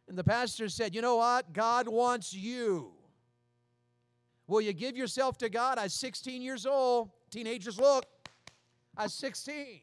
And 0.08 0.18
the 0.18 0.24
pastor 0.24 0.70
said, 0.70 0.94
You 0.94 1.02
know 1.02 1.18
what? 1.18 1.54
God 1.54 1.88
wants 1.88 2.34
you. 2.34 2.92
Will 4.48 4.62
you 4.62 4.74
give 4.74 4.96
yourself 4.96 5.38
to 5.40 5.50
God? 5.50 5.80
I 5.80 5.84
was 5.84 5.94
16 5.94 6.42
years 6.42 6.66
old. 6.66 7.10
Teenagers, 7.32 7.80
look. 7.80 8.06
I 8.96 9.04
was 9.04 9.14
16. 9.16 9.82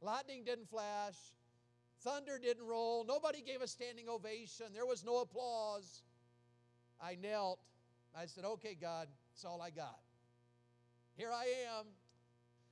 Lightning 0.00 0.44
didn't 0.44 0.68
flash. 0.68 1.16
Thunder 2.00 2.38
didn't 2.38 2.66
roll. 2.66 3.04
Nobody 3.04 3.42
gave 3.42 3.60
a 3.60 3.66
standing 3.66 4.08
ovation. 4.08 4.66
There 4.72 4.86
was 4.86 5.04
no 5.04 5.18
applause. 5.18 6.02
I 7.00 7.16
knelt. 7.20 7.58
I 8.16 8.26
said, 8.26 8.44
Okay, 8.44 8.76
God, 8.80 9.08
that's 9.32 9.44
all 9.44 9.60
I 9.60 9.70
got. 9.70 9.98
Here 11.16 11.30
I 11.32 11.44
am. 11.78 11.86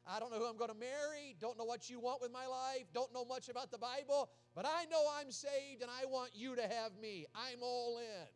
I 0.06 0.20
don't 0.20 0.30
know 0.30 0.38
who 0.38 0.46
I'm 0.46 0.58
going 0.58 0.70
to 0.70 0.78
marry, 0.78 1.34
don't 1.40 1.56
know 1.56 1.64
what 1.64 1.88
you 1.88 1.98
want 1.98 2.20
with 2.20 2.30
my 2.30 2.46
life, 2.46 2.84
don't 2.92 3.12
know 3.14 3.24
much 3.24 3.48
about 3.48 3.70
the 3.70 3.78
Bible, 3.78 4.28
but 4.54 4.66
I 4.66 4.84
know 4.90 5.02
I'm 5.18 5.30
saved 5.30 5.80
and 5.80 5.90
I 5.90 6.04
want 6.04 6.30
you 6.34 6.54
to 6.56 6.62
have 6.62 6.92
me. 7.00 7.24
I'm 7.34 7.62
all 7.62 7.98
in. 7.98 8.26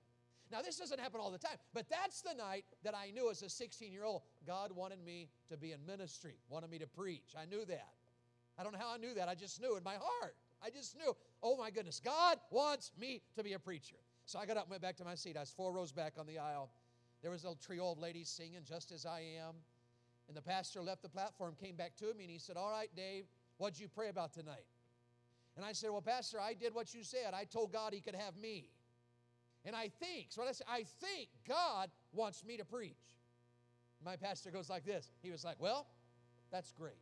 Now, 0.51 0.62
this 0.62 0.79
doesn't 0.79 0.99
happen 0.99 1.21
all 1.21 1.31
the 1.31 1.38
time, 1.38 1.59
but 1.75 1.85
that's 1.90 2.23
the 2.23 2.33
night 2.33 2.64
that 2.85 2.94
I 2.94 3.11
knew 3.11 3.31
as 3.31 3.42
a 3.42 3.51
16 3.51 3.92
year 3.92 4.05
old, 4.05 4.23
God 4.47 4.73
wanted 4.73 5.05
me 5.05 5.29
to 5.51 5.59
be 5.59 5.73
in 5.73 5.85
ministry, 5.85 6.37
wanted 6.49 6.71
me 6.71 6.79
to 6.79 6.87
preach. 6.87 7.35
I 7.38 7.44
knew 7.44 7.66
that. 7.66 7.92
I 8.59 8.62
don't 8.62 8.73
know 8.73 8.79
how 8.79 8.94
I 8.94 8.97
knew 8.97 9.12
that. 9.14 9.29
I 9.29 9.35
just 9.35 9.61
knew 9.61 9.77
in 9.77 9.85
my 9.85 9.94
heart. 10.01 10.37
I 10.64 10.71
just 10.71 10.97
knew, 10.97 11.14
oh 11.42 11.57
my 11.57 11.71
goodness, 11.71 12.01
God 12.03 12.38
wants 12.51 12.92
me 12.99 13.21
to 13.37 13.44
be 13.44 13.53
a 13.53 13.59
preacher. 13.59 13.97
So 14.25 14.38
I 14.38 14.47
got 14.47 14.57
up 14.57 14.64
and 14.64 14.71
went 14.71 14.83
back 14.83 14.97
to 14.97 15.05
my 15.05 15.14
seat. 15.14 15.37
I 15.37 15.40
was 15.40 15.51
four 15.51 15.73
rows 15.73 15.92
back 15.92 16.14
on 16.18 16.27
the 16.27 16.38
aisle. 16.38 16.71
There 17.23 17.31
was 17.31 17.44
a 17.44 17.55
trio 17.64 17.92
of 17.92 17.99
ladies 17.99 18.29
singing 18.29 18.61
just 18.64 18.90
as 18.90 19.05
I 19.05 19.21
am. 19.47 19.55
And 20.29 20.37
the 20.37 20.43
pastor 20.43 20.83
left 20.83 21.03
the 21.03 21.09
platform, 21.09 21.57
came 21.61 21.75
back 21.75 21.97
to 21.97 22.12
me, 22.14 22.25
and 22.25 22.31
he 22.31 22.38
said, 22.38 22.57
All 22.57 22.71
right, 22.71 22.91
Dave, 22.95 23.25
what'd 23.57 23.81
you 23.81 23.88
pray 23.88 24.09
about 24.09 24.33
tonight? 24.35 24.67
And 25.57 25.64
I 25.64 25.73
said, 25.73 25.91
Well, 25.91 26.03
Pastor, 26.03 26.38
I 26.38 26.55
did 26.55 26.75
what 26.75 26.95
you 26.95 27.03
said. 27.03 27.35
I 27.35 27.45
told 27.45 27.73
God 27.73 27.93
he 27.93 28.01
could 28.01 28.14
have 28.14 28.37
me. 28.37 28.69
And 29.64 29.75
I 29.75 29.88
think, 29.88 30.27
so 30.29 30.43
I 30.43 30.53
said, 30.53 30.67
I 30.71 30.85
think 31.01 31.29
God 31.49 31.91
wants 32.12 32.45
me 32.45 32.57
to 32.59 32.64
preach. 32.64 32.95
My 34.05 34.17
pastor 34.17 34.51
goes 34.51 34.71
like 34.71 34.85
this. 34.85 35.11
He 35.23 35.31
was 35.31 35.45
like, 35.45 35.57
Well, 35.59 35.87
that's 36.53 36.73
great. 36.73 37.01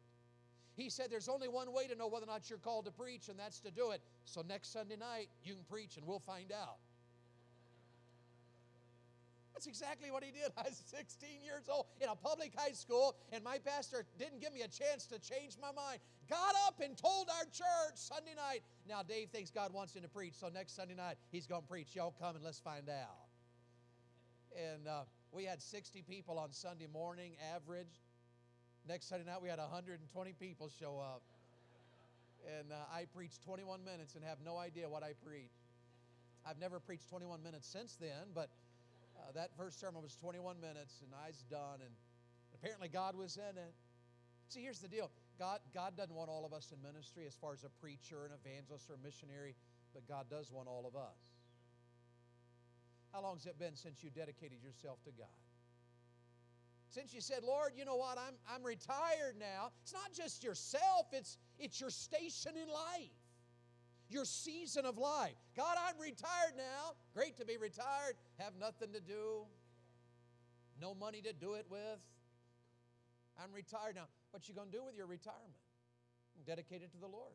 He 0.75 0.89
said, 0.89 1.11
There's 1.11 1.29
only 1.29 1.49
one 1.49 1.73
way 1.73 1.87
to 1.89 1.97
know 1.97 2.07
whether 2.07 2.25
or 2.25 2.29
not 2.29 2.49
you're 2.49 2.59
called 2.59 2.85
to 2.85 2.93
preach, 2.93 3.29
and 3.29 3.39
that's 3.39 3.61
to 3.61 3.71
do 3.71 3.91
it. 3.91 4.03
So 4.25 4.43
next 4.47 4.73
Sunday 4.73 4.97
night, 4.97 5.29
you 5.43 5.55
can 5.55 5.65
preach, 5.65 5.97
and 5.97 6.07
we'll 6.07 6.21
find 6.21 6.53
out. 6.53 6.79
That's 9.57 9.67
exactly 9.67 10.11
what 10.11 10.23
he 10.23 10.31
did. 10.31 10.53
I 10.59 10.69
was 10.69 10.83
16 10.85 11.43
years 11.43 11.65
old 11.73 11.87
in 12.03 12.11
a 12.11 12.15
public 12.15 12.53
high 12.55 12.73
school, 12.73 13.17
and 13.33 13.43
my 13.43 13.57
pastor 13.57 14.05
didn't 14.19 14.43
give 14.43 14.53
me 14.53 14.61
a 14.61 14.69
chance 14.69 15.07
to 15.07 15.19
change 15.19 15.57
my 15.61 15.73
mind. 15.73 15.99
Got 16.29 16.53
up 16.67 16.81
and 16.85 16.95
told 16.95 17.29
our 17.31 17.45
church 17.45 17.97
Sunday 17.97 18.37
night. 18.37 18.61
Now, 18.87 19.03
Dave 19.03 19.31
thinks 19.31 19.51
God 19.51 19.73
wants 19.73 19.97
him 19.97 20.03
to 20.03 20.09
preach, 20.09 20.35
so 20.35 20.51
next 20.53 20.77
Sunday 20.77 20.95
night 20.95 21.17
he's 21.33 21.47
going 21.47 21.63
to 21.63 21.69
preach. 21.69 21.97
Y'all 21.97 22.15
come 22.21 22.37
and 22.37 22.45
let's 22.45 22.61
find 22.61 22.91
out. 22.91 23.25
And 24.53 24.87
uh, 24.87 25.05
we 25.33 25.45
had 25.45 25.63
60 25.63 26.03
people 26.03 26.39
on 26.39 26.53
Sunday 26.53 26.89
morning, 26.93 27.33
average. 27.55 28.05
Next 28.87 29.09
Sunday 29.09 29.25
night 29.25 29.41
we 29.41 29.49
had 29.49 29.59
120 29.59 30.35
people 30.39 30.71
show 30.79 31.01
up. 31.01 31.23
And 32.61 32.73
uh, 32.73 32.77
I 32.95 33.07
preached 33.15 33.43
21 33.43 33.83
minutes 33.85 34.17
and 34.17 34.25
have 34.25 34.39
no 34.45 34.59
idea 34.59 34.87
what 34.87 35.03
I 35.03 35.13
preached. 35.25 35.65
I've 36.45 36.61
never 36.61 36.79
preached 36.79 37.09
21 37.09 37.43
minutes 37.43 37.67
since 37.67 37.97
then, 37.97 38.31
but 38.35 38.51
uh, 39.27 39.33
that 39.33 39.51
first 39.57 39.81
sermon 39.81 40.03
was 40.03 40.15
21 40.17 40.61
minutes, 40.61 41.03
and 41.03 41.11
I's 41.27 41.43
done. 41.51 41.83
And 41.83 41.91
apparently, 42.55 42.89
God 42.89 43.17
was 43.17 43.37
in 43.37 43.59
it. 43.59 43.75
See, 44.49 44.63
here's 44.63 44.79
the 44.79 44.89
deal 44.89 45.11
God, 45.39 45.61
God 45.75 45.97
doesn't 45.97 46.15
want 46.15 46.31
all 46.31 46.45
of 46.45 46.53
us 46.53 46.73
in 46.73 46.81
ministry 46.83 47.25
as 47.27 47.35
far 47.35 47.53
as 47.53 47.65
a 47.65 47.71
preacher, 47.81 48.25
an 48.25 48.33
evangelist, 48.33 48.89
or 48.91 48.95
a 48.95 49.05
missionary, 49.05 49.55
but 49.93 50.07
God 50.07 50.27
does 50.31 50.53
want 50.53 50.69
all 50.69 50.87
of 50.87 50.95
us. 50.95 51.19
How 53.13 53.23
long 53.23 53.37
has 53.37 53.47
it 53.47 53.59
been 53.59 53.75
since 53.75 54.03
you 54.05 54.11
dedicated 54.11 54.63
yourself 54.63 55.03
to 55.05 55.11
God? 55.11 55.33
Since 56.89 57.13
you 57.13 57.21
said, 57.21 57.43
Lord, 57.43 57.73
you 57.77 57.85
know 57.85 57.97
what, 57.97 58.19
I'm, 58.19 58.35
I'm 58.49 58.63
retired 58.63 59.35
now. 59.39 59.71
It's 59.83 59.93
not 59.93 60.13
just 60.15 60.45
yourself, 60.45 61.07
it's, 61.13 61.37
it's 61.59 61.81
your 61.81 61.91
station 61.91 62.53
in 62.57 62.69
life 62.69 63.26
your 64.11 64.25
season 64.25 64.85
of 64.87 64.99
life. 64.99 65.35
God, 65.57 65.77
I'm 65.87 66.01
retired 66.01 66.55
now. 66.57 66.95
Great 67.15 67.37
to 67.39 67.45
be 67.45 67.57
retired. 67.57 68.15
Have 68.39 68.53
nothing 68.59 68.93
to 68.93 69.01
do, 69.01 69.45
no 70.81 70.95
money 70.95 71.21
to 71.23 71.33
do 71.33 71.55
it 71.55 71.67
with. 71.71 71.99
I'm 73.43 73.53
retired 73.53 73.97
now. 73.97 74.07
What 74.31 74.49
you 74.49 74.55
going 74.55 74.71
to 74.71 74.77
do 74.77 74.85
with 74.85 74.97
your 74.97 75.07
retirement? 75.07 75.43
Dedicate 76.47 76.83
it 76.83 76.93
to 76.93 76.99
the 76.99 77.07
Lord. 77.07 77.33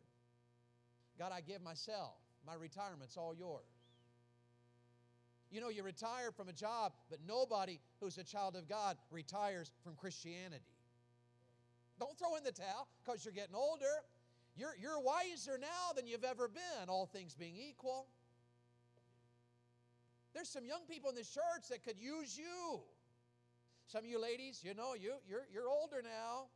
God, 1.17 1.31
I 1.34 1.41
give 1.41 1.62
myself. 1.62 2.13
My 2.45 2.55
retirement's 2.55 3.17
all 3.17 3.36
yours. 3.36 3.65
You 5.51 5.60
know, 5.60 5.69
you 5.69 5.84
retire 5.84 6.31
from 6.31 6.47
a 6.47 6.53
job, 6.53 6.93
but 7.10 7.19
nobody 7.27 7.79
who's 7.99 8.17
a 8.17 8.23
child 8.23 8.55
of 8.55 8.69
God 8.69 8.97
retires 9.12 9.71
from 9.84 9.95
Christianity. 9.95 10.63
Don't 11.99 12.17
throw 12.17 12.36
in 12.38 12.43
the 12.43 12.51
towel 12.51 12.88
because 13.03 13.25
you're 13.25 13.34
getting 13.34 13.53
older. 13.53 14.01
You're, 14.55 14.75
you're 14.79 14.99
wiser 14.99 15.57
now 15.59 15.93
than 15.95 16.07
you've 16.07 16.23
ever 16.23 16.47
been, 16.47 16.89
all 16.89 17.05
things 17.05 17.35
being 17.35 17.55
equal. 17.55 18.07
There's 20.33 20.49
some 20.49 20.65
young 20.65 20.81
people 20.89 21.09
in 21.09 21.15
this 21.15 21.29
church 21.29 21.67
that 21.69 21.83
could 21.83 21.99
use 21.99 22.37
you. 22.37 22.79
Some 23.87 24.03
of 24.03 24.09
you 24.09 24.21
ladies, 24.21 24.61
you 24.63 24.73
know, 24.73 24.93
you, 24.93 25.13
you're, 25.27 25.45
you're 25.53 25.69
older 25.69 26.01
now. 26.01 26.47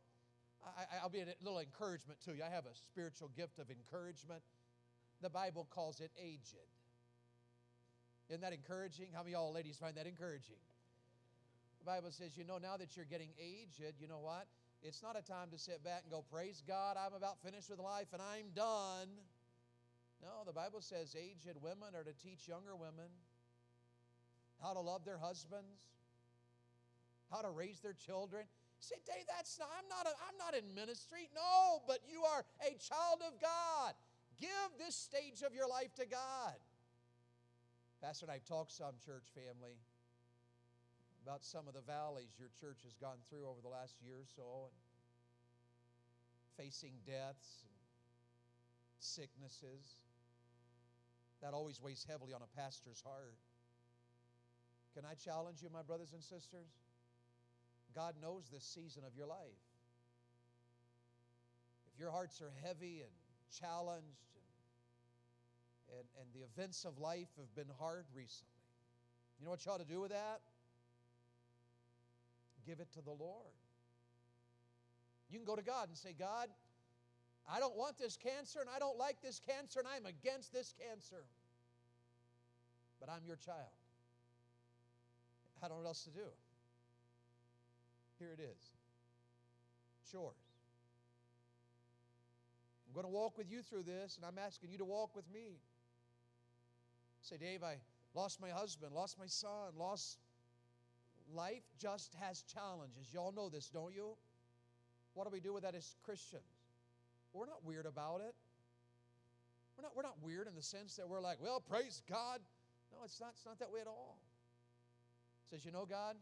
I, 0.64 1.02
I'll 1.02 1.10
be 1.10 1.20
a 1.20 1.26
little 1.42 1.60
encouragement 1.60 2.20
to 2.24 2.32
you. 2.32 2.42
I 2.42 2.52
have 2.52 2.64
a 2.64 2.74
spiritual 2.74 3.30
gift 3.36 3.58
of 3.58 3.70
encouragement. 3.70 4.40
The 5.22 5.30
Bible 5.30 5.66
calls 5.70 6.00
it 6.00 6.10
aged. 6.20 6.56
Isn't 8.28 8.40
that 8.40 8.52
encouraging? 8.52 9.08
How 9.14 9.20
many 9.20 9.32
y'all 9.32 9.52
ladies 9.52 9.76
find 9.76 9.94
that 9.96 10.06
encouraging? 10.06 10.56
The 11.80 11.86
Bible 11.86 12.10
says, 12.10 12.36
you 12.36 12.44
know, 12.44 12.58
now 12.58 12.76
that 12.76 12.96
you're 12.96 13.06
getting 13.06 13.30
aged, 13.38 13.80
you 14.00 14.08
know 14.08 14.18
what? 14.18 14.46
It's 14.82 15.02
not 15.02 15.18
a 15.18 15.22
time 15.22 15.50
to 15.52 15.58
sit 15.58 15.82
back 15.82 16.02
and 16.04 16.12
go, 16.12 16.24
Praise 16.30 16.62
God, 16.66 16.96
I'm 16.96 17.14
about 17.14 17.42
finished 17.42 17.70
with 17.70 17.78
life 17.78 18.08
and 18.12 18.22
I'm 18.22 18.50
done. 18.54 19.08
No, 20.22 20.44
the 20.46 20.52
Bible 20.52 20.80
says 20.80 21.14
aged 21.14 21.56
women 21.60 21.94
are 21.94 22.04
to 22.04 22.12
teach 22.12 22.48
younger 22.48 22.74
women 22.74 23.10
how 24.62 24.72
to 24.72 24.80
love 24.80 25.04
their 25.04 25.18
husbands, 25.18 25.92
how 27.30 27.42
to 27.42 27.50
raise 27.50 27.80
their 27.80 27.92
children. 27.92 28.44
Say, 28.80 28.96
Dave, 29.06 29.24
that's 29.28 29.58
not, 29.58 29.68
I'm 29.76 29.88
not, 29.88 30.06
a, 30.06 30.14
I'm 30.28 30.36
not 30.38 30.54
in 30.54 30.74
ministry. 30.74 31.28
No, 31.34 31.82
but 31.86 32.00
you 32.08 32.22
are 32.22 32.44
a 32.60 32.70
child 32.78 33.20
of 33.26 33.40
God. 33.40 33.94
Give 34.40 34.70
this 34.78 34.94
stage 34.94 35.42
of 35.44 35.54
your 35.54 35.68
life 35.68 35.94
to 35.96 36.06
God. 36.06 36.56
Pastor 38.02 38.26
and 38.26 38.32
I've 38.32 38.44
talked 38.44 38.72
some, 38.72 38.94
church 39.04 39.24
family, 39.34 39.76
about 41.26 41.42
some 41.42 41.66
of 41.66 41.74
the 41.74 41.82
valleys 41.82 42.30
your 42.38 42.50
church 42.60 42.78
has 42.84 42.94
gone 43.02 43.18
through 43.28 43.50
over 43.50 43.58
the 43.60 43.68
last 43.68 43.98
year 43.98 44.14
or 44.14 44.30
so, 44.36 44.70
and 44.70 44.78
facing 46.54 46.92
deaths 47.04 47.66
and 47.66 47.74
sicknesses. 49.00 50.06
That 51.42 51.52
always 51.52 51.82
weighs 51.82 52.06
heavily 52.08 52.32
on 52.32 52.42
a 52.42 52.50
pastor's 52.56 53.02
heart. 53.02 53.34
Can 54.94 55.02
I 55.04 55.14
challenge 55.14 55.62
you, 55.62 55.68
my 55.68 55.82
brothers 55.82 56.12
and 56.14 56.22
sisters? 56.22 56.70
God 57.92 58.14
knows 58.22 58.46
this 58.52 58.62
season 58.62 59.02
of 59.04 59.10
your 59.16 59.26
life. 59.26 59.66
If 61.92 61.98
your 61.98 62.12
hearts 62.12 62.40
are 62.40 62.52
heavy 62.62 63.02
and 63.02 63.10
challenged 63.50 64.30
and, 65.90 65.98
and, 65.98 66.06
and 66.22 66.28
the 66.32 66.46
events 66.46 66.84
of 66.84 66.98
life 66.98 67.28
have 67.36 67.52
been 67.56 67.74
hard 67.80 68.04
recently, 68.14 68.62
you 69.40 69.44
know 69.44 69.50
what 69.50 69.66
you 69.66 69.72
ought 69.72 69.80
to 69.80 69.92
do 69.92 70.00
with 70.00 70.12
that? 70.12 70.40
Give 72.66 72.80
it 72.80 72.92
to 72.92 73.00
the 73.00 73.10
Lord. 73.10 73.54
You 75.30 75.38
can 75.38 75.46
go 75.46 75.56
to 75.56 75.62
God 75.62 75.88
and 75.88 75.96
say, 75.96 76.14
God, 76.18 76.48
I 77.50 77.60
don't 77.60 77.76
want 77.76 77.98
this 77.98 78.16
cancer 78.16 78.60
and 78.60 78.68
I 78.74 78.78
don't 78.78 78.98
like 78.98 79.22
this 79.22 79.40
cancer 79.40 79.80
and 79.80 79.88
I'm 79.88 80.06
against 80.06 80.52
this 80.52 80.74
cancer. 80.78 81.24
But 83.00 83.08
I'm 83.08 83.22
your 83.26 83.36
child. 83.36 83.74
I 85.62 85.68
don't 85.68 85.78
know 85.78 85.82
what 85.82 85.88
else 85.88 86.04
to 86.04 86.10
do. 86.10 86.28
Here 88.18 88.30
it 88.32 88.40
is. 88.40 88.70
It's 90.02 90.12
yours. 90.12 90.34
I'm 92.88 92.94
going 92.94 93.04
to 93.04 93.12
walk 93.12 93.36
with 93.36 93.50
you 93.50 93.62
through 93.62 93.82
this, 93.82 94.16
and 94.16 94.24
I'm 94.24 94.42
asking 94.42 94.70
you 94.70 94.78
to 94.78 94.84
walk 94.84 95.14
with 95.14 95.30
me. 95.32 95.58
Say, 97.20 97.36
Dave, 97.36 97.62
I 97.62 97.76
lost 98.14 98.40
my 98.40 98.48
husband, 98.48 98.92
lost 98.94 99.18
my 99.18 99.26
son, 99.26 99.74
lost 99.76 100.18
life 101.34 101.62
just 101.78 102.14
has 102.20 102.42
challenges. 102.42 103.08
Y'all 103.12 103.32
know 103.32 103.48
this, 103.48 103.68
don't 103.68 103.94
you? 103.94 104.16
What 105.14 105.24
do 105.24 105.30
we 105.32 105.40
do 105.40 105.52
with 105.52 105.62
that 105.62 105.74
as 105.74 105.96
Christians? 106.04 106.42
We're 107.32 107.46
not 107.46 107.64
weird 107.64 107.86
about 107.86 108.20
it. 108.20 108.34
We're 109.76 109.82
not, 109.82 109.92
we're 109.96 110.02
not 110.02 110.16
weird 110.22 110.46
in 110.46 110.54
the 110.54 110.62
sense 110.62 110.96
that 110.96 111.08
we're 111.08 111.20
like, 111.20 111.38
well, 111.42 111.60
praise 111.60 112.02
God. 112.08 112.40
No, 112.92 112.98
it's 113.04 113.20
not, 113.20 113.30
it's 113.34 113.44
not 113.44 113.58
that 113.58 113.70
way 113.70 113.80
at 113.80 113.86
all. 113.86 114.18
It 115.44 115.50
says, 115.50 115.64
you 115.64 115.72
know, 115.72 115.84
God, 115.84 116.16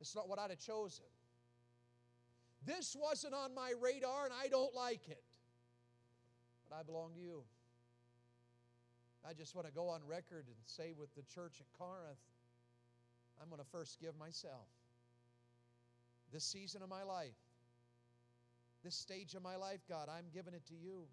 it's 0.00 0.14
not 0.14 0.28
what 0.28 0.38
I'd 0.38 0.50
have 0.50 0.58
chosen. 0.58 1.04
This 2.66 2.96
wasn't 2.98 3.34
on 3.34 3.54
my 3.54 3.72
radar 3.80 4.24
and 4.24 4.34
I 4.34 4.48
don't 4.48 4.74
like 4.74 5.08
it. 5.08 5.22
But 6.68 6.76
I 6.76 6.82
belong 6.82 7.12
to 7.14 7.20
you. 7.20 7.42
I 9.26 9.32
just 9.32 9.54
want 9.54 9.66
to 9.66 9.72
go 9.72 9.88
on 9.88 10.00
record 10.06 10.44
and 10.46 10.56
say 10.66 10.92
with 10.98 11.14
the 11.14 11.22
church 11.34 11.60
at 11.60 11.78
Corinth, 11.78 12.18
I'm 13.40 13.48
going 13.48 13.60
to 13.60 13.70
first 13.70 14.00
give 14.00 14.16
myself. 14.18 14.66
This 16.32 16.44
season 16.44 16.82
of 16.82 16.88
my 16.88 17.02
life, 17.02 17.36
this 18.82 18.94
stage 18.94 19.34
of 19.34 19.42
my 19.42 19.56
life, 19.56 19.80
God, 19.88 20.08
I'm 20.08 20.26
giving 20.32 20.54
it 20.54 20.66
to 20.66 20.74
you. 20.74 21.04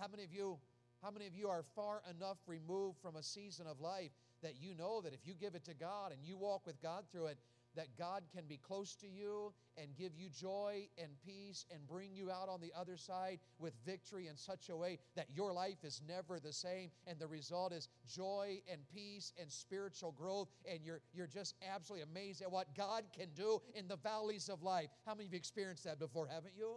How 0.00 0.08
many 0.08 0.24
of 0.24 0.32
you, 0.32 0.58
how 1.02 1.10
many 1.10 1.26
of 1.26 1.34
you 1.34 1.48
are 1.48 1.62
far 1.74 2.02
enough 2.10 2.38
removed 2.46 2.98
from 3.00 3.16
a 3.16 3.22
season 3.22 3.66
of 3.66 3.80
life 3.80 4.10
that 4.42 4.54
you 4.60 4.74
know 4.74 5.00
that 5.00 5.12
if 5.12 5.20
you 5.24 5.34
give 5.34 5.54
it 5.54 5.64
to 5.64 5.74
God 5.74 6.12
and 6.12 6.20
you 6.24 6.36
walk 6.36 6.66
with 6.66 6.80
God 6.82 7.04
through 7.12 7.26
it, 7.26 7.38
that 7.76 7.96
God 7.98 8.22
can 8.34 8.44
be 8.46 8.56
close 8.56 8.94
to 8.96 9.06
you 9.08 9.52
and 9.76 9.96
give 9.96 10.12
you 10.16 10.28
joy 10.28 10.88
and 10.98 11.08
peace 11.24 11.66
and 11.72 11.86
bring 11.86 12.14
you 12.14 12.30
out 12.30 12.48
on 12.48 12.60
the 12.60 12.72
other 12.78 12.96
side 12.96 13.38
with 13.58 13.74
victory 13.84 14.28
in 14.28 14.36
such 14.36 14.68
a 14.68 14.76
way 14.76 14.98
that 15.16 15.26
your 15.34 15.52
life 15.52 15.84
is 15.84 16.00
never 16.06 16.38
the 16.38 16.52
same 16.52 16.90
and 17.06 17.18
the 17.18 17.26
result 17.26 17.72
is 17.72 17.88
joy 18.06 18.60
and 18.70 18.80
peace 18.92 19.32
and 19.40 19.50
spiritual 19.50 20.12
growth 20.12 20.48
and 20.70 20.80
you're 20.84 21.00
you're 21.12 21.26
just 21.26 21.54
absolutely 21.74 22.04
amazed 22.04 22.42
at 22.42 22.50
what 22.50 22.74
God 22.76 23.04
can 23.16 23.28
do 23.34 23.60
in 23.74 23.88
the 23.88 23.96
valleys 23.96 24.48
of 24.48 24.62
life. 24.62 24.88
How 25.06 25.14
many 25.14 25.26
of 25.26 25.32
you 25.32 25.38
experienced 25.38 25.84
that 25.84 25.98
before, 25.98 26.26
haven't 26.26 26.54
you? 26.56 26.76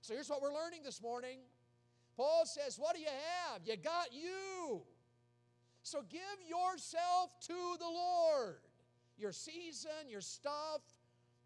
So 0.00 0.14
here's 0.14 0.28
what 0.28 0.40
we're 0.40 0.54
learning 0.54 0.82
this 0.84 1.02
morning. 1.02 1.38
Paul 2.16 2.44
says, 2.46 2.78
What 2.78 2.94
do 2.94 3.00
you 3.00 3.08
have? 3.08 3.62
You 3.64 3.76
got 3.76 4.12
you. 4.12 4.82
So 5.82 6.02
give 6.10 6.20
yourself 6.46 7.38
to 7.46 7.76
the 7.78 7.86
Lord. 7.86 8.58
Your 9.18 9.32
season, 9.32 10.08
your 10.08 10.20
stuff, 10.20 10.80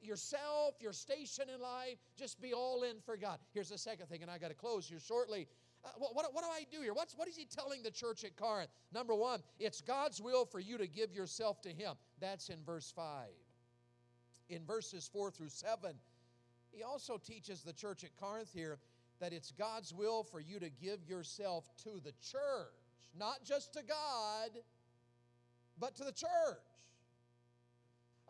yourself, 0.03 0.75
your 0.81 0.93
station 0.93 1.45
in 1.55 1.61
life, 1.61 1.97
just 2.17 2.41
be 2.41 2.53
all 2.53 2.83
in 2.83 2.97
for 3.05 3.17
God. 3.17 3.39
Here's 3.53 3.69
the 3.69 3.79
second 3.79 4.09
thing, 4.09 4.23
and 4.23 4.31
I 4.31 4.39
got 4.39 4.49
to 4.49 4.55
close 4.55 4.89
here 4.89 5.01
shortly. 5.01 5.47
Uh, 5.85 5.89
what, 5.99 6.15
what, 6.15 6.33
what, 6.33 6.45
do 6.45 6.51
I 6.51 6.65
do 6.71 6.83
here? 6.83 6.95
What's, 6.95 7.17
what 7.17 7.29
is 7.29 7.37
he 7.37 7.45
telling 7.45 7.83
the 7.83 7.91
church 7.91 8.25
at 8.25 8.37
Corinth? 8.37 8.71
Number 8.93 9.15
one, 9.15 9.41
it's 9.59 9.81
God's 9.81 10.21
will 10.21 10.45
for 10.45 10.61
you 10.61 10.79
to 10.79 10.87
give 10.87 11.13
yourself 11.13 11.61
to 11.63 11.71
Him. 11.71 11.95
That's 12.21 12.51
in 12.51 12.59
verse 12.65 12.93
5. 12.95 13.29
In 14.49 14.65
verses 14.65 15.09
4 15.13 15.31
through 15.31 15.49
7, 15.49 15.93
he 16.71 16.83
also 16.83 17.19
teaches 17.19 17.63
the 17.63 17.73
church 17.73 18.05
at 18.05 18.15
Corinth 18.17 18.51
here 18.53 18.79
that 19.21 19.33
it's 19.33 19.53
God's 19.53 19.95
will 19.95 20.23
for 20.23 20.41
you 20.41 20.59
to 20.59 20.69
give 20.69 21.05
yourself 21.09 21.69
to 21.85 22.01
the 22.03 22.13
church, 22.21 22.75
not 23.19 23.45
just 23.45 23.73
to 23.75 23.81
God, 23.83 24.51
but 25.79 25.95
to 25.97 26.05
the 26.05 26.13
church. 26.13 26.29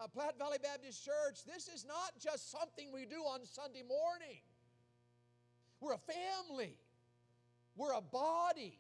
Uh, 0.01 0.09
Platte 0.09 0.39
Valley 0.39 0.59
Baptist 0.63 1.05
Church, 1.05 1.45
this 1.47 1.69
is 1.69 1.85
not 1.87 2.13
just 2.19 2.51
something 2.51 2.93
we 2.93 3.05
do 3.07 3.23
on 3.23 3.45
Sunday 3.45 3.83
morning. 3.83 4.41
We're 5.81 5.95
a 5.95 5.99
family, 5.99 6.77
we're 7.77 7.93
a 7.93 8.01
body. 8.01 8.79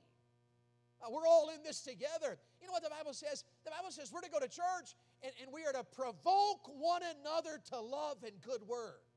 Uh, 1.02 1.10
we're 1.10 1.26
all 1.26 1.50
in 1.50 1.62
this 1.64 1.80
together. 1.80 2.38
You 2.60 2.68
know 2.68 2.72
what 2.72 2.84
the 2.84 2.90
Bible 2.90 3.12
says? 3.12 3.42
The 3.64 3.70
Bible 3.70 3.90
says 3.90 4.12
we're 4.12 4.20
to 4.20 4.30
go 4.30 4.38
to 4.38 4.48
church 4.48 4.94
and, 5.22 5.32
and 5.42 5.52
we 5.52 5.64
are 5.66 5.72
to 5.72 5.82
provoke 5.82 6.70
one 6.78 7.02
another 7.02 7.58
to 7.70 7.80
love 7.80 8.18
and 8.22 8.40
good 8.40 8.62
works. 8.68 9.10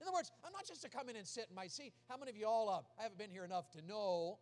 In 0.00 0.06
other 0.06 0.14
words, 0.14 0.30
I'm 0.46 0.52
not 0.52 0.66
just 0.66 0.80
to 0.82 0.88
come 0.88 1.08
in 1.08 1.16
and 1.16 1.26
sit 1.26 1.46
in 1.50 1.56
my 1.56 1.66
seat. 1.66 1.92
How 2.08 2.16
many 2.16 2.30
of 2.30 2.36
you 2.36 2.46
all, 2.46 2.70
uh, 2.70 2.80
I 2.98 3.02
haven't 3.02 3.18
been 3.18 3.30
here 3.30 3.44
enough 3.44 3.70
to 3.72 3.82
know, 3.86 4.38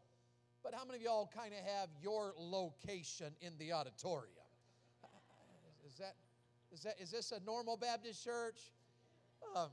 but 0.63 0.75
how 0.75 0.85
many 0.85 0.99
of 0.99 1.03
y'all 1.03 1.31
kind 1.35 1.53
of 1.53 1.61
have 1.65 1.89
your 2.03 2.35
location 2.39 3.33
in 3.41 3.55
the 3.59 3.73
auditorium? 3.73 4.36
Is 6.77 6.83
that, 6.83 7.01
is 7.01 7.11
this 7.11 7.33
a 7.33 7.43
normal 7.47 7.79
Baptist 7.79 8.23
church? 8.23 8.61
Um, 9.57 9.71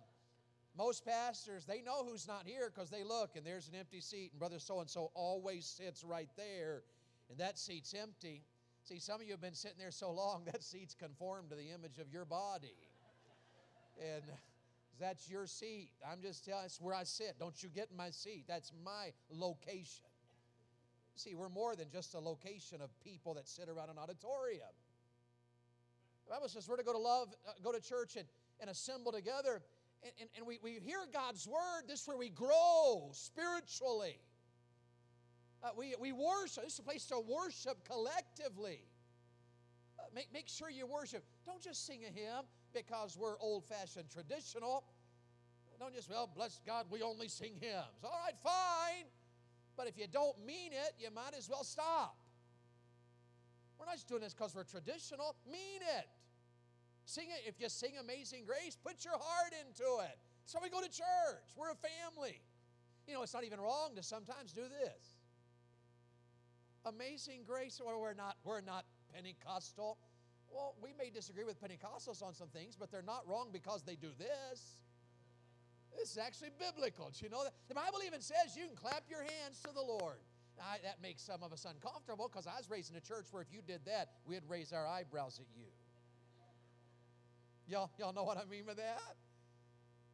most 0.78 1.06
pastors, 1.06 1.66
they 1.66 1.82
know 1.82 2.06
who's 2.06 2.30
not 2.30 2.44
here 2.46 2.72
because 2.74 2.90
they 2.90 3.04
look 3.04 3.36
and 3.36 3.46
there's 3.46 3.68
an 3.68 3.76
empty 3.78 4.00
seat, 4.00 4.32
and 4.32 4.40
brother 4.40 4.58
so 4.58 4.80
and 4.80 4.90
so 4.90 5.12
always 5.14 5.66
sits 5.66 6.06
right 6.06 6.30
there, 6.38 6.84
and 7.30 7.38
that 7.40 7.60
seat's 7.60 7.94
empty. 7.94 8.46
See, 8.86 9.00
some 9.00 9.20
of 9.20 9.26
you 9.26 9.34
have 9.34 9.42
been 9.42 9.54
sitting 9.54 9.80
there 9.80 9.92
so 9.92 10.12
long, 10.12 10.46
that 10.52 10.64
seat's 10.64 10.96
conformed 10.96 11.50
to 11.50 11.58
the 11.58 11.72
image 11.72 11.98
of 12.00 12.10
your 12.10 12.24
body. 12.24 12.78
And 14.02 14.24
that's 14.98 15.30
your 15.30 15.46
seat. 15.46 15.90
I'm 16.10 16.22
just 16.22 16.46
telling 16.46 16.64
that's 16.64 16.80
where 16.80 16.96
I 16.96 17.04
sit. 17.04 17.36
Don't 17.38 17.62
you 17.62 17.68
get 17.68 17.90
in 17.92 17.98
my 17.98 18.12
seat. 18.12 18.46
That's 18.48 18.72
my 18.86 19.12
location. 19.30 20.08
See, 21.16 21.36
we're 21.36 21.50
more 21.50 21.76
than 21.76 21.88
just 21.92 22.14
a 22.14 22.20
location 22.20 22.80
of 22.82 22.90
people 23.04 23.34
that 23.34 23.50
sit 23.50 23.68
around 23.68 23.90
an 23.90 23.98
auditorium. 23.98 24.72
The 26.26 26.32
Bible 26.32 26.48
says 26.48 26.68
we're 26.68 26.78
to 26.78 26.84
go 26.84 26.94
to 26.94 27.00
love, 27.00 27.30
uh, 27.48 27.52
go 27.64 27.72
to 27.72 27.82
church 27.82 28.16
and, 28.16 28.26
and 28.60 28.70
assemble 28.70 29.12
together. 29.12 29.62
And, 30.04 30.12
and, 30.20 30.30
and 30.38 30.48
we, 30.48 30.60
we 30.62 30.80
hear 30.84 31.00
God's 31.12 31.48
word. 31.48 31.84
This 31.88 32.02
is 32.02 32.08
where 32.08 32.18
we 32.18 32.30
grow 32.30 33.10
spiritually. 33.14 34.20
Uh, 35.64 35.70
we, 35.78 35.96
we 36.00 36.12
worship. 36.12 36.64
This 36.64 36.74
is 36.74 36.80
a 36.80 36.84
place 36.84 37.06
to 37.06 37.20
worship 37.20 37.78
collectively. 37.86 38.80
Uh, 39.98 40.04
make, 40.14 40.28
make 40.34 40.50
sure 40.50 40.70
you 40.70 40.86
worship. 40.86 41.24
Don't 41.46 41.62
just 41.62 41.86
sing 41.86 42.02
a 42.04 42.12
hymn 42.12 42.44
because 42.74 43.18
we're 43.18 43.40
old 43.40 43.64
fashioned 43.66 44.10
traditional. 44.10 44.84
Don't 45.80 45.94
just, 45.94 46.10
well, 46.10 46.30
bless 46.34 46.62
God, 46.66 46.86
we 46.90 47.02
only 47.02 47.28
sing 47.28 47.54
hymns. 47.60 48.04
All 48.04 48.12
right, 48.26 48.36
fine. 48.44 49.06
But 49.76 49.88
if 49.88 49.98
you 49.98 50.06
don't 50.12 50.38
mean 50.46 50.72
it, 50.72 50.94
you 51.00 51.10
might 51.14 51.34
as 51.38 51.50
well 51.50 51.64
stop. 51.64 52.16
Just 54.04 54.10
doing 54.10 54.22
this 54.22 54.34
because 54.34 54.54
we're 54.54 54.68
traditional. 54.68 55.34
Mean 55.48 55.80
it. 55.80 56.10
Sing 57.06 57.28
it. 57.30 57.48
If 57.48 57.56
you 57.62 57.70
sing 57.70 57.92
Amazing 58.02 58.44
Grace, 58.46 58.76
put 58.76 59.06
your 59.06 59.16
heart 59.16 59.54
into 59.64 60.04
it. 60.04 60.20
So 60.46 60.60
we 60.62 60.70
go 60.70 60.82
to 60.82 60.90
church. 60.90 61.48
We're 61.56 61.72
a 61.72 61.80
family. 61.80 62.42
You 63.08 63.14
know, 63.14 63.24
it's 63.24 63.34
not 63.34 63.46
even 63.46 63.62
wrong 63.62 63.96
to 63.96 64.04
sometimes 64.04 64.52
do 64.52 64.64
this. 64.64 65.16
Amazing 66.86 67.48
Grace, 67.48 67.80
or 67.80 68.02
we're 68.02 68.14
not, 68.14 68.36
we're 68.44 68.60
not 68.60 68.84
Pentecostal. 69.16 69.98
Well, 70.52 70.76
we 70.84 70.90
may 71.00 71.10
disagree 71.10 71.46
with 71.46 71.62
Pentecostals 71.64 72.22
on 72.22 72.34
some 72.34 72.50
things, 72.50 72.76
but 72.78 72.92
they're 72.92 73.02
not 73.02 73.24
wrong 73.26 73.52
because 73.54 73.84
they 73.84 73.96
do 73.96 74.10
this. 74.20 74.84
This 75.98 76.12
is 76.12 76.18
actually 76.18 76.50
biblical. 76.60 77.10
Do 77.18 77.24
you 77.24 77.32
know 77.32 77.46
that? 77.46 77.54
The 77.70 77.76
Bible 77.76 78.00
even 78.06 78.20
says 78.20 78.58
you 78.58 78.68
can 78.68 78.76
clap 78.76 79.04
your 79.10 79.22
hands 79.22 79.62
to 79.64 79.74
the 79.74 79.82
Lord. 79.82 80.20
Now, 80.58 80.64
that 80.84 81.02
makes 81.02 81.24
some 81.24 81.42
of 81.44 81.52
us 81.52 81.66
uncomfortable 81.66 82.30
because 82.32 82.48
I 82.48 82.58
was 82.58 82.70
raised 82.70 82.92
in 82.92 82.98
a 82.98 83.02
church 83.02 83.26
where 83.32 83.42
if 83.42 83.52
you 83.52 83.62
did 83.66 83.82
that, 83.86 84.10
we'd 84.26 84.44
raise 84.48 84.72
our 84.72 84.88
eyebrows 84.88 85.40
at 85.40 85.48
you. 85.58 85.66
Y'all, 87.68 87.90
y'all 87.98 88.14
know 88.14 88.24
what 88.24 88.38
I 88.38 88.46
mean 88.46 88.66
by 88.66 88.74
that? 88.76 89.16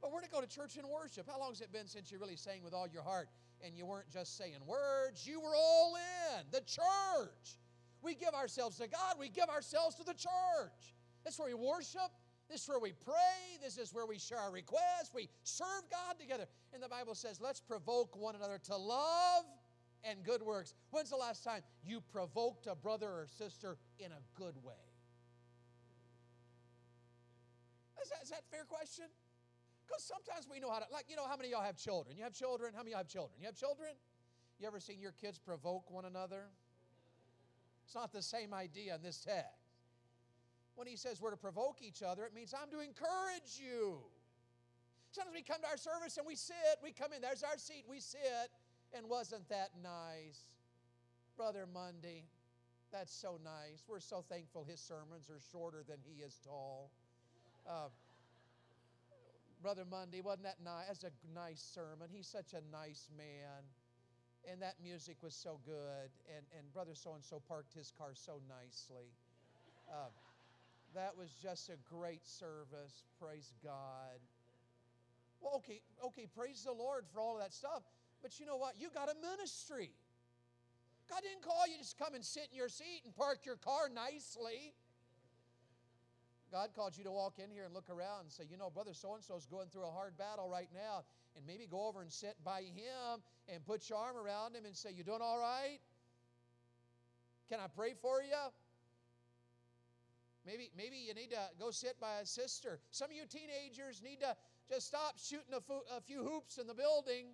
But 0.02 0.14
we're 0.14 0.22
to 0.22 0.30
go 0.30 0.40
to 0.40 0.48
church 0.48 0.78
and 0.78 0.88
worship. 0.88 1.28
How 1.30 1.40
long 1.40 1.50
has 1.50 1.62
it 1.62 1.74
been 1.74 1.88
since 1.88 2.12
you 2.12 2.20
really 2.20 2.38
sang 2.38 2.64
with 2.64 2.74
all 2.74 2.88
your 2.88 3.04
heart 3.04 3.28
and 3.66 3.76
you 3.76 3.86
weren't 3.86 4.10
just 4.10 4.38
saying 4.38 4.56
words? 4.66 5.28
You 5.28 5.42
were 5.42 5.56
all 5.56 5.96
in. 5.96 6.46
The 6.52 6.62
church. 6.62 7.60
We 8.02 8.16
give 8.16 8.34
ourselves 8.34 8.78
to 8.78 8.88
God, 8.88 9.16
we 9.20 9.28
give 9.28 9.50
ourselves 9.50 9.96
to 9.96 10.04
the 10.04 10.14
church. 10.14 10.96
That's 11.26 11.38
where 11.38 11.50
we 11.50 11.54
worship. 11.54 12.12
This 12.50 12.64
is 12.64 12.70
where 12.70 12.80
we 12.80 12.94
pray. 12.94 13.60
This 13.62 13.78
is 13.78 13.94
where 13.94 14.06
we 14.06 14.18
share 14.18 14.40
our 14.40 14.52
requests. 14.52 15.12
We 15.14 15.28
serve 15.44 15.84
God 15.92 16.18
together. 16.20 16.48
And 16.74 16.82
the 16.82 16.88
Bible 16.88 17.14
says, 17.14 17.42
let's 17.42 17.60
provoke 17.60 18.16
one 18.16 18.36
another 18.36 18.58
to 18.66 18.76
love 18.78 19.44
and 20.04 20.24
good 20.24 20.42
works. 20.42 20.74
When's 20.92 21.10
the 21.10 21.18
last 21.18 21.44
time 21.44 21.62
you 21.84 22.02
provoked 22.02 22.68
a 22.68 22.76
brother 22.76 23.08
or 23.08 23.28
sister 23.28 23.78
in 24.00 24.12
a 24.12 24.22
good 24.36 24.56
way? 24.64 24.74
Is 28.02 28.10
that, 28.10 28.20
is 28.24 28.30
that 28.30 28.42
a 28.48 28.56
fair 28.56 28.64
question? 28.64 29.06
Because 29.86 30.04
sometimes 30.04 30.48
we 30.52 30.60
know 30.60 30.72
how 30.72 30.80
to, 30.80 30.86
like, 30.92 31.06
you 31.10 31.16
know, 31.16 31.28
how 31.28 31.36
many 31.36 31.50
y'all 31.50 31.64
have 31.64 31.78
children? 31.78 32.16
You 32.16 32.24
have 32.24 32.34
children? 32.34 32.74
How 32.74 32.82
many 32.82 32.92
y'all 32.92 33.00
have 33.00 33.08
children? 33.08 33.36
You 33.40 33.48
have 33.48 33.56
children? 33.56 33.92
You 34.60 34.68
ever 34.68 34.80
seen 34.80 35.00
your 35.00 35.14
kids 35.14 35.40
provoke 35.40 35.90
one 35.90 36.06
another? 36.06 36.46
It's 37.86 37.96
not 37.96 38.14
the 38.14 38.22
same 38.22 38.54
idea 38.54 38.96
in 38.96 39.02
this 39.02 39.18
text. 39.20 39.74
When 40.76 40.88
he 40.88 40.96
says 40.96 41.20
we're 41.20 41.32
to 41.32 41.38
provoke 41.38 41.82
each 41.82 42.04
other, 42.04 42.24
it 42.24 42.34
means 42.34 42.54
I'm 42.54 42.70
to 42.72 42.80
encourage 42.80 43.58
you. 43.58 44.00
Sometimes 45.12 45.36
we 45.36 45.42
come 45.42 45.60
to 45.62 45.68
our 45.68 45.78
service 45.78 46.18
and 46.18 46.28
we 46.28 46.36
sit, 46.36 46.56
we 46.84 46.92
come 46.92 47.12
in, 47.14 47.22
there's 47.22 47.42
our 47.42 47.58
seat, 47.58 47.84
we 47.90 48.00
sit, 48.00 48.52
and 48.96 49.10
wasn't 49.10 49.48
that 49.50 49.72
nice? 49.82 50.46
Brother 51.38 51.66
Monday, 51.72 52.24
that's 52.92 53.14
so 53.14 53.40
nice. 53.44 53.84
We're 53.88 54.00
so 54.00 54.24
thankful 54.30 54.66
his 54.66 54.80
sermons 54.80 55.30
are 55.30 55.40
shorter 55.52 55.84
than 55.88 55.98
he 56.04 56.22
is 56.22 56.40
tall. 56.44 56.92
Uh, 57.68 57.90
Brother 59.62 59.84
Monday, 59.90 60.22
wasn't 60.22 60.44
that 60.44 60.58
nice? 60.64 60.88
That's 60.88 61.04
a 61.04 61.12
nice 61.34 61.62
sermon. 61.62 62.10
He's 62.12 62.28
such 62.28 62.54
a 62.54 62.62
nice 62.72 63.10
man 63.18 63.64
and 64.48 64.62
that 64.62 64.76
music 64.82 65.18
was 65.22 65.36
so 65.36 65.60
good, 65.66 66.10
and, 66.36 66.46
and 66.58 66.74
brother 66.74 66.94
so 66.94 67.14
and 67.14 67.24
so 67.24 67.42
parked 67.48 67.74
his 67.74 67.92
car 67.98 68.12
so 68.14 68.40
nicely. 68.48 69.12
Uh, 69.90 70.10
that 70.96 71.18
was 71.18 71.30
just 71.42 71.70
a 71.70 71.78
great 71.90 72.26
service. 72.26 73.04
Praise 73.20 73.54
God. 73.64 74.20
Well, 75.42 75.54
okay, 75.58 75.82
okay, 76.06 76.28
praise 76.36 76.64
the 76.64 76.72
Lord 76.72 77.06
for 77.14 77.20
all 77.20 77.36
of 77.36 77.42
that 77.42 77.54
stuff. 77.54 77.84
But 78.22 78.40
you 78.40 78.46
know 78.46 78.58
what? 78.58 78.76
You 78.78 78.90
got 78.94 79.10
a 79.10 79.16
ministry. 79.16 79.92
God 81.10 81.22
didn't 81.24 81.42
call 81.42 81.66
you 81.68 81.78
just 81.78 81.98
come 81.98 82.14
and 82.14 82.24
sit 82.24 82.48
in 82.52 82.58
your 82.58 82.70
seat 82.70 83.02
and 83.06 83.16
park 83.16 83.46
your 83.46 83.56
car 83.56 83.90
nicely. 83.94 84.74
God 86.52 86.70
called 86.76 86.98
you 86.98 87.04
to 87.04 87.12
walk 87.12 87.38
in 87.38 87.52
here 87.52 87.66
and 87.66 87.74
look 87.74 87.90
around 87.90 88.22
and 88.22 88.32
say, 88.32 88.44
you 88.50 88.58
know, 88.58 88.70
brother 88.70 88.94
so 88.94 89.14
and 89.14 89.24
so 89.24 89.36
is 89.36 89.46
going 89.46 89.70
through 89.70 89.86
a 89.86 89.92
hard 89.92 90.18
battle 90.18 90.50
right 90.50 90.70
now 90.74 91.04
and 91.36 91.46
maybe 91.46 91.68
go 91.70 91.88
over 91.88 92.02
and 92.02 92.12
sit 92.12 92.36
by 92.44 92.62
him 92.62 93.22
and 93.48 93.64
put 93.66 93.90
your 93.90 94.00
arm 94.00 94.18
around 94.18 94.56
him 94.56 94.66
and 94.66 94.76
say, 94.76 94.90
You 94.92 95.04
doing 95.04 95.22
all 95.22 95.40
right? 95.40 95.80
Can 97.50 97.60
I 97.60 97.68
pray 97.68 97.94
for 98.00 98.22
you? 98.22 98.36
Maybe, 100.46 100.72
maybe 100.76 100.98
you 100.98 101.14
need 101.14 101.30
to 101.32 101.50
go 101.60 101.70
sit 101.70 102.00
by 102.00 102.20
a 102.22 102.26
sister. 102.26 102.80
Some 102.92 103.12
of 103.12 103.16
you 103.16 103.24
teenagers 103.30 104.02
need 104.04 104.20
to 104.22 104.36
just 104.72 104.88
stop 104.88 105.18
shooting 105.18 105.54
a, 105.54 106.02
few 106.02 106.24
hoops 106.24 106.58
in 106.58 106.66
the 106.66 106.74
building. 106.74 107.28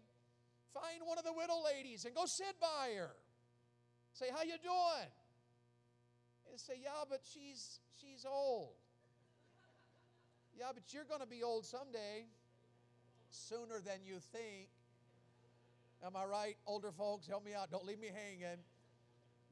Find 0.76 1.08
one 1.08 1.18
of 1.18 1.24
the 1.24 1.32
widow 1.32 1.64
ladies 1.64 2.04
and 2.04 2.14
go 2.14 2.26
sit 2.26 2.60
by 2.60 2.92
her. 3.00 3.16
Say, 4.12 4.26
how 4.28 4.44
you 4.44 4.60
doing? 4.62 5.08
And 6.52 6.60
say, 6.60 6.74
yeah, 6.84 7.08
but 7.10 7.22
she's 7.24 7.80
she's 7.96 8.26
old. 8.28 8.76
Yeah, 10.58 10.72
but 10.74 10.84
you're 10.92 11.04
to 11.04 11.26
be 11.26 11.44
old 11.44 11.66
someday, 11.66 12.28
sooner 13.30 13.80
than 13.80 14.04
you 14.06 14.20
think. 14.20 14.68
Am 16.06 16.16
I 16.16 16.26
right, 16.26 16.56
older 16.68 16.92
folks? 16.92 17.26
Help 17.26 17.46
me 17.46 17.54
out. 17.54 17.72
Don't 17.72 17.86
leave 17.86 18.00
me 18.00 18.12
hanging. 18.14 18.60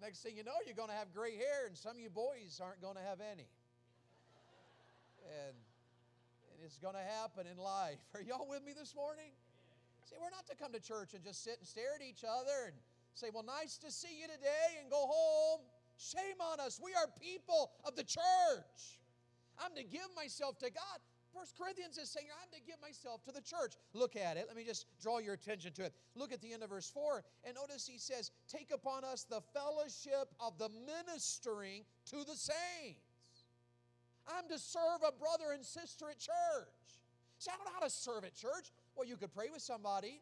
Next 0.01 0.19
thing 0.23 0.35
you 0.35 0.43
know, 0.43 0.59
you're 0.65 0.75
going 0.75 0.89
to 0.89 0.95
have 0.95 1.13
gray 1.13 1.35
hair, 1.35 1.67
and 1.67 1.77
some 1.77 1.91
of 1.91 1.99
you 1.99 2.09
boys 2.09 2.59
aren't 2.61 2.81
going 2.81 2.95
to 2.95 3.01
have 3.01 3.19
any. 3.19 3.47
And, 5.23 5.55
and 6.51 6.57
it's 6.65 6.77
going 6.77 6.95
to 6.95 7.07
happen 7.19 7.47
in 7.47 7.57
life. 7.57 7.99
Are 8.15 8.21
y'all 8.21 8.47
with 8.49 8.63
me 8.65 8.73
this 8.77 8.93
morning? 8.95 9.31
See, 10.05 10.15
we're 10.19 10.33
not 10.33 10.47
to 10.47 10.55
come 10.55 10.73
to 10.73 10.79
church 10.79 11.13
and 11.13 11.23
just 11.23 11.43
sit 11.43 11.57
and 11.59 11.67
stare 11.67 11.95
at 11.95 12.03
each 12.03 12.23
other 12.23 12.67
and 12.67 12.75
say, 13.15 13.27
Well, 13.33 13.43
nice 13.43 13.77
to 13.79 13.91
see 13.91 14.19
you 14.19 14.27
today, 14.27 14.79
and 14.81 14.89
go 14.89 15.05
home. 15.07 15.61
Shame 15.97 16.41
on 16.41 16.59
us. 16.59 16.79
We 16.83 16.93
are 16.93 17.07
people 17.21 17.71
of 17.85 17.95
the 17.95 18.03
church. 18.03 18.99
I'm 19.59 19.75
to 19.75 19.83
give 19.83 20.09
myself 20.15 20.57
to 20.59 20.71
God. 20.71 20.99
First 21.33 21.57
Corinthians 21.57 21.97
is 21.97 22.09
saying, 22.09 22.27
I'm 22.29 22.49
to 22.53 22.61
give 22.65 22.77
myself 22.81 23.23
to 23.23 23.31
the 23.31 23.41
church. 23.41 23.73
Look 23.93 24.15
at 24.15 24.37
it. 24.37 24.45
Let 24.47 24.55
me 24.55 24.63
just 24.63 24.85
draw 25.01 25.17
your 25.17 25.33
attention 25.33 25.73
to 25.73 25.85
it. 25.85 25.93
Look 26.15 26.31
at 26.31 26.41
the 26.41 26.53
end 26.53 26.61
of 26.61 26.69
verse 26.69 26.89
4, 26.89 27.23
and 27.43 27.55
notice 27.55 27.87
he 27.87 27.97
says, 27.97 28.31
Take 28.47 28.71
upon 28.73 29.03
us 29.03 29.23
the 29.23 29.41
fellowship 29.53 30.29
of 30.39 30.57
the 30.59 30.69
ministering 30.85 31.85
to 32.11 32.17
the 32.17 32.35
saints. 32.35 33.01
I'm 34.27 34.47
to 34.49 34.59
serve 34.59 35.01
a 35.07 35.11
brother 35.11 35.53
and 35.53 35.65
sister 35.65 36.05
at 36.09 36.19
church. 36.19 37.01
See, 37.39 37.51
I 37.51 37.57
don't 37.57 37.65
know 37.65 37.73
how 37.73 37.85
to 37.85 37.89
serve 37.89 38.23
at 38.23 38.35
church. 38.35 38.71
Well, 38.95 39.07
you 39.07 39.17
could 39.17 39.33
pray 39.33 39.49
with 39.51 39.61
somebody. 39.61 40.21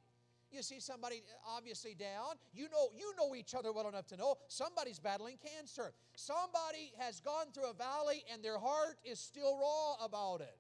You 0.52 0.62
see 0.62 0.80
somebody 0.80 1.24
obviously 1.48 1.94
down. 1.94 2.36
You 2.54 2.68
know, 2.70 2.90
you 2.98 3.14
know 3.18 3.36
each 3.36 3.56
other 3.56 3.72
well 3.72 3.88
enough 3.88 4.08
to 4.08 4.18
know 4.18 4.36
somebody's 4.48 5.00
battling 5.00 5.38
cancer. 5.38 5.94
Somebody 6.16 6.92
has 6.98 7.22
gone 7.22 7.46
through 7.54 7.70
a 7.70 7.74
valley 7.74 8.24
and 8.32 8.44
their 8.44 8.60
heart 8.60 8.98
is 9.06 9.20
still 9.20 9.58
raw 9.58 10.06
about 10.06 10.42
it. 10.42 10.58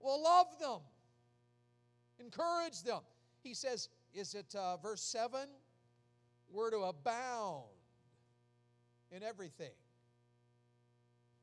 Well, 0.00 0.22
love 0.22 0.46
them, 0.60 0.80
encourage 2.18 2.82
them. 2.82 3.00
He 3.42 3.52
says, 3.52 3.88
is 4.14 4.34
it 4.34 4.54
uh, 4.54 4.76
verse 4.78 5.02
7? 5.02 5.40
We're 6.50 6.70
to 6.70 6.78
abound 6.78 7.64
in 9.10 9.22
everything. 9.22 9.74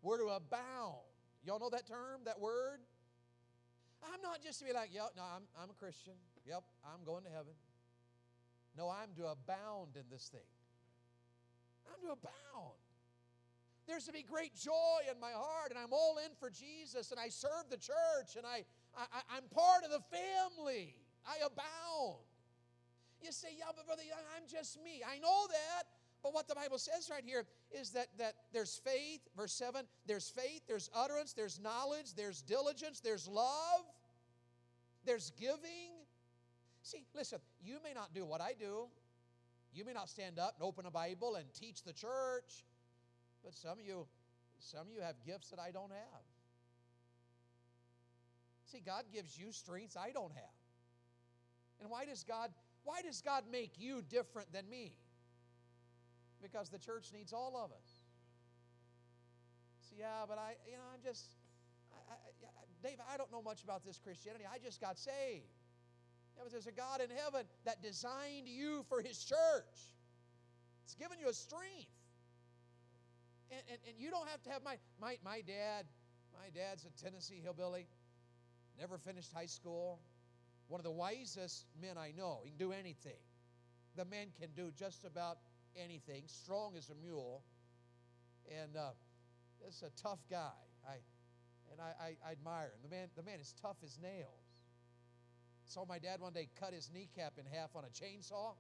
We're 0.02 0.20
to 0.20 0.36
abound. 0.36 1.04
Y'all 1.44 1.60
know 1.60 1.70
that 1.70 1.86
term, 1.86 2.22
that 2.26 2.40
word? 2.40 2.80
I'm 4.04 4.22
not 4.22 4.44
just 4.44 4.60
to 4.60 4.66
be 4.66 4.74
like, 4.74 4.90
yep, 4.94 5.12
no, 5.16 5.24
I'm, 5.24 5.44
I'm 5.62 5.70
a 5.70 5.78
Christian. 5.78 6.14
Yep, 6.46 6.64
I'm 6.86 7.04
going 7.06 7.24
to 7.24 7.30
heaven. 7.30 7.54
No, 8.78 8.90
I'm 8.90 9.14
to 9.16 9.32
abound 9.32 9.96
in 9.96 10.04
this 10.12 10.28
thing. 10.28 10.50
I'm 11.88 12.02
to 12.06 12.14
abound. 12.14 12.80
There's 13.88 14.06
to 14.06 14.12
be 14.12 14.24
great 14.24 14.56
joy 14.56 15.06
in 15.10 15.20
my 15.22 15.32
heart, 15.32 15.70
and 15.70 15.78
I'm 15.78 15.94
all 15.94 16.18
in 16.18 16.34
for 16.40 16.50
Jesus, 16.50 17.12
and 17.12 17.20
I 17.20 17.30
serve 17.30 17.70
the 17.70 17.78
church, 17.78 18.36
and 18.36 18.46
I, 18.46 18.66
I, 18.98 19.38
I'm 19.38 19.46
part 19.54 19.86
of 19.86 19.92
the 19.92 20.02
family. 20.10 20.96
I 21.26 21.46
abound. 21.46 22.26
You 23.22 23.32
say, 23.32 23.50
yeah, 23.58 23.70
but 23.76 23.86
brother, 23.86 24.04
I'm 24.36 24.44
just 24.50 24.82
me. 24.84 25.02
I 25.06 25.18
know 25.20 25.48
that. 25.50 25.95
But 26.26 26.34
what 26.34 26.48
the 26.48 26.56
Bible 26.56 26.80
says 26.80 27.08
right 27.12 27.22
here 27.24 27.46
is 27.70 27.92
that, 27.92 28.08
that 28.18 28.34
there's 28.52 28.82
faith, 28.84 29.20
verse 29.38 29.54
7, 29.54 29.86
there's 30.08 30.28
faith, 30.28 30.62
there's 30.68 30.90
utterance, 30.96 31.34
there's 31.34 31.60
knowledge, 31.60 32.16
there's 32.16 32.42
diligence, 32.42 33.00
there's 33.00 33.28
love, 33.28 33.86
there's 35.06 35.32
giving. 35.40 35.94
See, 36.82 37.06
listen, 37.14 37.38
you 37.64 37.78
may 37.84 37.94
not 37.94 38.16
do 38.16 38.26
what 38.26 38.42
I 38.42 38.54
do. 38.58 38.88
You 39.72 39.86
may 39.86 39.94
not 39.94 40.10
stand 40.10 40.40
up 40.40 40.56
and 40.58 40.68
open 40.68 40.88
a 40.88 40.90
Bible 40.90 41.36
and 41.36 41.46
teach 41.54 41.84
the 41.84 41.94
church, 41.94 42.66
but 43.44 43.54
some 43.54 43.78
of 43.78 43.86
you, 43.86 44.08
some 44.58 44.88
of 44.88 44.94
you 44.96 45.02
have 45.02 45.18
gifts 45.28 45.52
that 45.52 45.60
I 45.60 45.70
don't 45.70 45.92
have. 45.92 46.24
See, 48.66 48.82
God 48.84 49.04
gives 49.14 49.38
you 49.38 49.52
strengths 49.52 49.96
I 49.96 50.10
don't 50.10 50.34
have. 50.34 50.56
And 51.82 51.92
why 51.92 52.06
does 52.06 52.24
God 52.24 52.50
why 52.84 53.04
does 53.04 53.22
God 53.22 53.44
make 53.52 53.74
you 53.78 54.02
different 54.10 54.52
than 54.52 54.68
me? 54.68 54.96
Because 56.46 56.70
the 56.70 56.78
church 56.78 57.10
needs 57.12 57.34
all 57.34 57.58
of 57.58 57.72
us. 57.72 57.90
So, 59.90 59.96
yeah, 59.98 60.30
but 60.30 60.38
I, 60.38 60.54
you 60.70 60.78
know, 60.78 60.86
I'm 60.94 61.02
just, 61.04 61.26
I, 61.92 62.14
I, 62.14 62.88
Dave, 62.88 62.98
I 63.12 63.18
don't 63.18 63.32
know 63.32 63.42
much 63.42 63.64
about 63.64 63.84
this 63.84 63.98
Christianity. 63.98 64.46
I 64.46 64.60
just 64.60 64.80
got 64.80 64.98
saved. 64.98 65.50
Yeah, 66.38 66.44
but 66.44 66.52
there's 66.52 66.68
a 66.68 66.72
God 66.72 67.02
in 67.02 67.10
heaven 67.10 67.46
that 67.66 67.82
designed 67.82 68.48
you 68.48 68.86
for 68.90 69.02
His 69.02 69.24
church. 69.24 69.78
It's 70.84 70.94
given 70.94 71.18
you 71.20 71.30
a 71.30 71.34
strength. 71.34 71.90
And, 73.50 73.62
and, 73.70 73.80
and 73.90 73.96
you 73.98 74.12
don't 74.12 74.30
have 74.30 74.42
to 74.44 74.50
have 74.52 74.64
my, 74.64 74.78
my, 75.02 75.18
my 75.24 75.42
dad, 75.42 75.86
my 76.34 76.50
dad's 76.54 76.86
a 76.86 77.04
Tennessee 77.04 77.40
hillbilly, 77.42 77.88
never 78.80 78.98
finished 78.98 79.32
high 79.34 79.46
school. 79.46 80.00
One 80.68 80.80
of 80.80 80.84
the 80.84 80.92
wisest 80.92 81.66
men 81.82 81.98
I 81.98 82.12
know. 82.18 82.42
He 82.44 82.50
can 82.50 82.58
do 82.58 82.72
anything. 82.72 83.22
The 83.96 84.06
man 84.06 84.28
can 84.40 84.50
do 84.56 84.72
just 84.78 85.06
about 85.06 85.38
anything, 85.82 86.24
strong 86.28 86.76
as 86.78 86.90
a 86.90 86.96
mule, 86.96 87.44
and 88.62 88.76
uh, 88.76 88.90
this 89.64 89.76
is 89.76 89.84
a 89.84 90.02
tough 90.02 90.20
guy. 90.30 90.52
I 90.88 90.98
and 91.72 91.82
I, 91.82 91.92
I, 92.00 92.30
I 92.30 92.32
admire 92.32 92.68
him. 92.68 92.80
The 92.84 92.90
man, 92.90 93.08
the 93.16 93.24
man 93.24 93.40
is 93.40 93.54
tough 93.62 93.78
as 93.84 93.98
nails. 94.02 94.46
Saw 95.66 95.86
my 95.86 96.00
dad 96.00 96.22
one 96.22 96.34
day 96.34 96.48
cut 96.60 96.74
his 96.74 96.90
kneecap 96.94 97.34
in 97.40 97.46
half 97.46 97.76
on 97.76 97.84
a 97.84 97.90
chainsaw. 97.90 98.54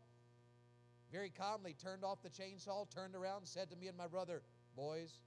Very 1.11 1.29
calmly 1.29 1.75
turned 1.81 2.03
off 2.03 2.21
the 2.23 2.29
chainsaw, 2.29 2.89
turned 2.89 3.15
around, 3.15 3.45
said 3.45 3.69
to 3.69 3.75
me 3.75 3.87
and 3.87 3.97
my 3.97 4.07
brother, 4.07 4.41
Boys, 4.75 5.19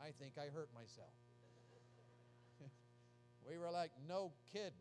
I 0.00 0.10
think 0.18 0.34
I 0.38 0.50
hurt 0.52 0.68
myself. 0.74 1.12
we 3.48 3.58
were 3.58 3.70
like, 3.70 3.92
No 4.08 4.32
kidding. 4.52 4.72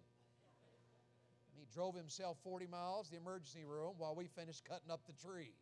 He 1.57 1.65
drove 1.73 1.95
himself 1.95 2.37
40 2.43 2.67
miles 2.67 3.07
to 3.07 3.11
the 3.11 3.21
emergency 3.21 3.65
room 3.65 3.95
while 3.97 4.15
we 4.15 4.27
finished 4.27 4.63
cutting 4.65 4.89
up 4.89 5.01
the 5.05 5.13
tree. 5.13 5.53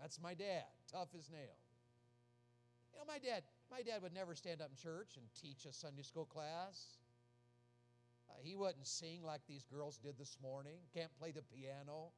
That's 0.00 0.20
my 0.20 0.34
dad, 0.34 0.64
tough 0.90 1.08
as 1.16 1.28
nails. 1.30 1.68
You 2.92 2.98
know, 2.98 3.04
my 3.06 3.18
dad, 3.18 3.42
my 3.70 3.82
dad 3.82 4.02
would 4.02 4.14
never 4.14 4.34
stand 4.34 4.62
up 4.62 4.70
in 4.70 4.76
church 4.76 5.16
and 5.16 5.26
teach 5.40 5.66
a 5.66 5.72
Sunday 5.72 6.02
school 6.02 6.24
class. 6.24 6.96
Uh, 8.28 8.32
he 8.42 8.56
wouldn't 8.56 8.86
sing 8.86 9.22
like 9.24 9.42
these 9.46 9.64
girls 9.70 9.98
did 9.98 10.16
this 10.18 10.36
morning. 10.42 10.78
Can't 10.94 11.10
play 11.18 11.32
the 11.32 11.42
piano. 11.42 12.12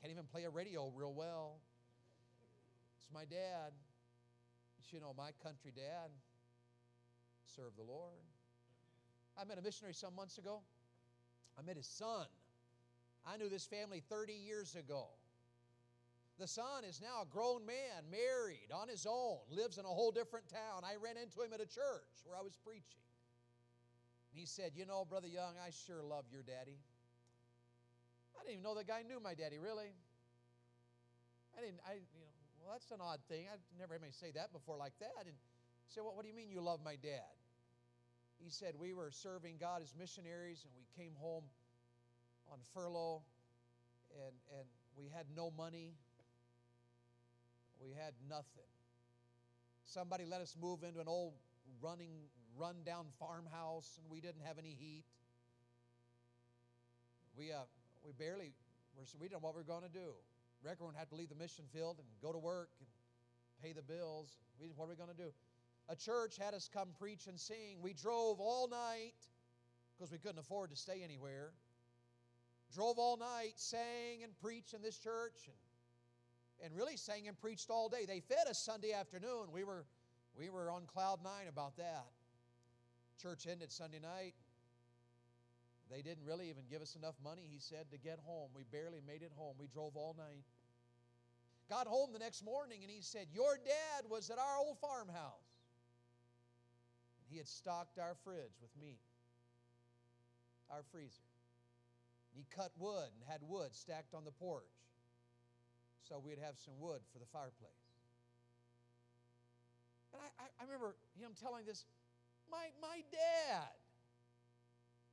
Can't 0.00 0.12
even 0.12 0.24
play 0.24 0.44
a 0.44 0.50
radio 0.50 0.92
real 0.94 1.12
well. 1.12 1.56
It's 2.98 3.08
my 3.12 3.24
dad. 3.24 3.72
You 4.90 5.00
know, 5.00 5.12
my 5.18 5.32
country 5.42 5.70
dad 5.74 6.08
served 7.44 7.76
the 7.76 7.82
Lord. 7.82 8.24
I 9.38 9.44
met 9.44 9.58
a 9.58 9.62
missionary 9.62 9.92
some 9.92 10.14
months 10.14 10.38
ago. 10.38 10.60
I 11.58 11.62
met 11.62 11.76
his 11.76 11.86
son. 11.86 12.26
I 13.26 13.36
knew 13.36 13.50
this 13.50 13.66
family 13.66 14.02
30 14.08 14.32
years 14.32 14.74
ago. 14.76 15.08
The 16.38 16.46
son 16.46 16.84
is 16.86 17.00
now 17.02 17.22
a 17.22 17.26
grown 17.26 17.66
man, 17.66 18.06
married, 18.10 18.70
on 18.72 18.88
his 18.88 19.06
own, 19.10 19.38
lives 19.50 19.76
in 19.76 19.84
a 19.84 19.88
whole 19.88 20.12
different 20.12 20.46
town. 20.48 20.86
I 20.86 20.94
ran 21.02 21.16
into 21.18 21.42
him 21.42 21.52
at 21.52 21.60
a 21.60 21.66
church 21.66 22.22
where 22.24 22.38
I 22.38 22.42
was 22.42 22.54
preaching. 22.62 23.02
And 24.30 24.38
he 24.38 24.46
said, 24.46 24.72
You 24.74 24.86
know, 24.86 25.04
Brother 25.04 25.26
Young, 25.26 25.58
I 25.58 25.70
sure 25.70 26.02
love 26.02 26.24
your 26.30 26.42
daddy. 26.42 26.78
I 28.38 28.46
didn't 28.46 28.62
even 28.62 28.62
know 28.62 28.78
the 28.78 28.86
guy 28.86 29.02
knew 29.02 29.18
my 29.18 29.34
daddy, 29.34 29.58
really. 29.58 29.90
I 31.58 31.60
didn't, 31.60 31.82
I, 31.82 31.94
you 31.98 32.22
know, 32.22 32.30
well, 32.62 32.70
that's 32.70 32.90
an 32.94 33.02
odd 33.02 33.18
thing. 33.28 33.50
I've 33.50 33.58
never 33.74 33.94
heard 33.94 34.02
anybody 34.06 34.14
say 34.14 34.30
that 34.38 34.52
before 34.52 34.76
like 34.76 34.94
that. 35.00 35.10
And 35.18 35.26
I 35.26 35.34
said, 35.90 36.06
well, 36.06 36.14
what 36.14 36.22
do 36.22 36.28
you 36.30 36.36
mean 36.36 36.50
you 36.50 36.60
love 36.60 36.78
my 36.84 36.94
dad? 36.94 37.34
He 38.38 38.50
said, 38.50 38.74
we 38.78 38.94
were 38.94 39.10
serving 39.10 39.56
God 39.58 39.82
as 39.82 39.92
missionaries 39.98 40.62
and 40.62 40.70
we 40.78 40.86
came 40.94 41.18
home 41.18 41.42
on 42.52 42.58
furlough 42.72 43.22
and, 44.14 44.34
and 44.54 44.68
we 44.96 45.10
had 45.10 45.26
no 45.34 45.50
money 45.50 45.98
we 47.80 47.92
had 47.92 48.12
nothing. 48.28 48.70
Somebody 49.84 50.24
let 50.24 50.40
us 50.40 50.56
move 50.60 50.82
into 50.82 51.00
an 51.00 51.08
old 51.08 51.34
running, 51.80 52.28
run-down 52.56 53.06
farmhouse, 53.18 53.98
and 54.00 54.10
we 54.10 54.20
didn't 54.20 54.42
have 54.44 54.58
any 54.58 54.76
heat. 54.78 55.04
We, 57.36 57.52
uh, 57.52 57.64
we 58.04 58.12
barely, 58.12 58.52
we 59.20 59.28
didn't 59.28 59.32
know 59.32 59.46
what 59.46 59.54
we 59.54 59.60
were 59.60 59.64
going 59.64 59.84
to 59.84 59.92
do. 59.92 60.12
Everyone 60.68 60.94
had 60.94 61.08
to 61.10 61.14
leave 61.14 61.28
the 61.28 61.36
mission 61.36 61.64
field 61.72 61.96
and 61.98 62.06
go 62.20 62.32
to 62.32 62.38
work 62.38 62.68
and 62.80 62.88
pay 63.62 63.72
the 63.72 63.82
bills. 63.82 64.36
We, 64.60 64.68
what 64.76 64.86
are 64.86 64.88
we 64.88 64.96
going 64.96 65.10
to 65.10 65.16
do? 65.16 65.30
A 65.88 65.96
church 65.96 66.36
had 66.36 66.52
us 66.52 66.68
come 66.72 66.88
preach 66.98 67.26
and 67.28 67.38
sing. 67.38 67.78
We 67.80 67.94
drove 67.94 68.40
all 68.40 68.68
night 68.68 69.14
because 69.96 70.12
we 70.12 70.18
couldn't 70.18 70.38
afford 70.38 70.70
to 70.70 70.76
stay 70.76 71.02
anywhere. 71.02 71.52
Drove 72.74 72.98
all 72.98 73.16
night, 73.16 73.52
sang 73.56 74.22
and 74.22 74.36
preached 74.42 74.74
in 74.74 74.82
this 74.82 74.98
church, 74.98 75.46
and 75.46 75.56
and 76.64 76.74
really 76.74 76.96
sang 76.96 77.28
and 77.28 77.38
preached 77.38 77.70
all 77.70 77.88
day. 77.88 78.04
They 78.06 78.20
fed 78.20 78.48
us 78.48 78.58
Sunday 78.58 78.92
afternoon. 78.92 79.52
We 79.52 79.64
were, 79.64 79.84
we 80.38 80.50
were 80.50 80.70
on 80.70 80.82
cloud 80.86 81.20
nine 81.22 81.48
about 81.48 81.76
that. 81.76 82.06
Church 83.20 83.46
ended 83.50 83.72
Sunday 83.72 84.00
night. 84.00 84.34
They 85.90 86.02
didn't 86.02 86.24
really 86.24 86.50
even 86.50 86.64
give 86.70 86.82
us 86.82 86.96
enough 86.96 87.14
money, 87.24 87.42
he 87.50 87.58
said, 87.58 87.90
to 87.92 87.98
get 87.98 88.18
home. 88.24 88.50
We 88.54 88.64
barely 88.70 89.00
made 89.06 89.22
it 89.22 89.32
home. 89.36 89.54
We 89.58 89.68
drove 89.68 89.96
all 89.96 90.14
night. 90.18 90.44
Got 91.70 91.86
home 91.86 92.12
the 92.12 92.18
next 92.18 92.44
morning 92.44 92.80
and 92.82 92.90
he 92.90 93.00
said, 93.00 93.26
Your 93.32 93.56
dad 93.56 94.08
was 94.08 94.30
at 94.30 94.38
our 94.38 94.58
old 94.58 94.78
farmhouse. 94.78 95.48
And 97.20 97.26
He 97.30 97.38
had 97.38 97.46
stocked 97.46 97.98
our 97.98 98.16
fridge 98.24 98.56
with 98.60 98.70
meat, 98.80 99.00
our 100.70 100.82
freezer. 100.92 101.24
He 102.34 102.46
cut 102.54 102.72
wood 102.78 103.08
and 103.14 103.22
had 103.28 103.40
wood 103.42 103.74
stacked 103.74 104.14
on 104.14 104.24
the 104.24 104.30
porch 104.30 104.64
so 106.08 106.20
we'd 106.24 106.40
have 106.40 106.56
some 106.56 106.74
wood 106.80 107.00
for 107.12 107.18
the 107.18 107.26
fireplace. 107.26 107.84
And 110.12 110.22
I, 110.24 110.28
I, 110.42 110.46
I 110.60 110.64
remember 110.64 110.96
him 111.20 111.32
telling 111.36 111.66
this 111.66 111.84
my, 112.50 112.72
my 112.80 113.04
dad, 113.12 113.76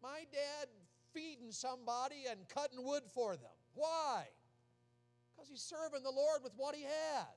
my 0.01 0.23
dad 0.31 0.71
feeding 1.13 1.51
somebody 1.51 2.25
and 2.29 2.39
cutting 2.47 2.83
wood 2.83 3.03
for 3.13 3.35
them. 3.35 3.55
Why? 3.73 4.23
Because 5.35 5.49
he's 5.49 5.61
serving 5.61 6.03
the 6.03 6.11
Lord 6.11 6.39
with 6.43 6.53
what 6.55 6.75
he 6.75 6.83
has. 6.83 7.35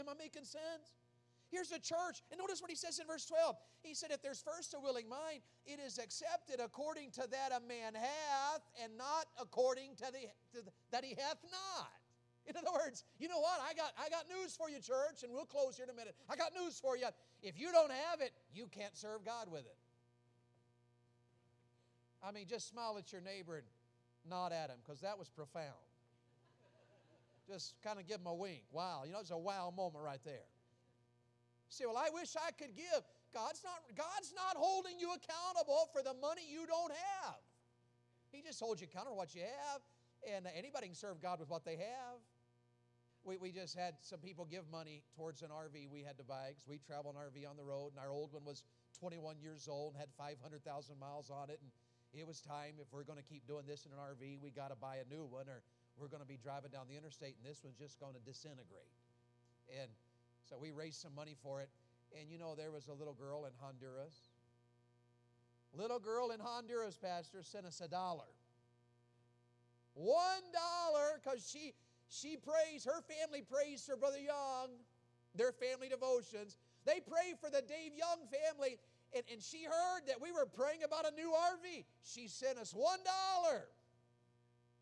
Am 0.00 0.08
I 0.08 0.14
making 0.18 0.44
sense? 0.44 0.96
Here's 1.50 1.72
a 1.72 1.78
church, 1.78 2.20
and 2.30 2.38
notice 2.38 2.60
what 2.60 2.70
he 2.70 2.76
says 2.76 2.98
in 2.98 3.06
verse 3.06 3.24
12. 3.24 3.56
He 3.82 3.94
said, 3.94 4.10
If 4.10 4.20
there's 4.20 4.42
first 4.42 4.74
a 4.74 4.80
willing 4.80 5.08
mind, 5.08 5.40
it 5.64 5.80
is 5.80 5.98
accepted 5.98 6.60
according 6.62 7.10
to 7.12 7.24
that 7.30 7.52
a 7.56 7.60
man 7.66 7.94
hath, 7.94 8.60
and 8.82 8.98
not 8.98 9.26
according 9.40 9.96
to 9.96 10.04
the, 10.12 10.28
to 10.52 10.64
the 10.64 10.70
that 10.92 11.04
he 11.04 11.14
hath 11.14 11.38
not. 11.50 11.97
In 12.50 12.56
other 12.56 12.72
words, 12.72 13.04
you 13.18 13.28
know 13.28 13.40
what? 13.40 13.60
I 13.60 13.74
got, 13.74 13.92
I 14.00 14.08
got 14.08 14.24
news 14.28 14.56
for 14.56 14.70
you, 14.70 14.80
church, 14.80 15.22
and 15.22 15.32
we'll 15.32 15.44
close 15.44 15.76
here 15.76 15.84
in 15.84 15.90
a 15.90 15.94
minute. 15.94 16.16
I 16.30 16.36
got 16.36 16.52
news 16.56 16.80
for 16.80 16.96
you. 16.96 17.08
If 17.42 17.60
you 17.60 17.70
don't 17.72 17.92
have 17.92 18.20
it, 18.22 18.32
you 18.54 18.68
can't 18.72 18.96
serve 18.96 19.24
God 19.24 19.52
with 19.52 19.66
it. 19.66 19.76
I 22.24 22.32
mean, 22.32 22.46
just 22.48 22.68
smile 22.68 22.96
at 22.98 23.12
your 23.12 23.20
neighbor 23.20 23.56
and 23.56 23.66
nod 24.28 24.52
at 24.52 24.70
him 24.70 24.78
because 24.82 25.00
that 25.02 25.18
was 25.18 25.28
profound. 25.28 25.76
Just 27.46 27.74
kind 27.84 27.98
of 27.98 28.06
give 28.06 28.20
him 28.20 28.26
a 28.26 28.34
wink. 28.34 28.64
Wow, 28.72 29.02
you 29.06 29.12
know, 29.12 29.20
it's 29.20 29.30
a 29.30 29.38
wow 29.38 29.72
moment 29.74 30.04
right 30.04 30.20
there. 30.24 30.48
You 31.68 31.72
say, 31.72 31.84
well, 31.86 31.96
I 31.96 32.08
wish 32.12 32.34
I 32.36 32.50
could 32.52 32.74
give. 32.74 33.04
God's 33.32 33.60
not, 33.62 33.84
God's 33.94 34.32
not 34.34 34.56
holding 34.56 34.98
you 34.98 35.12
accountable 35.12 35.88
for 35.92 36.02
the 36.02 36.14
money 36.20 36.42
you 36.50 36.66
don't 36.66 36.92
have. 36.92 37.36
He 38.32 38.42
just 38.42 38.60
holds 38.60 38.80
you 38.80 38.88
accountable 38.90 39.16
for 39.16 39.18
what 39.18 39.34
you 39.34 39.42
have, 39.42 39.80
and 40.28 40.46
anybody 40.56 40.88
can 40.88 40.96
serve 40.96 41.20
God 41.20 41.40
with 41.40 41.48
what 41.48 41.64
they 41.64 41.76
have. 41.76 42.20
We, 43.24 43.36
we 43.36 43.50
just 43.52 43.76
had 43.76 43.94
some 44.00 44.20
people 44.20 44.46
give 44.46 44.64
money 44.70 45.02
towards 45.16 45.42
an 45.42 45.48
RV 45.48 45.90
we 45.90 46.02
had 46.02 46.16
to 46.18 46.24
buy 46.24 46.54
because 46.54 46.66
we 46.68 46.78
travel 46.78 47.10
an 47.10 47.16
RV 47.18 47.48
on 47.48 47.56
the 47.56 47.64
road, 47.64 47.92
and 47.92 48.00
our 48.00 48.10
old 48.10 48.32
one 48.32 48.44
was 48.44 48.64
21 48.98 49.36
years 49.40 49.68
old 49.68 49.94
and 49.94 50.00
had 50.00 50.08
500,000 50.16 50.98
miles 50.98 51.30
on 51.30 51.50
it. 51.50 51.60
And 51.60 51.70
it 52.14 52.26
was 52.26 52.40
time, 52.40 52.80
if 52.80 52.88
we're 52.92 53.04
going 53.04 53.18
to 53.18 53.28
keep 53.28 53.46
doing 53.46 53.64
this 53.66 53.84
in 53.84 53.92
an 53.92 53.98
RV, 53.98 54.40
we 54.40 54.50
got 54.50 54.70
to 54.70 54.76
buy 54.76 54.96
a 55.04 55.06
new 55.12 55.24
one, 55.24 55.48
or 55.48 55.62
we're 56.00 56.08
going 56.08 56.22
to 56.22 56.28
be 56.28 56.38
driving 56.38 56.70
down 56.70 56.86
the 56.88 56.96
interstate, 56.96 57.36
and 57.36 57.44
this 57.44 57.60
one's 57.62 57.76
just 57.76 58.00
going 58.00 58.14
to 58.14 58.20
disintegrate. 58.20 58.94
And 59.68 59.90
so 60.48 60.56
we 60.56 60.70
raised 60.70 61.00
some 61.02 61.14
money 61.14 61.36
for 61.42 61.60
it. 61.60 61.68
And 62.18 62.30
you 62.30 62.38
know, 62.38 62.54
there 62.54 62.70
was 62.70 62.88
a 62.88 62.94
little 62.94 63.12
girl 63.12 63.44
in 63.44 63.52
Honduras. 63.60 64.16
Little 65.76 65.98
girl 65.98 66.30
in 66.30 66.40
Honduras, 66.40 66.96
Pastor, 66.96 67.42
sent 67.42 67.66
us 67.66 67.82
a 67.84 67.88
dollar. 67.88 68.32
One 69.92 70.44
dollar, 70.52 71.20
because 71.22 71.46
she 71.46 71.74
she 72.08 72.36
prays, 72.36 72.84
her 72.84 73.02
family 73.04 73.42
prays 73.42 73.84
for 73.84 73.96
Brother 73.96 74.20
Young, 74.20 74.70
their 75.34 75.52
family 75.52 75.88
devotions. 75.88 76.56
They 76.84 77.00
pray 77.00 77.36
for 77.40 77.50
the 77.50 77.60
Dave 77.60 77.92
Young 77.94 78.24
family, 78.32 78.78
and, 79.14 79.22
and 79.30 79.42
she 79.42 79.64
heard 79.64 80.08
that 80.08 80.20
we 80.20 80.32
were 80.32 80.46
praying 80.46 80.84
about 80.84 81.04
a 81.04 81.14
new 81.14 81.30
RV. 81.30 81.84
She 82.02 82.28
sent 82.28 82.58
us 82.58 82.72
one 82.72 83.00
dollar. 83.04 83.68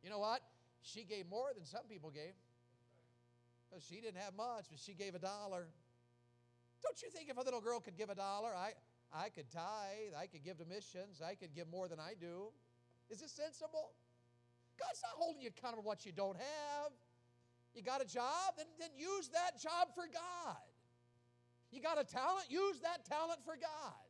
You 0.02 0.10
know 0.10 0.20
what? 0.20 0.40
She 0.82 1.02
gave 1.02 1.28
more 1.28 1.48
than 1.54 1.66
some 1.66 1.82
people 1.88 2.10
gave. 2.10 2.34
Because 3.68 3.84
she 3.84 4.00
didn't 4.00 4.18
have 4.18 4.34
much, 4.36 4.66
but 4.70 4.78
she 4.78 4.94
gave 4.94 5.16
a 5.16 5.18
dollar. 5.18 5.66
Don't 6.82 7.02
you 7.02 7.10
think 7.10 7.28
if 7.28 7.36
a 7.36 7.42
little 7.42 7.60
girl 7.60 7.80
could 7.80 7.96
give 7.96 8.10
a 8.10 8.14
dollar, 8.14 8.54
I, 8.54 8.72
I 9.12 9.30
could 9.30 9.50
tithe, 9.50 10.14
I 10.16 10.26
could 10.26 10.44
give 10.44 10.58
to 10.58 10.64
missions, 10.64 11.20
I 11.20 11.34
could 11.34 11.54
give 11.54 11.68
more 11.68 11.88
than 11.88 11.98
I 11.98 12.14
do? 12.20 12.52
Is 13.10 13.20
this 13.20 13.32
sensible? 13.32 13.90
God's 14.78 15.02
not 15.02 15.12
holding 15.16 15.42
you 15.42 15.48
accountable 15.48 15.82
for 15.82 15.88
what 15.88 16.06
you 16.06 16.12
don't 16.12 16.36
have. 16.36 16.92
You 17.76 17.82
got 17.82 18.00
a 18.00 18.06
job, 18.06 18.56
then, 18.56 18.66
then 18.80 18.88
use 18.96 19.28
that 19.28 19.60
job 19.60 19.92
for 19.94 20.08
God. 20.08 20.56
You 21.70 21.82
got 21.82 22.00
a 22.00 22.04
talent, 22.04 22.46
use 22.48 22.80
that 22.80 23.04
talent 23.04 23.44
for 23.44 23.54
God. 23.54 24.00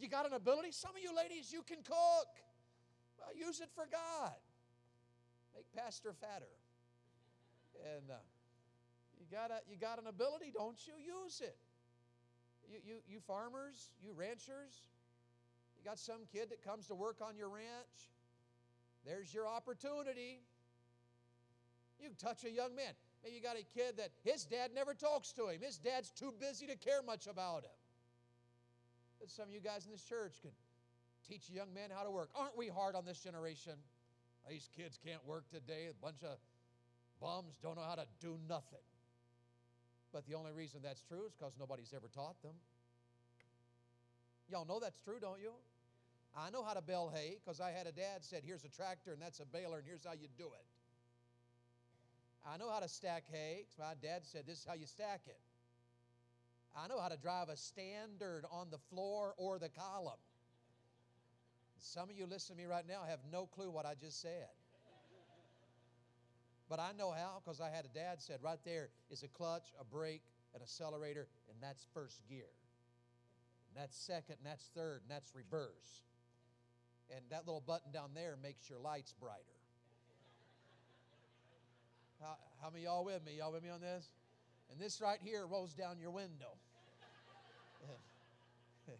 You 0.00 0.08
got 0.08 0.26
an 0.26 0.32
ability, 0.32 0.72
some 0.72 0.90
of 0.90 1.00
you 1.00 1.14
ladies, 1.14 1.52
you 1.52 1.62
can 1.62 1.78
cook. 1.84 2.32
Well, 3.18 3.30
use 3.38 3.60
it 3.60 3.68
for 3.72 3.86
God. 3.86 4.34
Make 5.54 5.70
Pastor 5.72 6.12
fatter. 6.12 6.50
And 7.94 8.10
uh, 8.10 8.14
you 9.20 9.26
got, 9.30 9.52
a, 9.52 9.60
you 9.70 9.76
got 9.76 10.00
an 10.00 10.08
ability, 10.08 10.50
don't 10.52 10.78
you? 10.84 10.94
Use 10.98 11.40
it. 11.40 11.56
You, 12.68 12.78
you, 12.84 12.94
you 13.06 13.20
farmers, 13.20 13.90
you 14.02 14.12
ranchers, 14.12 14.90
you 15.78 15.84
got 15.84 15.98
some 15.98 16.22
kid 16.32 16.50
that 16.50 16.64
comes 16.64 16.88
to 16.88 16.96
work 16.96 17.18
on 17.22 17.36
your 17.36 17.48
ranch. 17.48 18.10
There's 19.06 19.32
your 19.32 19.46
opportunity. 19.46 20.40
You 22.02 22.08
can 22.08 22.16
touch 22.16 22.42
a 22.44 22.50
young 22.50 22.74
man. 22.74 22.90
Maybe 23.22 23.36
you 23.36 23.42
got 23.42 23.54
a 23.54 23.62
kid 23.62 23.96
that 23.98 24.10
his 24.24 24.44
dad 24.44 24.72
never 24.74 24.92
talks 24.92 25.32
to 25.34 25.46
him. 25.46 25.60
His 25.62 25.78
dad's 25.78 26.10
too 26.10 26.34
busy 26.40 26.66
to 26.66 26.74
care 26.76 27.00
much 27.06 27.28
about 27.28 27.62
him. 27.62 27.78
But 29.20 29.30
some 29.30 29.46
of 29.46 29.54
you 29.54 29.60
guys 29.60 29.86
in 29.86 29.92
this 29.92 30.02
church 30.02 30.42
can 30.42 30.50
teach 31.28 31.48
a 31.48 31.52
young 31.52 31.72
man 31.72 31.90
how 31.94 32.02
to 32.02 32.10
work. 32.10 32.30
Aren't 32.34 32.58
we 32.58 32.66
hard 32.66 32.96
on 32.96 33.04
this 33.04 33.20
generation? 33.20 33.74
These 34.50 34.68
kids 34.76 34.98
can't 35.06 35.24
work 35.24 35.44
today. 35.48 35.86
A 35.90 36.04
bunch 36.04 36.24
of 36.24 36.38
bums 37.20 37.54
don't 37.62 37.76
know 37.76 37.86
how 37.86 37.94
to 37.94 38.06
do 38.20 38.36
nothing. 38.48 38.82
But 40.12 40.26
the 40.26 40.34
only 40.34 40.50
reason 40.50 40.80
that's 40.82 41.02
true 41.02 41.26
is 41.26 41.32
because 41.38 41.52
nobody's 41.58 41.94
ever 41.94 42.08
taught 42.12 42.42
them. 42.42 42.54
Y'all 44.50 44.66
know 44.66 44.80
that's 44.80 45.00
true, 45.00 45.20
don't 45.20 45.40
you? 45.40 45.52
I 46.36 46.50
know 46.50 46.64
how 46.64 46.74
to 46.74 46.82
bale 46.82 47.12
hay 47.14 47.36
because 47.38 47.60
I 47.60 47.70
had 47.70 47.86
a 47.86 47.92
dad 47.92 48.24
said, 48.24 48.42
here's 48.44 48.64
a 48.64 48.68
tractor 48.68 49.12
and 49.12 49.22
that's 49.22 49.38
a 49.38 49.46
baler 49.46 49.78
and 49.78 49.86
here's 49.86 50.04
how 50.04 50.12
you 50.12 50.26
do 50.36 50.46
it. 50.46 50.66
I 52.44 52.56
know 52.56 52.70
how 52.70 52.80
to 52.80 52.88
stack 52.88 53.24
hay 53.30 53.64
my 53.78 53.94
dad 54.02 54.22
said 54.24 54.44
this 54.46 54.58
is 54.58 54.64
how 54.66 54.74
you 54.74 54.86
stack 54.86 55.22
it. 55.26 55.38
I 56.76 56.88
know 56.88 56.98
how 57.00 57.08
to 57.08 57.16
drive 57.16 57.48
a 57.48 57.56
standard 57.56 58.44
on 58.50 58.68
the 58.70 58.78
floor 58.90 59.34
or 59.36 59.58
the 59.58 59.68
column. 59.68 60.18
Some 61.78 62.08
of 62.08 62.16
you 62.16 62.26
listening 62.26 62.58
to 62.58 62.64
me 62.64 62.70
right 62.70 62.86
now 62.86 63.02
have 63.08 63.20
no 63.30 63.46
clue 63.46 63.70
what 63.70 63.84
I 63.84 63.94
just 63.94 64.22
said. 64.22 64.48
But 66.68 66.80
I 66.80 66.92
know 66.96 67.10
how 67.10 67.42
because 67.44 67.60
I 67.60 67.68
had 67.68 67.84
a 67.84 67.88
dad 67.88 68.22
said 68.22 68.38
right 68.40 68.58
there 68.64 68.88
is 69.10 69.22
a 69.22 69.28
clutch, 69.28 69.74
a 69.78 69.84
brake, 69.84 70.22
an 70.54 70.62
accelerator, 70.62 71.28
and 71.50 71.58
that's 71.60 71.86
first 71.92 72.20
gear. 72.28 72.48
And 73.68 73.82
that's 73.82 73.96
second, 73.96 74.36
and 74.38 74.46
that's 74.46 74.70
third, 74.74 75.02
and 75.02 75.10
that's 75.10 75.34
reverse. 75.34 76.02
And 77.14 77.20
that 77.30 77.46
little 77.46 77.60
button 77.60 77.92
down 77.92 78.10
there 78.14 78.36
makes 78.42 78.70
your 78.70 78.78
lights 78.78 79.12
brighter. 79.20 79.61
How, 82.32 82.66
how 82.66 82.70
many 82.70 82.84
y'all 82.84 83.04
with 83.04 83.24
me? 83.24 83.32
Y'all 83.38 83.52
with 83.52 83.62
me 83.62 83.68
on 83.70 83.80
this? 83.80 84.08
And 84.70 84.80
this 84.80 85.00
right 85.00 85.18
here 85.22 85.46
rolls 85.46 85.74
down 85.74 85.98
your 86.00 86.10
window. 86.10 86.56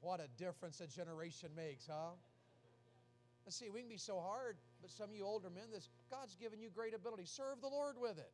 what 0.00 0.20
a 0.20 0.28
difference 0.36 0.80
a 0.80 0.86
generation 0.86 1.50
makes, 1.56 1.88
huh? 1.88 2.12
Let's 3.44 3.56
see, 3.56 3.70
we 3.70 3.80
can 3.80 3.88
be 3.88 3.96
so 3.96 4.20
hard, 4.20 4.56
but 4.82 4.90
some 4.90 5.10
of 5.10 5.16
you 5.16 5.24
older 5.24 5.50
men, 5.50 5.64
this 5.72 5.88
God's 6.10 6.36
given 6.36 6.60
you 6.60 6.68
great 6.70 6.94
ability. 6.94 7.24
Serve 7.24 7.60
the 7.60 7.68
Lord 7.68 7.96
with 8.00 8.18
it. 8.18 8.30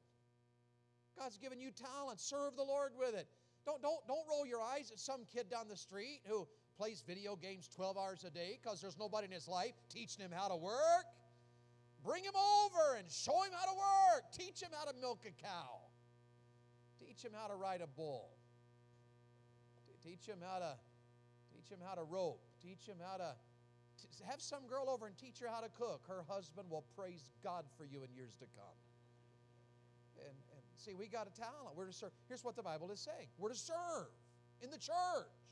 God's 1.19 1.39
given 1.39 1.61
you 1.61 1.71
talent. 1.71 2.21
Serve 2.21 2.57
the 2.57 2.65
Lord 2.65 2.93
with 2.99 3.15
it. 3.15 3.29
Don't, 3.65 3.81
don't, 3.81 4.07
don't 4.07 4.27
roll 4.29 4.45
your 4.45 4.61
eyes 4.61 4.91
at 4.93 4.99
some 4.99 5.21
kid 5.33 5.49
down 5.49 5.69
the 5.71 5.77
street 5.77 6.21
who 6.27 6.47
plays 6.77 7.03
video 7.07 7.37
games 7.37 7.69
12 7.75 7.97
hours 7.97 8.25
a 8.25 8.31
day 8.31 8.59
because 8.61 8.83
there's 8.83 8.99
nobody 8.99 9.27
in 9.27 9.33
his 9.33 9.49
life 9.49 9.73
teaching 9.89 10.23
him 10.23 10.33
how 10.35 10.49
to 10.49 10.57
work. 10.57 11.07
Bring 12.05 12.23
him 12.23 12.37
over 12.37 12.97
and 12.99 13.11
show 13.11 13.43
him 13.43 13.53
how 13.57 13.65
to 13.65 13.77
work. 13.77 14.31
Teach 14.37 14.61
him 14.61 14.71
how 14.77 14.85
to 14.85 14.95
milk 15.01 15.25
a 15.25 15.33
cow. 15.43 15.81
Teach 17.01 17.25
him 17.25 17.33
how 17.33 17.49
to 17.49 17.57
ride 17.57 17.81
a 17.81 17.87
bull. 17.87 18.29
Teach 20.05 20.27
him 20.27 20.39
how 20.45 20.59
to 20.59 20.77
teach 21.51 21.71
him 21.71 21.79
how 21.83 21.95
to 21.95 22.05
rope. 22.05 22.43
Teach 22.63 22.87
him 22.87 22.97
how 23.01 23.17
to 23.17 23.33
have 24.29 24.41
some 24.41 24.67
girl 24.69 24.91
over 24.91 25.07
and 25.07 25.17
teach 25.17 25.41
her 25.41 25.49
how 25.49 25.61
to 25.61 25.71
cook. 25.71 26.03
Her 26.07 26.25
husband 26.29 26.69
will 26.71 26.85
praise 26.95 27.31
God 27.43 27.65
for 27.77 27.85
you 27.85 28.03
in 28.05 28.13
years 28.15 28.35
to 28.41 28.47
come. 28.55 28.77
And, 30.19 30.37
and 30.53 30.63
see, 30.77 30.95
we 30.95 31.09
got 31.09 31.27
a 31.27 31.33
talent. 31.33 31.75
We're 31.75 31.87
to 31.87 31.93
serve. 31.93 32.13
Here's 32.29 32.45
what 32.45 32.57
the 32.57 32.63
Bible 32.63 32.91
is 32.91 33.01
saying. 33.01 33.29
We're 33.39 33.49
to 33.49 33.59
serve 33.59 34.13
in 34.63 34.71
the 34.71 34.79
church. 34.79 35.44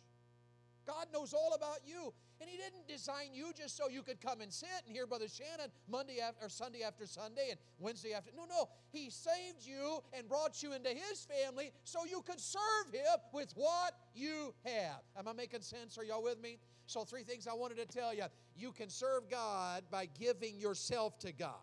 God 0.86 1.06
knows 1.12 1.32
all 1.32 1.52
about 1.54 1.80
you. 1.86 2.12
And 2.40 2.50
He 2.50 2.56
didn't 2.56 2.88
design 2.88 3.30
you 3.32 3.52
just 3.56 3.76
so 3.76 3.88
you 3.88 4.02
could 4.02 4.20
come 4.20 4.40
and 4.40 4.52
sit 4.52 4.68
and 4.86 4.94
hear 4.94 5.06
Brother 5.06 5.28
Shannon 5.28 5.70
Monday 5.88 6.18
after, 6.20 6.46
or 6.46 6.48
Sunday 6.48 6.82
after 6.82 7.06
Sunday 7.06 7.48
and 7.50 7.58
Wednesday 7.78 8.14
after. 8.14 8.30
No, 8.36 8.44
no. 8.44 8.68
He 8.90 9.10
saved 9.10 9.64
you 9.64 10.00
and 10.12 10.28
brought 10.28 10.62
you 10.62 10.72
into 10.72 10.90
His 10.90 11.26
family 11.26 11.70
so 11.84 12.04
you 12.04 12.22
could 12.22 12.40
serve 12.40 12.92
Him 12.92 13.18
with 13.32 13.52
what 13.54 13.94
you 14.14 14.54
have. 14.64 15.02
Am 15.16 15.28
I 15.28 15.32
making 15.32 15.62
sense? 15.62 15.96
Are 15.98 16.04
y'all 16.04 16.22
with 16.22 16.40
me? 16.40 16.58
So, 16.86 17.04
three 17.04 17.22
things 17.22 17.46
I 17.46 17.54
wanted 17.54 17.76
to 17.78 17.86
tell 17.86 18.12
you. 18.12 18.24
You 18.56 18.72
can 18.72 18.90
serve 18.90 19.30
God 19.30 19.84
by 19.90 20.06
giving 20.18 20.58
yourself 20.58 21.18
to 21.20 21.32
God. 21.32 21.54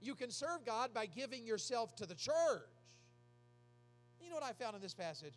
You 0.00 0.14
can 0.14 0.30
serve 0.30 0.64
God 0.64 0.94
by 0.94 1.06
giving 1.06 1.46
yourself 1.46 1.94
to 1.96 2.06
the 2.06 2.14
church. 2.14 2.62
You 4.20 4.30
know 4.30 4.36
what 4.36 4.44
I 4.44 4.52
found 4.52 4.76
in 4.76 4.82
this 4.82 4.94
passage? 4.94 5.34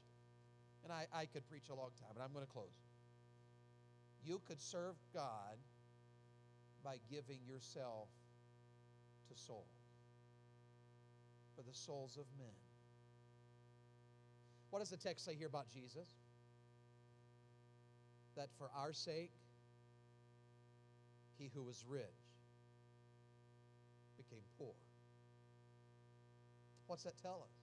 And 0.84 0.92
I, 0.92 1.06
I 1.14 1.26
could 1.26 1.48
preach 1.50 1.70
a 1.70 1.76
long 1.76 1.92
time, 2.00 2.12
but 2.16 2.24
I'm 2.24 2.34
going 2.34 2.46
to 2.46 2.52
close. 2.52 2.74
You 4.26 4.42
could 4.48 4.62
serve 4.62 4.96
God 5.14 5.58
by 6.84 6.98
giving 7.10 7.40
yourself 7.48 8.10
to 9.30 9.42
souls, 9.42 9.66
for 11.56 11.64
the 11.64 11.74
souls 11.74 12.18
of 12.18 12.26
men. 12.38 12.54
What 14.70 14.80
does 14.80 14.90
the 14.90 14.98
text 14.98 15.26
say 15.26 15.36
here 15.36 15.48
about 15.48 15.70
Jesus? 15.74 16.08
That 18.36 18.48
for 18.58 18.70
our 18.76 18.94
sake, 18.94 19.32
he 21.38 21.50
who 21.54 21.64
was 21.64 21.84
rich 21.88 22.04
became 24.18 24.44
poor. 24.58 24.74
What's 26.88 27.04
that 27.04 27.18
tell 27.22 27.46
us? 27.46 27.61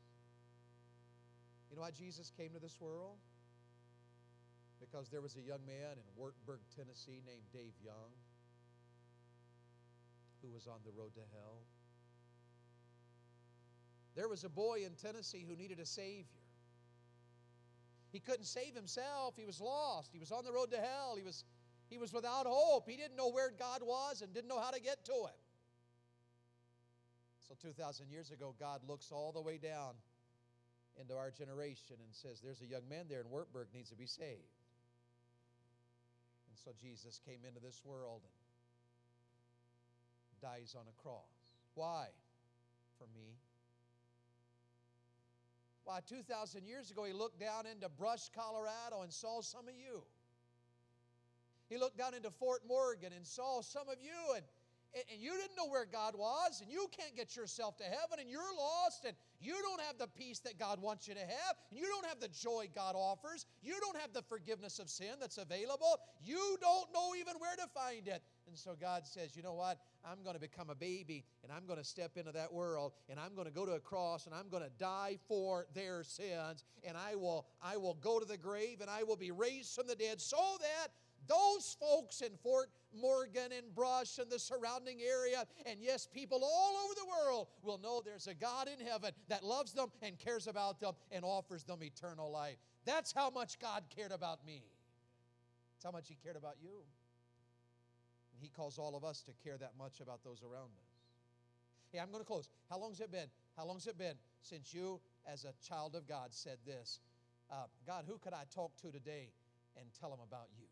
You 1.71 1.77
know 1.77 1.83
why 1.83 1.91
Jesus 1.91 2.33
came 2.37 2.53
to 2.55 2.61
this 2.61 2.77
world? 2.81 3.17
Because 4.81 5.09
there 5.11 5.21
was 5.21 5.37
a 5.37 5.43
young 5.43 5.65
man 5.67 5.97
in 5.99 6.07
Wartburg, 6.17 6.61
Tennessee 6.77 7.21
named 7.27 7.45
Dave 7.53 7.75
Young 7.85 8.15
who 10.43 10.51
was 10.53 10.67
on 10.67 10.79
the 10.85 10.93
road 10.93 11.15
to 11.15 11.21
hell. 11.33 11.63
There 14.15 14.29
was 14.29 14.45
a 14.45 14.49
boy 14.49 14.83
in 14.85 14.95
Tennessee 14.95 15.45
who 15.49 15.57
needed 15.57 15.79
a 15.79 15.87
Savior. 15.87 16.43
He 18.11 18.21
couldn't 18.21 18.47
save 18.47 18.75
himself. 18.75 19.35
He 19.37 19.45
was 19.45 19.61
lost. 19.61 20.11
He 20.13 20.19
was 20.19 20.33
on 20.33 20.45
the 20.45 20.53
road 20.53 20.71
to 20.71 20.79
hell. 20.79 21.15
He 21.17 21.23
was, 21.23 21.45
he 21.89 21.99
was 21.99 22.13
without 22.13 22.47
hope. 22.47 22.89
He 22.89 22.97
didn't 22.97 23.17
know 23.17 23.31
where 23.31 23.51
God 23.51 23.81
was 23.83 24.23
and 24.23 24.33
didn't 24.33 24.49
know 24.49 24.61
how 24.61 24.71
to 24.71 24.81
get 24.81 25.05
to 25.05 25.13
Him. 25.13 25.39
So, 27.47 27.55
2,000 27.63 28.11
years 28.11 28.31
ago, 28.31 28.55
God 28.59 28.81
looks 28.87 29.11
all 29.13 29.33
the 29.33 29.41
way 29.41 29.59
down 29.59 29.95
into 31.01 31.17
our 31.17 31.31
generation 31.31 31.97
and 31.99 32.13
says, 32.13 32.41
There's 32.43 32.63
a 32.63 32.67
young 32.67 32.89
man 32.89 33.07
there 33.09 33.21
in 33.21 33.31
Wartburg 33.31 33.69
needs 33.75 33.91
to 33.91 33.97
be 33.97 34.07
saved. 34.07 34.55
And 36.49 36.59
so 36.65 36.73
Jesus 36.81 37.21
came 37.25 37.41
into 37.47 37.61
this 37.61 37.83
world 37.85 38.23
and 38.25 38.33
dies 40.41 40.75
on 40.79 40.85
a 40.89 41.03
cross. 41.03 41.55
Why? 41.75 42.07
For 42.99 43.07
me. 43.15 43.39
Why, 45.85 46.01
2,000 46.07 46.67
years 46.67 46.91
ago, 46.91 47.05
he 47.05 47.15
looked 47.15 47.41
down 47.41 47.65
into 47.65 47.89
Brush, 47.89 48.29
Colorado, 48.35 49.03
and 49.03 49.13
saw 49.13 49.41
some 49.41 49.69
of 49.69 49.75
you. 49.75 50.03
He 51.71 51.79
looked 51.79 51.97
down 51.97 52.13
into 52.13 52.31
Fort 52.31 52.61
Morgan 52.69 53.13
and 53.15 53.27
saw 53.27 53.63
some 53.63 53.89
of 53.89 53.97
you, 54.01 54.35
and, 54.37 54.45
and 55.13 55.21
you 55.21 55.31
didn't 55.33 55.57
know 55.57 55.67
where 55.67 55.87
God 55.87 56.15
was, 56.15 56.61
and 56.61 56.71
you 56.71 56.89
can't 56.93 57.17
get 57.17 57.37
yourself 57.37 57.77
to 57.79 57.85
heaven, 57.85 58.21
and 58.21 58.29
you're 58.29 58.55
lost, 58.57 59.05
and 59.07 59.17
you 59.41 59.55
don't 59.63 59.81
have 59.83 59.99
the 59.99 60.09
peace 60.09 60.41
that 60.41 60.59
God 60.59 60.81
wants 60.81 61.07
you 61.07 61.15
to 61.15 61.21
have, 61.21 61.57
you 61.71 61.87
don't 61.87 62.07
have 62.07 62.21
the 62.21 62.29
joy 62.29 62.69
God 62.75 62.95
offers. 62.97 63.47
You 63.63 63.75
don't 63.81 63.97
have 63.99 64.13
the 64.13 64.23
forgiveness 64.23 64.79
of 64.79 64.89
sin 64.89 65.15
that's 65.21 65.39
available. 65.39 66.01
You 66.25 66.57
don't 66.61 66.93
know 66.93 67.15
even 67.19 67.35
where 67.39 67.55
to 67.57 67.67
find 67.75 68.09
it. 68.09 68.23
And 68.47 68.57
so 68.57 68.77
God 68.81 69.07
says, 69.07 69.37
you 69.37 69.43
know 69.43 69.55
what? 69.55 69.79
I'm 70.05 70.23
going 70.23 70.35
to 70.35 70.41
become 70.41 70.71
a 70.71 70.75
baby 70.75 71.25
and 71.43 71.53
I'm 71.53 71.67
going 71.67 71.79
to 71.79 71.85
step 71.85 72.17
into 72.17 72.33
that 72.33 72.53
world 72.53 72.93
and 73.11 73.19
I'm 73.21 73.35
going 73.35 73.47
to 73.47 73.53
go 73.53 73.67
to 73.67 73.73
a 73.73 73.81
cross 73.81 74.27
and 74.27 74.35
I'm 74.35 74.49
going 74.49 74.63
to 74.63 74.71
die 74.79 75.19
for 75.29 75.67
their 75.75 76.03
sins 76.03 76.65
and 76.83 76.97
I 76.97 77.15
will 77.15 77.47
I 77.63 77.77
will 77.77 77.95
go 77.95 78.19
to 78.19 78.25
the 78.25 78.39
grave 78.39 78.81
and 78.81 78.89
I 78.89 79.03
will 79.03 79.17
be 79.17 79.31
raised 79.31 79.75
from 79.75 79.87
the 79.87 79.95
dead 79.95 80.21
so 80.21 80.39
that 80.61 80.89
those 81.29 81.77
folks 81.79 82.21
in 82.21 82.37
Fort 82.43 82.71
Morgan 82.99 83.53
and 83.57 83.75
Brush 83.75 84.19
and 84.19 84.31
the 84.31 84.39
surrounding 84.39 84.99
area, 85.03 85.45
and 85.67 85.79
yes, 85.81 86.09
people 86.13 86.41
all 86.43 86.75
over 86.85 86.95
the 86.95 87.07
world 87.07 87.49
will 87.63 87.79
know 87.79 88.01
there's 88.05 88.27
a 88.27 88.35
God 88.35 88.69
in 88.69 88.85
heaven 88.85 89.13
that 89.29 89.45
loves 89.45 89.73
them 89.73 89.89
and 90.03 90.19
cares 90.19 90.47
about 90.47 90.81
them 90.81 90.95
and 91.11 91.25
offers 91.25 91.65
them 91.65 91.83
eternal 91.83 92.31
life. 92.31 92.57
That's 92.85 93.13
how 93.13 93.31
much 93.31 93.59
God 93.59 93.85
cared 93.95 94.13
about 94.13 94.45
me. 94.47 94.63
That's 95.75 95.85
how 95.85 95.91
much 95.91 96.09
He 96.09 96.17
cared 96.23 96.37
about 96.37 96.57
you. 96.63 96.83
And 98.33 98.41
He 98.41 98.49
calls 98.49 98.79
all 98.79 98.97
of 98.97 99.05
us 99.05 99.23
to 99.23 99.33
care 99.45 99.59
that 99.59 99.73
much 99.79 100.01
about 100.01 100.25
those 100.25 100.43
around 100.43 100.71
us. 100.79 100.89
Hey, 101.93 101.99
I'm 101.99 102.11
going 102.11 102.23
to 102.23 102.27
close. 102.27 102.49
How 102.69 102.79
long's 102.79 103.01
it 103.01 103.11
been? 103.11 103.29
How 103.57 103.67
long's 103.67 103.87
it 103.87 103.99
been 103.99 104.15
since 104.43 104.73
you, 104.75 105.01
as 105.27 105.45
a 105.45 105.53
child 105.67 105.95
of 105.95 106.07
God, 106.07 106.29
said 106.31 106.59
this? 106.67 107.01
Uh, 107.51 107.65
God, 107.87 108.05
who 108.07 108.19
could 108.19 108.35
I 108.35 108.45
talk 108.55 108.77
to 108.83 108.93
today 108.93 109.33
and 109.77 109.87
tell 109.99 110.11
them 110.11 110.21
about 110.27 110.49
you? 110.59 110.68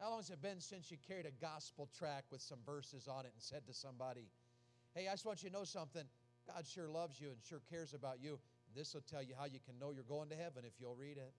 How 0.00 0.08
long 0.08 0.20
has 0.20 0.30
it 0.30 0.40
been 0.40 0.60
since 0.60 0.90
you 0.90 0.96
carried 1.06 1.26
a 1.26 1.44
gospel 1.44 1.88
track 1.96 2.24
with 2.32 2.40
some 2.40 2.58
verses 2.64 3.06
on 3.06 3.26
it 3.26 3.32
and 3.34 3.42
said 3.42 3.66
to 3.66 3.74
somebody, 3.74 4.28
Hey, 4.94 5.08
I 5.08 5.12
just 5.12 5.26
want 5.26 5.42
you 5.42 5.50
to 5.50 5.54
know 5.54 5.64
something. 5.64 6.02
God 6.48 6.66
sure 6.66 6.88
loves 6.88 7.20
you 7.20 7.28
and 7.28 7.36
sure 7.46 7.60
cares 7.70 7.92
about 7.92 8.16
you. 8.20 8.38
This 8.74 8.94
will 8.94 9.02
tell 9.02 9.22
you 9.22 9.34
how 9.38 9.44
you 9.44 9.60
can 9.64 9.78
know 9.78 9.92
you're 9.92 10.08
going 10.08 10.30
to 10.30 10.36
heaven 10.36 10.64
if 10.64 10.72
you'll 10.80 10.96
read 10.96 11.18
it. 11.18 11.32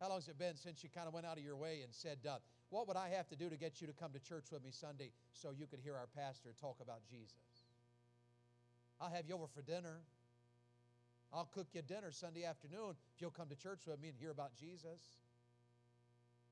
How 0.00 0.08
long 0.08 0.18
has 0.18 0.28
it 0.28 0.38
been 0.38 0.54
since 0.56 0.84
you 0.84 0.90
kind 0.94 1.08
of 1.08 1.14
went 1.14 1.26
out 1.26 1.38
of 1.38 1.42
your 1.42 1.56
way 1.56 1.80
and 1.82 1.92
said, 1.92 2.18
uh, 2.28 2.38
What 2.70 2.86
would 2.86 2.96
I 2.96 3.08
have 3.08 3.26
to 3.28 3.36
do 3.36 3.50
to 3.50 3.56
get 3.56 3.80
you 3.80 3.88
to 3.88 3.92
come 3.92 4.12
to 4.12 4.20
church 4.20 4.46
with 4.52 4.62
me 4.62 4.70
Sunday 4.70 5.10
so 5.32 5.50
you 5.50 5.66
could 5.66 5.80
hear 5.80 5.96
our 5.96 6.08
pastor 6.16 6.54
talk 6.60 6.76
about 6.80 7.00
Jesus? 7.10 7.66
I'll 9.00 9.10
have 9.10 9.26
you 9.26 9.34
over 9.34 9.48
for 9.52 9.62
dinner. 9.62 9.98
I'll 11.32 11.48
cook 11.52 11.66
you 11.72 11.82
dinner 11.82 12.12
Sunday 12.12 12.44
afternoon 12.44 12.94
if 13.14 13.20
you'll 13.20 13.30
come 13.34 13.48
to 13.48 13.56
church 13.56 13.80
with 13.88 14.00
me 14.00 14.08
and 14.08 14.16
hear 14.18 14.30
about 14.30 14.54
Jesus. 14.54 15.00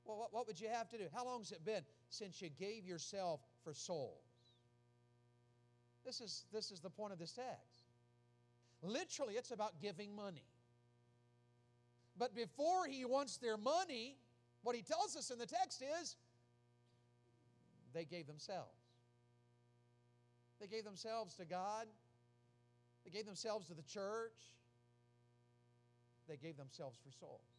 Well, 0.05 0.17
what, 0.17 0.33
what 0.33 0.47
would 0.47 0.59
you 0.59 0.67
have 0.69 0.89
to 0.89 0.97
do? 0.97 1.05
How 1.13 1.25
long 1.25 1.39
has 1.39 1.51
it 1.51 1.65
been 1.65 1.81
since 2.09 2.41
you 2.41 2.49
gave 2.49 2.85
yourself 2.85 3.41
for 3.63 3.73
souls? 3.73 4.21
This 6.05 6.21
is, 6.21 6.45
this 6.53 6.71
is 6.71 6.79
the 6.79 6.89
point 6.89 7.11
of 7.11 7.19
this 7.19 7.31
text. 7.31 7.81
Literally, 8.83 9.33
it's 9.33 9.51
about 9.51 9.81
giving 9.81 10.15
money. 10.15 10.45
But 12.17 12.35
before 12.35 12.85
he 12.87 13.03
wants 13.03 13.37
their 13.37 13.57
money, 13.57 14.17
what 14.63 14.75
he 14.75 14.83
tells 14.83 15.15
us 15.15 15.31
in 15.31 15.39
the 15.39 15.45
text 15.45 15.83
is 16.01 16.15
they 17.93 18.05
gave 18.05 18.27
themselves. 18.27 18.69
They 20.61 20.67
gave 20.67 20.85
themselves 20.85 21.35
to 21.35 21.45
God, 21.45 21.87
they 23.03 23.11
gave 23.11 23.25
themselves 23.25 23.67
to 23.67 23.73
the 23.73 23.83
church, 23.83 24.31
they 26.29 26.37
gave 26.37 26.55
themselves 26.57 26.97
for 27.03 27.11
souls. 27.11 27.54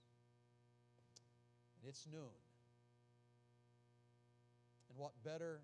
And 1.81 1.89
it's 1.89 2.07
noon. 2.11 2.37
And 4.91 4.99
what 4.99 5.13
better 5.25 5.61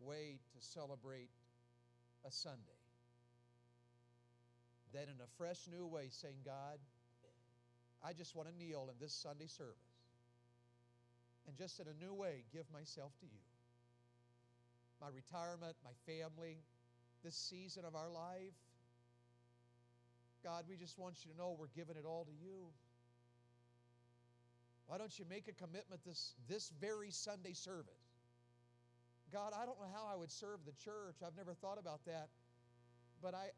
way 0.00 0.38
to 0.52 0.66
celebrate 0.66 1.30
a 2.26 2.30
Sunday 2.30 2.58
than 4.92 5.04
in 5.04 5.20
a 5.22 5.28
fresh 5.36 5.66
new 5.70 5.86
way 5.86 6.08
saying, 6.10 6.36
God, 6.44 6.78
I 8.04 8.12
just 8.12 8.36
want 8.36 8.48
to 8.48 8.54
kneel 8.56 8.88
in 8.90 8.96
this 9.00 9.12
Sunday 9.12 9.46
service 9.46 9.74
and 11.46 11.56
just 11.56 11.80
in 11.80 11.86
a 11.88 12.04
new 12.04 12.14
way 12.14 12.44
give 12.52 12.64
myself 12.72 13.12
to 13.20 13.26
you. 13.26 13.42
My 15.00 15.08
retirement, 15.08 15.76
my 15.84 15.92
family, 16.06 16.58
this 17.24 17.34
season 17.34 17.84
of 17.84 17.94
our 17.94 18.08
life. 18.08 18.54
God, 20.44 20.64
we 20.68 20.76
just 20.76 20.98
want 20.98 21.16
you 21.24 21.32
to 21.32 21.36
know 21.36 21.56
we're 21.58 21.72
giving 21.74 21.96
it 21.96 22.04
all 22.06 22.24
to 22.24 22.32
you. 22.32 22.68
Why 24.86 24.98
don't 24.98 25.18
you 25.18 25.24
make 25.28 25.48
a 25.48 25.52
commitment 25.52 26.04
this, 26.04 26.34
this 26.48 26.70
very 26.80 27.10
Sunday 27.10 27.52
service? 27.52 28.04
God, 29.32 29.52
I 29.56 29.64
don't 29.64 29.80
know 29.80 29.88
how 29.92 30.06
I 30.12 30.16
would 30.16 30.30
serve 30.30 30.60
the 30.66 30.72
church. 30.84 31.16
I've 31.26 31.36
never 31.36 31.54
thought 31.54 31.78
about 31.78 32.04
that. 32.06 32.28
But 33.22 33.34
I, 33.34 33.48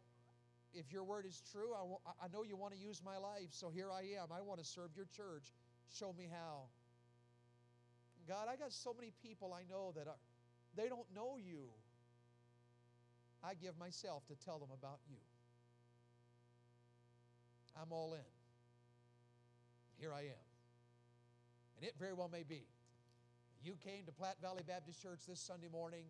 if 0.72 0.92
your 0.92 1.04
word 1.04 1.26
is 1.26 1.42
true, 1.52 1.74
I, 1.74 2.24
I 2.24 2.28
know 2.32 2.44
you 2.44 2.56
want 2.56 2.74
to 2.74 2.78
use 2.78 3.02
my 3.04 3.18
life, 3.18 3.50
so 3.50 3.70
here 3.70 3.90
I 3.90 4.02
am. 4.22 4.28
I 4.32 4.40
want 4.40 4.60
to 4.60 4.64
serve 4.64 4.90
your 4.96 5.06
church. 5.16 5.52
Show 5.98 6.14
me 6.16 6.28
how. 6.30 6.68
God, 8.28 8.46
I 8.50 8.56
got 8.56 8.72
so 8.72 8.94
many 8.94 9.12
people 9.22 9.52
I 9.52 9.62
know 9.68 9.92
that 9.96 10.06
are, 10.06 10.18
they 10.76 10.88
don't 10.88 11.06
know 11.14 11.36
you. 11.36 11.68
I 13.42 13.54
give 13.54 13.78
myself 13.78 14.26
to 14.28 14.34
tell 14.44 14.58
them 14.58 14.70
about 14.72 14.98
you. 15.08 15.18
I'm 17.80 17.92
all 17.92 18.14
in. 18.14 18.20
Here 19.98 20.12
I 20.12 20.22
am. 20.22 20.45
And 21.76 21.84
it 21.84 21.94
very 21.98 22.12
well 22.12 22.28
may 22.28 22.42
be. 22.42 22.64
You 23.62 23.74
came 23.84 24.04
to 24.06 24.12
Platte 24.12 24.40
Valley 24.40 24.62
Baptist 24.66 25.02
Church 25.02 25.20
this 25.28 25.40
Sunday 25.40 25.68
morning 25.68 26.04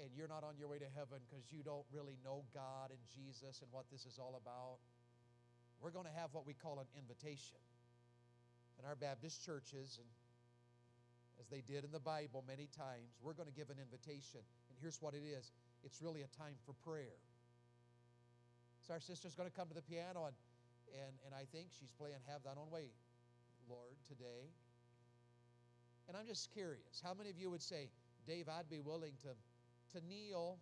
and 0.00 0.10
you're 0.16 0.28
not 0.28 0.42
on 0.42 0.56
your 0.58 0.68
way 0.68 0.78
to 0.82 0.90
heaven 0.96 1.22
because 1.28 1.46
you 1.52 1.62
don't 1.62 1.84
really 1.92 2.16
know 2.24 2.42
God 2.54 2.90
and 2.90 2.98
Jesus 3.12 3.60
and 3.60 3.68
what 3.70 3.86
this 3.92 4.06
is 4.06 4.18
all 4.18 4.40
about. 4.40 4.82
We're 5.78 5.94
going 5.94 6.06
to 6.06 6.16
have 6.18 6.32
what 6.32 6.46
we 6.46 6.54
call 6.54 6.82
an 6.82 6.90
invitation. 6.98 7.58
In 8.80 8.88
our 8.88 8.96
Baptist 8.96 9.44
churches, 9.44 9.98
and 10.00 10.08
as 11.38 11.46
they 11.46 11.62
did 11.62 11.84
in 11.84 11.92
the 11.92 12.02
Bible 12.02 12.42
many 12.46 12.66
times, 12.72 13.14
we're 13.22 13.36
going 13.36 13.50
to 13.50 13.54
give 13.54 13.70
an 13.70 13.78
invitation. 13.78 14.42
And 14.42 14.74
here's 14.80 14.98
what 15.02 15.14
it 15.14 15.22
is 15.22 15.52
it's 15.84 16.00
really 16.00 16.22
a 16.22 16.30
time 16.34 16.58
for 16.64 16.74
prayer. 16.82 17.18
So 18.86 18.94
our 18.94 19.00
sister's 19.00 19.34
going 19.34 19.50
to 19.50 19.54
come 19.54 19.68
to 19.68 19.74
the 19.74 19.86
piano, 19.86 20.26
and, 20.26 20.36
and, 20.90 21.14
and 21.26 21.34
I 21.34 21.46
think 21.54 21.70
she's 21.70 21.92
playing 21.94 22.18
Have 22.26 22.42
Thine 22.42 22.58
Own 22.58 22.70
Way, 22.70 22.90
Lord, 23.68 23.96
today. 24.08 24.50
And 26.08 26.16
I'm 26.16 26.26
just 26.26 26.52
curious 26.52 27.00
how 27.02 27.14
many 27.14 27.30
of 27.30 27.38
you 27.38 27.50
would 27.50 27.62
say, 27.62 27.88
Dave, 28.26 28.48
I'd 28.48 28.68
be 28.68 28.80
willing 28.80 29.12
to, 29.22 29.98
to 29.98 30.06
kneel 30.06 30.58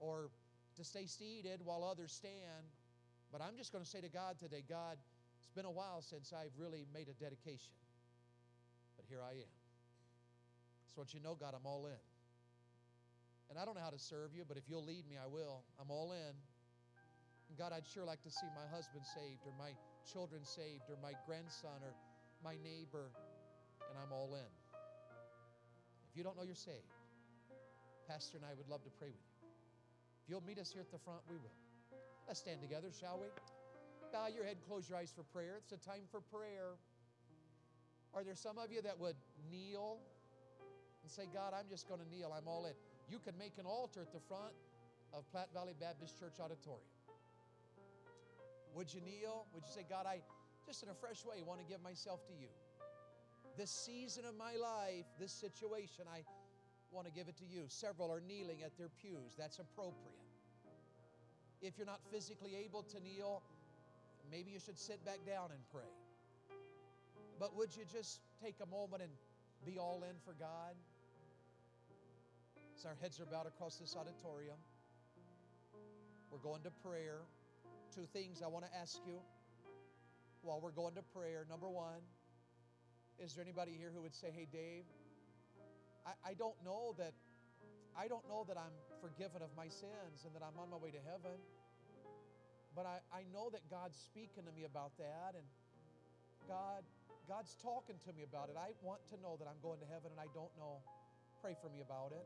or 0.00 0.30
to 0.76 0.84
stay 0.84 1.06
seated 1.06 1.60
while 1.64 1.84
others 1.84 2.12
stand. 2.12 2.66
But 3.32 3.42
I'm 3.42 3.56
just 3.56 3.72
going 3.72 3.84
to 3.84 3.90
say 3.90 4.00
to 4.00 4.08
God 4.08 4.38
today, 4.38 4.62
God, 4.68 4.96
it's 5.38 5.50
been 5.54 5.66
a 5.66 5.70
while 5.70 6.02
since 6.02 6.32
I've 6.32 6.54
really 6.56 6.86
made 6.94 7.08
a 7.08 7.16
dedication. 7.22 7.74
But 8.96 9.04
here 9.08 9.20
I 9.22 9.32
am. 9.32 9.54
So, 10.94 11.02
what 11.02 11.12
you 11.12 11.20
know, 11.20 11.36
God, 11.38 11.54
I'm 11.54 11.66
all 11.66 11.86
in. 11.86 12.02
And 13.50 13.58
I 13.58 13.64
don't 13.64 13.74
know 13.74 13.84
how 13.84 13.90
to 13.90 13.98
serve 13.98 14.34
you, 14.34 14.44
but 14.46 14.56
if 14.56 14.64
you'll 14.68 14.84
lead 14.84 15.08
me, 15.08 15.16
I 15.16 15.26
will. 15.26 15.64
I'm 15.80 15.90
all 15.90 16.12
in. 16.12 16.34
And 17.48 17.56
God, 17.56 17.72
I'd 17.72 17.86
sure 17.86 18.04
like 18.04 18.22
to 18.22 18.30
see 18.30 18.46
my 18.54 18.68
husband 18.68 19.04
saved, 19.14 19.40
or 19.46 19.52
my 19.58 19.72
children 20.10 20.44
saved, 20.44 20.88
or 20.88 20.96
my 21.02 21.12
grandson, 21.26 21.78
or 21.84 21.92
my 22.42 22.56
neighbor, 22.64 23.12
and 23.88 23.94
I'm 24.00 24.12
all 24.12 24.34
in. 24.34 24.52
If 26.10 26.16
you 26.16 26.24
don't 26.24 26.36
know 26.36 26.42
you're 26.42 26.56
saved, 26.56 26.88
Pastor 28.08 28.38
and 28.38 28.46
I 28.46 28.56
would 28.56 28.68
love 28.68 28.82
to 28.84 28.90
pray 28.98 29.08
with 29.08 29.20
you. 29.20 29.48
If 30.24 30.30
you'll 30.30 30.44
meet 30.44 30.58
us 30.58 30.72
here 30.72 30.80
at 30.80 30.90
the 30.90 30.98
front, 30.98 31.20
we 31.28 31.36
will. 31.36 31.56
Let's 32.26 32.40
stand 32.40 32.60
together, 32.60 32.88
shall 32.88 33.20
we? 33.20 33.28
Bow 34.12 34.28
your 34.28 34.44
head, 34.44 34.56
close 34.66 34.88
your 34.88 34.98
eyes 34.98 35.12
for 35.14 35.22
prayer. 35.24 35.60
It's 35.60 35.72
a 35.72 35.80
time 35.80 36.08
for 36.10 36.20
prayer. 36.20 36.76
Are 38.14 38.24
there 38.24 38.34
some 38.34 38.56
of 38.56 38.72
you 38.72 38.80
that 38.82 38.98
would 38.98 39.16
kneel 39.52 40.00
and 41.02 41.10
say, 41.10 41.28
God, 41.32 41.52
I'm 41.52 41.68
just 41.68 41.88
going 41.88 42.00
to 42.00 42.08
kneel. 42.08 42.32
I'm 42.32 42.48
all 42.48 42.64
in. 42.64 42.72
You 43.10 43.18
can 43.18 43.36
make 43.38 43.56
an 43.58 43.66
altar 43.66 44.00
at 44.00 44.12
the 44.12 44.20
front 44.28 44.52
of 45.12 45.24
Platte 45.32 45.52
Valley 45.52 45.74
Baptist 45.78 46.18
Church 46.18 46.40
Auditorium. 46.40 46.84
Would 48.78 48.94
you 48.94 49.00
kneel? 49.00 49.44
Would 49.54 49.64
you 49.66 49.72
say, 49.74 49.84
God, 49.90 50.06
I 50.06 50.22
just 50.64 50.84
in 50.84 50.88
a 50.88 50.94
fresh 50.94 51.24
way 51.24 51.42
want 51.42 51.58
to 51.58 51.66
give 51.66 51.82
myself 51.82 52.24
to 52.28 52.32
you? 52.32 52.46
This 53.56 53.72
season 53.72 54.24
of 54.24 54.36
my 54.38 54.54
life, 54.54 55.04
this 55.18 55.32
situation, 55.32 56.04
I 56.06 56.22
want 56.92 57.08
to 57.08 57.12
give 57.12 57.26
it 57.26 57.36
to 57.38 57.44
you. 57.44 57.64
Several 57.66 58.08
are 58.12 58.20
kneeling 58.20 58.62
at 58.64 58.78
their 58.78 58.88
pews. 59.02 59.34
That's 59.36 59.58
appropriate. 59.58 60.22
If 61.60 61.76
you're 61.76 61.90
not 61.90 61.98
physically 62.12 62.54
able 62.54 62.84
to 62.84 63.02
kneel, 63.02 63.42
maybe 64.30 64.52
you 64.52 64.60
should 64.60 64.78
sit 64.78 65.04
back 65.04 65.26
down 65.26 65.50
and 65.50 65.58
pray. 65.72 65.90
But 67.40 67.56
would 67.56 67.74
you 67.74 67.82
just 67.92 68.20
take 68.40 68.54
a 68.62 68.66
moment 68.66 69.02
and 69.02 69.10
be 69.66 69.80
all 69.80 70.04
in 70.08 70.14
for 70.24 70.34
God? 70.38 70.78
As 72.78 72.84
our 72.86 72.94
heads 73.02 73.18
are 73.18 73.26
bowed 73.26 73.48
across 73.48 73.74
this 73.74 73.96
auditorium, 73.98 74.58
we're 76.30 76.38
going 76.38 76.62
to 76.62 76.70
prayer. 76.70 77.22
Two 77.94 78.06
things 78.12 78.42
I 78.44 78.48
want 78.48 78.64
to 78.64 78.72
ask 78.76 78.98
you 79.06 79.18
while 80.42 80.60
we're 80.60 80.76
going 80.76 80.94
to 80.94 81.02
prayer. 81.02 81.46
Number 81.48 81.68
one, 81.68 82.04
is 83.18 83.34
there 83.34 83.42
anybody 83.42 83.72
here 83.76 83.90
who 83.94 84.02
would 84.02 84.14
say, 84.14 84.28
Hey, 84.30 84.46
Dave, 84.50 84.84
I, 86.06 86.30
I 86.30 86.34
don't 86.34 86.56
know 86.64 86.94
that 86.98 87.12
I 87.98 88.06
don't 88.06 88.22
know 88.28 88.46
that 88.46 88.56
I'm 88.56 88.76
forgiven 89.02 89.42
of 89.42 89.50
my 89.56 89.66
sins 89.66 90.22
and 90.22 90.30
that 90.36 90.42
I'm 90.46 90.54
on 90.54 90.70
my 90.70 90.78
way 90.78 90.94
to 90.94 91.02
heaven. 91.02 91.34
But 92.76 92.86
I, 92.86 93.02
I 93.10 93.26
know 93.34 93.50
that 93.50 93.66
God's 93.66 93.98
speaking 93.98 94.46
to 94.46 94.52
me 94.54 94.62
about 94.62 94.94
that 95.02 95.34
and 95.34 95.42
God 96.46 96.86
God's 97.26 97.52
talking 97.60 98.00
to 98.08 98.10
me 98.16 98.24
about 98.24 98.48
it. 98.48 98.56
I 98.56 98.72
want 98.80 99.04
to 99.12 99.20
know 99.20 99.36
that 99.36 99.44
I'm 99.44 99.60
going 99.60 99.80
to 99.84 99.88
heaven 99.90 100.08
and 100.14 100.20
I 100.20 100.32
don't 100.32 100.52
know. 100.56 100.80
Pray 101.44 101.52
for 101.60 101.68
me 101.68 101.84
about 101.84 102.16
it. 102.16 102.24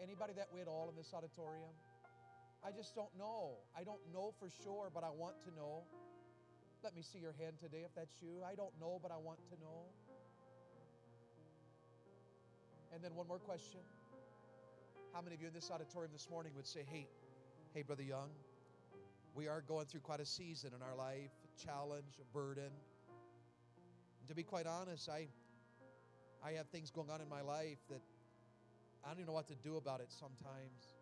Anybody 0.00 0.32
that 0.38 0.48
way 0.48 0.62
at 0.62 0.68
all 0.70 0.88
in 0.88 0.96
this 0.96 1.12
auditorium? 1.12 1.74
I 2.64 2.70
just 2.72 2.94
don't 2.94 3.14
know. 3.18 3.58
I 3.76 3.84
don't 3.84 4.00
know 4.12 4.34
for 4.38 4.48
sure, 4.62 4.90
but 4.92 5.04
I 5.04 5.10
want 5.10 5.34
to 5.44 5.54
know. 5.54 5.84
Let 6.82 6.94
me 6.94 7.02
see 7.02 7.18
your 7.18 7.34
hand 7.38 7.58
today 7.60 7.82
if 7.84 7.94
that's 7.94 8.22
you. 8.22 8.42
I 8.44 8.54
don't 8.54 8.72
know, 8.80 8.98
but 9.02 9.10
I 9.10 9.16
want 9.16 9.38
to 9.50 9.60
know. 9.60 9.86
And 12.92 13.02
then 13.02 13.14
one 13.14 13.28
more 13.28 13.38
question. 13.38 13.80
How 15.12 15.20
many 15.20 15.34
of 15.34 15.40
you 15.40 15.48
in 15.48 15.54
this 15.54 15.70
auditorium 15.70 16.12
this 16.12 16.28
morning 16.30 16.52
would 16.56 16.66
say, 16.66 16.84
hey, 16.86 17.06
hey, 17.74 17.82
Brother 17.82 18.02
Young, 18.02 18.30
we 19.34 19.48
are 19.48 19.62
going 19.62 19.86
through 19.86 20.00
quite 20.00 20.20
a 20.20 20.26
season 20.26 20.72
in 20.74 20.82
our 20.82 20.96
life, 20.96 21.30
a 21.44 21.66
challenge, 21.66 22.18
a 22.20 22.36
burden. 22.36 22.70
And 24.20 24.28
to 24.28 24.34
be 24.34 24.42
quite 24.42 24.66
honest, 24.66 25.08
I, 25.08 25.28
I 26.44 26.52
have 26.52 26.68
things 26.68 26.90
going 26.90 27.10
on 27.10 27.20
in 27.20 27.28
my 27.28 27.40
life 27.40 27.78
that 27.88 28.00
I 29.04 29.08
don't 29.08 29.18
even 29.18 29.26
know 29.26 29.32
what 29.32 29.48
to 29.48 29.56
do 29.62 29.76
about 29.76 30.00
it 30.00 30.10
sometimes. 30.10 30.97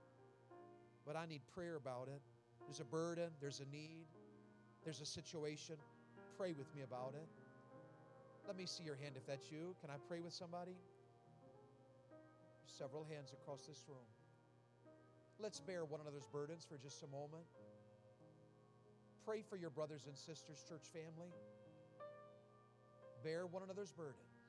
But 1.06 1.16
I 1.16 1.26
need 1.26 1.42
prayer 1.54 1.76
about 1.76 2.08
it. 2.08 2.20
There's 2.66 2.80
a 2.80 2.84
burden, 2.84 3.30
there's 3.40 3.60
a 3.60 3.74
need, 3.74 4.06
there's 4.84 5.00
a 5.00 5.06
situation. 5.06 5.76
Pray 6.36 6.52
with 6.52 6.74
me 6.74 6.82
about 6.82 7.14
it. 7.14 7.28
Let 8.46 8.56
me 8.56 8.66
see 8.66 8.84
your 8.84 8.96
hand 8.96 9.14
if 9.16 9.26
that's 9.26 9.50
you. 9.50 9.74
Can 9.80 9.90
I 9.90 9.96
pray 10.08 10.20
with 10.20 10.32
somebody? 10.32 10.76
several 12.76 13.06
hands 13.08 13.32
across 13.32 13.62
this 13.62 13.82
room. 13.88 14.04
Let's 15.38 15.60
bear 15.60 15.84
one 15.84 16.00
another's 16.00 16.26
burdens 16.30 16.66
for 16.68 16.76
just 16.76 17.02
a 17.02 17.06
moment. 17.06 17.44
Pray 19.24 19.42
for 19.42 19.56
your 19.56 19.70
brothers 19.70 20.04
and 20.06 20.16
sisters, 20.16 20.64
church 20.68 20.84
family. 20.92 21.32
Bear 23.24 23.46
one 23.46 23.62
another's 23.62 23.92
burdens. 23.92 24.44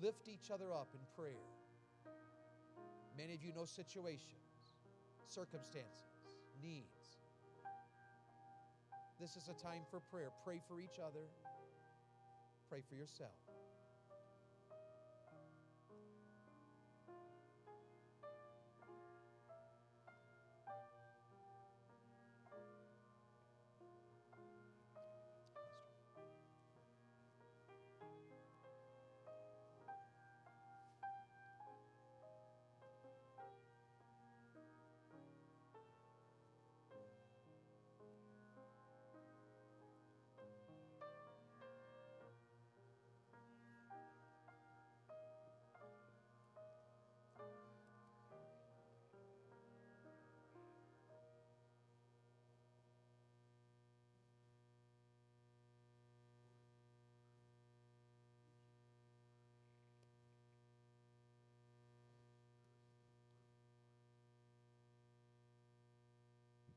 Lift 0.00 0.28
each 0.28 0.50
other 0.50 0.72
up 0.72 0.88
in 0.94 1.00
prayer. 1.16 1.44
Many 3.16 3.34
of 3.34 3.44
you 3.44 3.52
know 3.52 3.66
situations, 3.66 4.49
circumstances, 5.30 6.10
needs. 6.62 7.18
This 9.20 9.36
is 9.36 9.48
a 9.48 9.54
time 9.62 9.82
for 9.90 10.00
prayer. 10.00 10.30
Pray 10.44 10.60
for 10.66 10.80
each 10.80 10.98
other, 10.98 11.24
pray 12.68 12.82
for 12.88 12.96
yourself. 12.96 13.49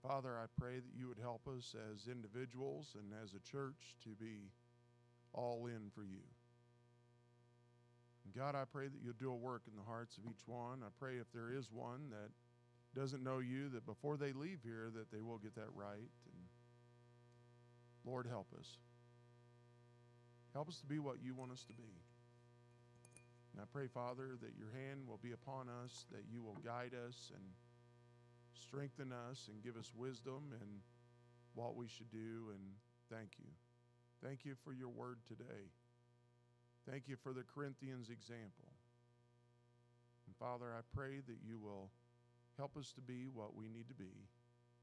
Father, 0.05 0.37
I 0.37 0.47
pray 0.59 0.75
that 0.75 0.93
you 0.99 1.07
would 1.07 1.19
help 1.19 1.47
us 1.47 1.73
as 1.93 2.09
individuals 2.11 2.97
and 2.99 3.13
as 3.23 3.33
a 3.33 3.39
church 3.39 3.95
to 4.03 4.09
be 4.09 4.51
all 5.31 5.67
in 5.67 5.89
for 5.95 6.03
you. 6.03 6.19
And 8.25 8.35
God, 8.35 8.53
I 8.53 8.65
pray 8.65 8.87
that 8.87 8.99
you'll 9.01 9.13
do 9.17 9.31
a 9.31 9.35
work 9.35 9.63
in 9.65 9.77
the 9.77 9.83
hearts 9.83 10.17
of 10.17 10.25
each 10.29 10.45
one. 10.45 10.79
I 10.83 10.91
pray 10.99 11.15
if 11.15 11.31
there 11.33 11.51
is 11.51 11.71
one 11.71 12.09
that 12.11 12.31
doesn't 12.99 13.23
know 13.23 13.39
you, 13.39 13.69
that 13.69 13.85
before 13.85 14.17
they 14.17 14.33
leave 14.33 14.59
here, 14.61 14.91
that 14.93 15.09
they 15.09 15.21
will 15.21 15.37
get 15.37 15.55
that 15.55 15.71
right. 15.73 16.11
And 16.27 16.43
Lord, 18.05 18.27
help 18.27 18.47
us. 18.59 18.77
Help 20.53 20.67
us 20.67 20.79
to 20.79 20.85
be 20.85 20.99
what 20.99 21.23
you 21.23 21.33
want 21.33 21.51
us 21.51 21.63
to 21.63 21.73
be. 21.73 21.95
And 23.53 23.61
I 23.61 23.65
pray, 23.71 23.87
Father, 23.87 24.35
that 24.41 24.51
your 24.57 24.69
hand 24.75 25.07
will 25.07 25.19
be 25.23 25.31
upon 25.31 25.67
us, 25.69 26.05
that 26.11 26.25
you 26.31 26.43
will 26.43 26.57
guide 26.65 26.91
us 27.07 27.31
and 27.33 27.43
strengthen 28.53 29.11
us 29.11 29.49
and 29.51 29.63
give 29.63 29.77
us 29.77 29.91
wisdom 29.95 30.53
and 30.59 30.81
what 31.55 31.75
we 31.75 31.87
should 31.87 32.11
do. 32.11 32.51
And 32.51 32.61
thank 33.11 33.31
you. 33.39 33.49
Thank 34.23 34.45
you 34.45 34.55
for 34.63 34.73
your 34.73 34.89
word 34.89 35.17
today. 35.27 35.71
Thank 36.89 37.07
you 37.07 37.15
for 37.15 37.33
the 37.33 37.43
Corinthians 37.43 38.09
example. 38.09 38.71
And 40.27 40.35
Father, 40.35 40.65
I 40.77 40.81
pray 40.95 41.21
that 41.27 41.37
you 41.45 41.59
will 41.59 41.89
help 42.57 42.77
us 42.77 42.91
to 42.93 43.01
be 43.01 43.27
what 43.33 43.55
we 43.55 43.67
need 43.69 43.87
to 43.89 43.95
be. 43.95 44.11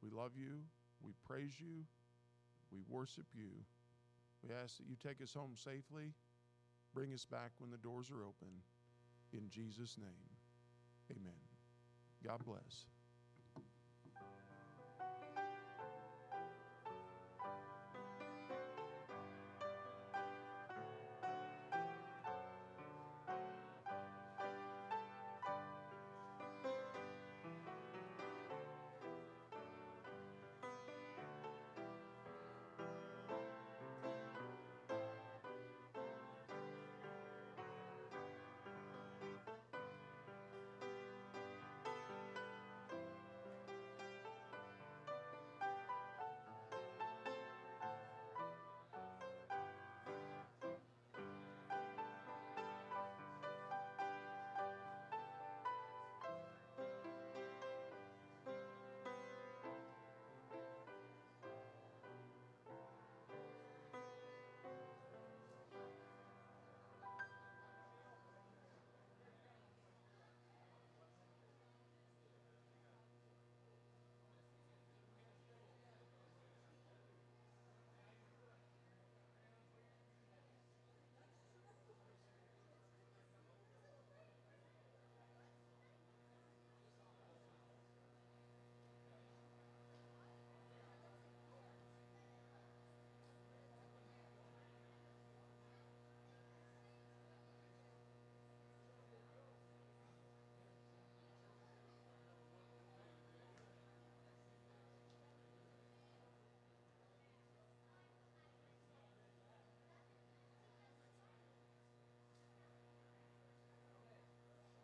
We 0.03 0.11
love 0.11 0.33
you. 0.37 0.61
We 1.05 1.13
praise 1.27 1.53
you. 1.59 1.85
We 2.73 2.79
worship 2.89 3.27
you. 3.35 3.51
We 4.43 4.55
ask 4.55 4.79
that 4.79 4.87
you 4.89 4.97
take 4.97 5.23
us 5.23 5.35
home 5.35 5.53
safely. 5.57 6.13
Bring 6.95 7.13
us 7.13 7.25
back 7.25 7.53
when 7.59 7.71
the 7.71 7.77
doors 7.77 8.11
are 8.11 8.23
open. 8.23 8.49
In 9.33 9.49
Jesus' 9.49 9.97
name, 9.99 10.31
amen. 11.11 11.39
God 12.25 12.41
bless. 12.45 12.87